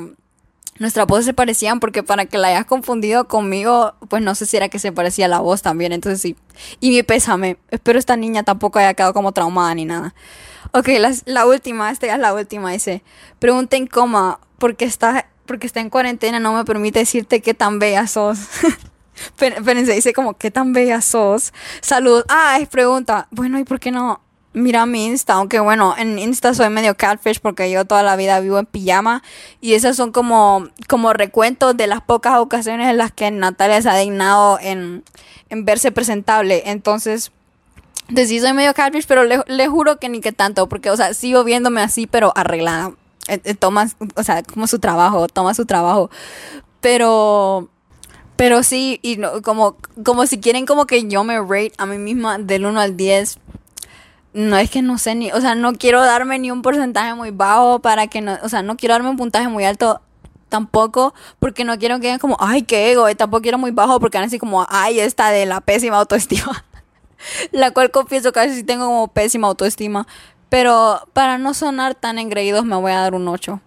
nuestras 0.80 1.06
voces 1.06 1.26
se 1.26 1.34
parecían, 1.34 1.80
porque 1.80 2.02
para 2.02 2.26
que 2.26 2.40
la 2.40 2.48
hayas 2.48 2.66
confundido 2.66 3.28
conmigo, 3.28 3.94
pues 4.10 4.24
no 4.24 4.34
sé 4.34 4.48
si 4.48 4.58
era 4.58 4.68
que 4.68 4.80
se 4.80 4.92
parecía 4.92 5.28
la 5.28 5.40
voz 5.40 5.62
también, 5.62 5.92
entonces 5.92 6.22
sí. 6.22 6.36
Y 6.80 6.90
mi 6.90 7.04
pésame, 7.04 7.58
espero 7.70 8.00
esta 8.00 8.18
niña 8.18 8.44
tampoco 8.44 8.80
haya 8.80 8.96
quedado 8.96 9.14
como 9.14 9.32
traumada 9.32 9.76
ni 9.76 9.86
nada. 9.86 10.16
Ok, 10.72 10.90
la, 11.26 11.46
última, 11.46 11.92
esta 11.92 12.08
ya 12.08 12.16
es 12.16 12.20
la 12.20 12.34
última, 12.34 12.72
dice, 12.72 13.04
pregunten 13.40 13.88
cómo, 13.88 14.40
porque 14.58 14.86
está, 14.86 15.28
porque 15.46 15.68
está 15.68 15.80
en 15.80 15.90
cuarentena, 15.90 16.40
no 16.40 16.54
me 16.54 16.66
permite 16.66 17.00
decirte 17.00 17.42
qué 17.42 17.54
tan 17.54 17.80
bella 17.80 18.08
sos. 18.08 18.40
Espérense, 19.40 19.94
dice 19.94 20.14
como, 20.14 20.36
¿qué 20.36 20.52
tan 20.52 20.74
bella 20.74 21.02
sos? 21.02 21.54
Salud. 21.82 22.24
Ah, 22.30 22.58
es 22.60 22.68
pregunta. 22.68 23.28
Bueno, 23.32 23.60
¿y 23.60 23.64
por 23.64 23.80
qué 23.80 23.92
no? 23.92 24.22
Mira 24.54 24.86
mi 24.86 25.06
Insta, 25.06 25.36
aunque 25.36 25.62
bueno, 25.62 25.96
en 25.98 26.20
Insta 26.20 26.54
soy 26.54 26.70
medio 26.70 26.96
catfish 26.96 27.40
porque 27.40 27.72
yo 27.72 27.86
toda 27.86 28.04
la 28.04 28.18
vida 28.18 28.42
vivo 28.42 28.60
en 28.60 28.66
pijama 28.66 29.24
y 29.62 29.76
esas 29.76 29.96
son 29.96 30.12
como, 30.12 30.68
como 30.90 31.14
recuentos 31.14 31.78
de 31.78 31.88
las 31.88 32.02
pocas 32.02 32.38
ocasiones 32.38 32.90
en 32.90 32.98
las 32.98 33.14
que 33.14 33.32
Natalia 33.32 33.82
se 33.82 33.90
ha 33.90 33.96
dignado 33.96 34.60
en, 34.60 35.06
en 35.50 35.64
verse 35.64 35.94
presentable. 35.94 36.64
Entonces, 36.66 37.32
sí 38.16 38.40
soy 38.40 38.54
medio 38.54 38.74
catfish, 38.74 39.06
pero 39.08 39.24
le, 39.24 39.68
juro 39.68 39.98
que 39.98 40.10
ni 40.10 40.22
que 40.22 40.32
tanto, 40.32 40.68
porque, 40.68 40.90
o 40.90 40.98
sea, 40.98 41.14
sigo 41.14 41.44
viéndome 41.44 41.82
así, 41.82 42.08
pero 42.08 42.34
arreglada. 42.36 42.92
Eh, 43.32 43.40
eh, 43.46 43.54
toma, 43.56 43.88
o 44.16 44.24
sea, 44.24 44.44
como 44.44 44.68
su 44.68 44.80
trabajo, 44.80 45.28
toma 45.28 45.54
su 45.54 45.66
trabajo. 45.66 46.10
Pero 46.82 47.70
pero 48.36 48.64
sí, 48.64 49.00
y 49.04 49.18
no, 49.18 49.42
como, 49.42 49.78
como 50.04 50.26
si 50.26 50.40
quieren 50.40 50.66
como 50.66 50.86
que 50.88 51.08
yo 51.08 51.24
me 51.24 51.40
rate 51.40 51.74
a 51.78 51.86
mí 51.86 51.98
misma 51.98 52.40
del 52.40 52.66
1 52.66 52.80
al 52.80 52.98
10. 52.98 53.38
No 54.34 54.58
es 54.58 54.70
que 54.70 54.82
no 54.82 54.98
sé 54.98 55.16
ni, 55.16 55.32
o 55.32 55.40
sea, 55.40 55.56
no 55.56 55.74
quiero 55.74 56.02
darme 56.02 56.40
ni 56.40 56.52
un 56.52 56.62
porcentaje 56.62 57.14
muy 57.14 57.32
bajo 57.32 57.80
para 57.80 58.08
que 58.08 58.20
no, 58.22 58.38
o 58.44 58.50
sea, 58.50 58.64
no 58.64 58.78
quiero 58.78 58.96
darme 58.96 59.10
un 59.10 59.18
puntaje 59.18 59.48
muy 59.48 59.64
alto 59.64 60.02
tampoco 60.50 61.14
porque 61.40 61.64
no 61.64 61.78
quiero 61.78 61.96
que 61.98 62.08
digan 62.08 62.20
como, 62.20 62.36
ay, 62.40 62.64
qué 62.64 62.92
ego, 62.92 63.10
y 63.10 63.16
tampoco 63.16 63.44
quiero 63.44 63.58
muy 63.58 63.72
bajo 63.72 64.00
porque 64.00 64.18
van 64.18 64.28
así 64.28 64.40
como, 64.40 64.66
ay, 64.70 65.00
esta 65.00 65.30
de 65.30 65.46
la 65.46 65.62
pésima 65.62 65.98
autoestima. 65.98 66.66
la 67.52 67.72
cual 67.72 67.92
confieso 67.92 68.32
que 68.32 68.54
sí 68.54 68.64
tengo 68.64 68.86
como 68.86 69.08
pésima 69.08 69.48
autoestima. 69.48 70.08
Pero 70.52 71.08
para 71.14 71.38
no 71.38 71.54
sonar 71.54 71.96
tan 71.96 72.20
engreídos 72.20 72.66
me 72.66 72.76
voy 72.76 72.92
a 72.92 73.00
dar 73.00 73.16
un 73.16 73.26
8. 73.26 73.62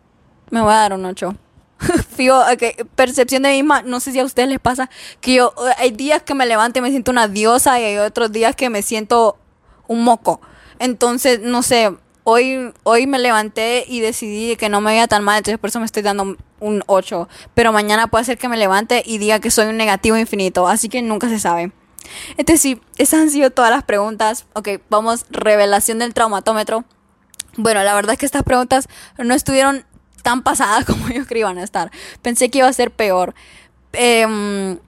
Me 0.51 0.61
voy 0.61 0.71
a 0.71 0.77
dar 0.77 0.93
un 0.93 1.07
8. 1.07 1.35
Fijo, 2.15 2.43
percepción 2.95 3.43
de 3.43 3.53
mí 3.53 3.63
misma, 3.63 3.81
no 3.81 4.01
sé 4.01 4.13
si 4.13 4.21
a 4.21 4.25
ustedes 4.25 4.51
les 4.51 4.61
pasa 4.61 4.91
que 5.23 5.33
yo 5.33 5.55
hay 5.79 5.93
días 5.93 6.23
que 6.25 6.35
me 6.35 6.45
levanto 6.45 6.81
y 6.81 6.83
me 6.83 6.91
siento 6.91 7.11
una 7.11 7.27
diosa 7.27 7.81
y 7.81 7.85
hay 7.85 7.97
otros 7.97 8.33
días 8.33 8.55
que 8.55 8.69
me 8.69 8.83
siento 8.83 9.39
un 9.87 10.05
moco. 10.05 10.43
Entonces, 10.79 11.41
no 11.41 11.63
sé, 11.63 11.91
hoy 12.23 12.75
hoy 12.83 13.07
me 13.07 13.19
levanté 13.19 13.87
y 13.89 14.01
decidí 14.01 14.55
que 14.57 14.69
no 14.69 14.83
me 14.83 14.91
veía 14.91 15.09
tan 15.09 15.25
mal, 15.25 15.39
entonces 15.39 15.59
por 15.59 15.69
eso 15.69 15.81
me 15.81 15.87
estoy 15.87 16.03
dando 16.03 16.37
un 16.61 16.83
8, 16.85 17.31
pero 17.55 17.73
mañana 17.73 18.09
puede 18.09 18.27
ser 18.27 18.37
que 18.37 18.51
me 18.51 18.59
levante 18.59 19.03
y 19.07 19.17
diga 19.17 19.41
que 19.41 19.51
soy 19.51 19.69
un 19.69 19.79
negativo 19.79 20.19
infinito, 20.19 20.69
así 20.69 20.91
que 20.91 21.01
nunca 21.01 21.31
se 21.31 21.39
sabe. 21.39 21.73
Entonces 22.37 22.61
sí, 22.61 22.81
esas 22.99 23.21
han 23.21 23.31
sido 23.31 23.51
todas 23.51 23.71
las 23.71 23.85
preguntas. 23.85 24.47
Ok, 24.55 24.69
vamos, 24.91 25.27
revelación 25.31 25.99
del 25.99 26.15
traumatómetro. 26.15 26.85
Bueno, 27.57 27.83
la 27.83 27.95
verdad 27.95 28.15
es 28.15 28.19
que 28.19 28.27
estas 28.27 28.43
preguntas 28.43 28.89
no 29.19 29.35
estuvieron 29.35 29.85
tan 30.23 30.43
pasadas 30.43 30.85
como 30.87 31.09
yo 31.09 31.27
creí 31.27 31.41
iban 31.41 31.59
a 31.59 31.63
estar. 31.63 31.91
Pensé 32.23 32.51
que 32.51 32.59
iba 32.59 32.69
a 32.69 32.73
ser 32.73 32.91
peor. 32.91 33.35
Em, 33.93 34.79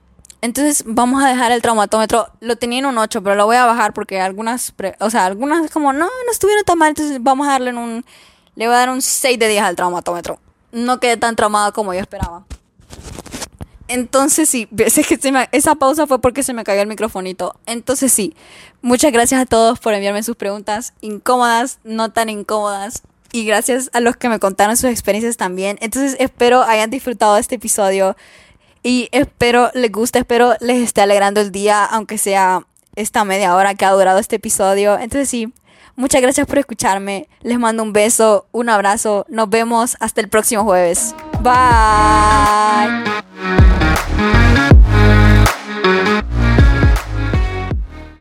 entonces 0.41 0.83
vamos 0.85 1.23
a 1.23 1.29
dejar 1.29 1.51
el 1.51 1.61
traumatómetro. 1.61 2.27
Lo 2.41 2.57
tenía 2.57 2.79
en 2.79 2.85
un 2.85 2.97
8, 2.97 3.23
pero 3.23 3.35
lo 3.35 3.45
voy 3.45 3.55
a 3.55 3.65
bajar 3.65 3.93
porque 3.93 4.19
algunas, 4.19 4.73
o 4.99 5.09
sea, 5.09 5.25
algunas 5.25 5.71
como 5.71 5.93
no, 5.93 6.05
no 6.05 6.31
estuvieron 6.31 6.63
tan 6.65 6.77
mal. 6.77 6.89
Entonces 6.89 7.17
vamos 7.21 7.47
a 7.47 7.51
darle 7.51 7.73
un, 7.73 8.05
le 8.55 8.65
voy 8.65 8.75
a 8.75 8.79
dar 8.79 8.89
un 8.89 9.01
6 9.01 9.39
de 9.39 9.47
10 9.47 9.63
al 9.63 9.75
traumatómetro. 9.75 10.39
No 10.71 10.99
quedé 10.99 11.17
tan 11.17 11.35
traumado 11.35 11.71
como 11.73 11.93
yo 11.93 12.01
esperaba. 12.01 12.45
Entonces 13.87 14.49
sí, 14.49 14.67
que 14.75 15.47
esa 15.51 15.75
pausa 15.75 16.07
fue 16.07 16.19
porque 16.19 16.43
se 16.43 16.53
me 16.53 16.63
cayó 16.63 16.81
el 16.81 16.87
microfonito. 16.87 17.55
Entonces 17.65 18.11
sí, 18.11 18.35
muchas 18.81 19.11
gracias 19.11 19.41
a 19.41 19.45
todos 19.45 19.79
por 19.79 19.93
enviarme 19.93 20.23
sus 20.23 20.35
preguntas 20.35 20.93
incómodas, 21.01 21.79
no 21.83 22.11
tan 22.11 22.29
incómodas 22.29 23.03
y 23.31 23.45
gracias 23.45 23.89
a 23.93 23.99
los 23.99 24.17
que 24.17 24.29
me 24.29 24.39
contaron 24.39 24.77
sus 24.77 24.89
experiencias 24.89 25.37
también. 25.37 25.77
Entonces 25.81 26.15
espero 26.19 26.63
hayan 26.63 26.89
disfrutado 26.89 27.37
este 27.37 27.55
episodio 27.55 28.15
y 28.83 29.09
espero 29.11 29.71
les 29.73 29.91
guste, 29.91 30.19
espero 30.19 30.53
les 30.59 30.81
esté 30.81 31.01
alegrando 31.01 31.41
el 31.41 31.51
día, 31.51 31.83
aunque 31.85 32.17
sea 32.17 32.65
esta 32.95 33.25
media 33.25 33.55
hora 33.55 33.75
que 33.75 33.85
ha 33.85 33.91
durado 33.91 34.19
este 34.19 34.37
episodio. 34.37 34.97
Entonces 34.97 35.29
sí, 35.29 35.53
muchas 35.95 36.21
gracias 36.21 36.47
por 36.47 36.57
escucharme. 36.57 37.27
Les 37.41 37.59
mando 37.59 37.83
un 37.83 37.93
beso, 37.93 38.47
un 38.51 38.69
abrazo. 38.69 39.25
Nos 39.29 39.49
vemos 39.49 39.97
hasta 39.99 40.21
el 40.21 40.29
próximo 40.29 40.63
jueves. 40.63 41.13
Bye. 44.17 44.76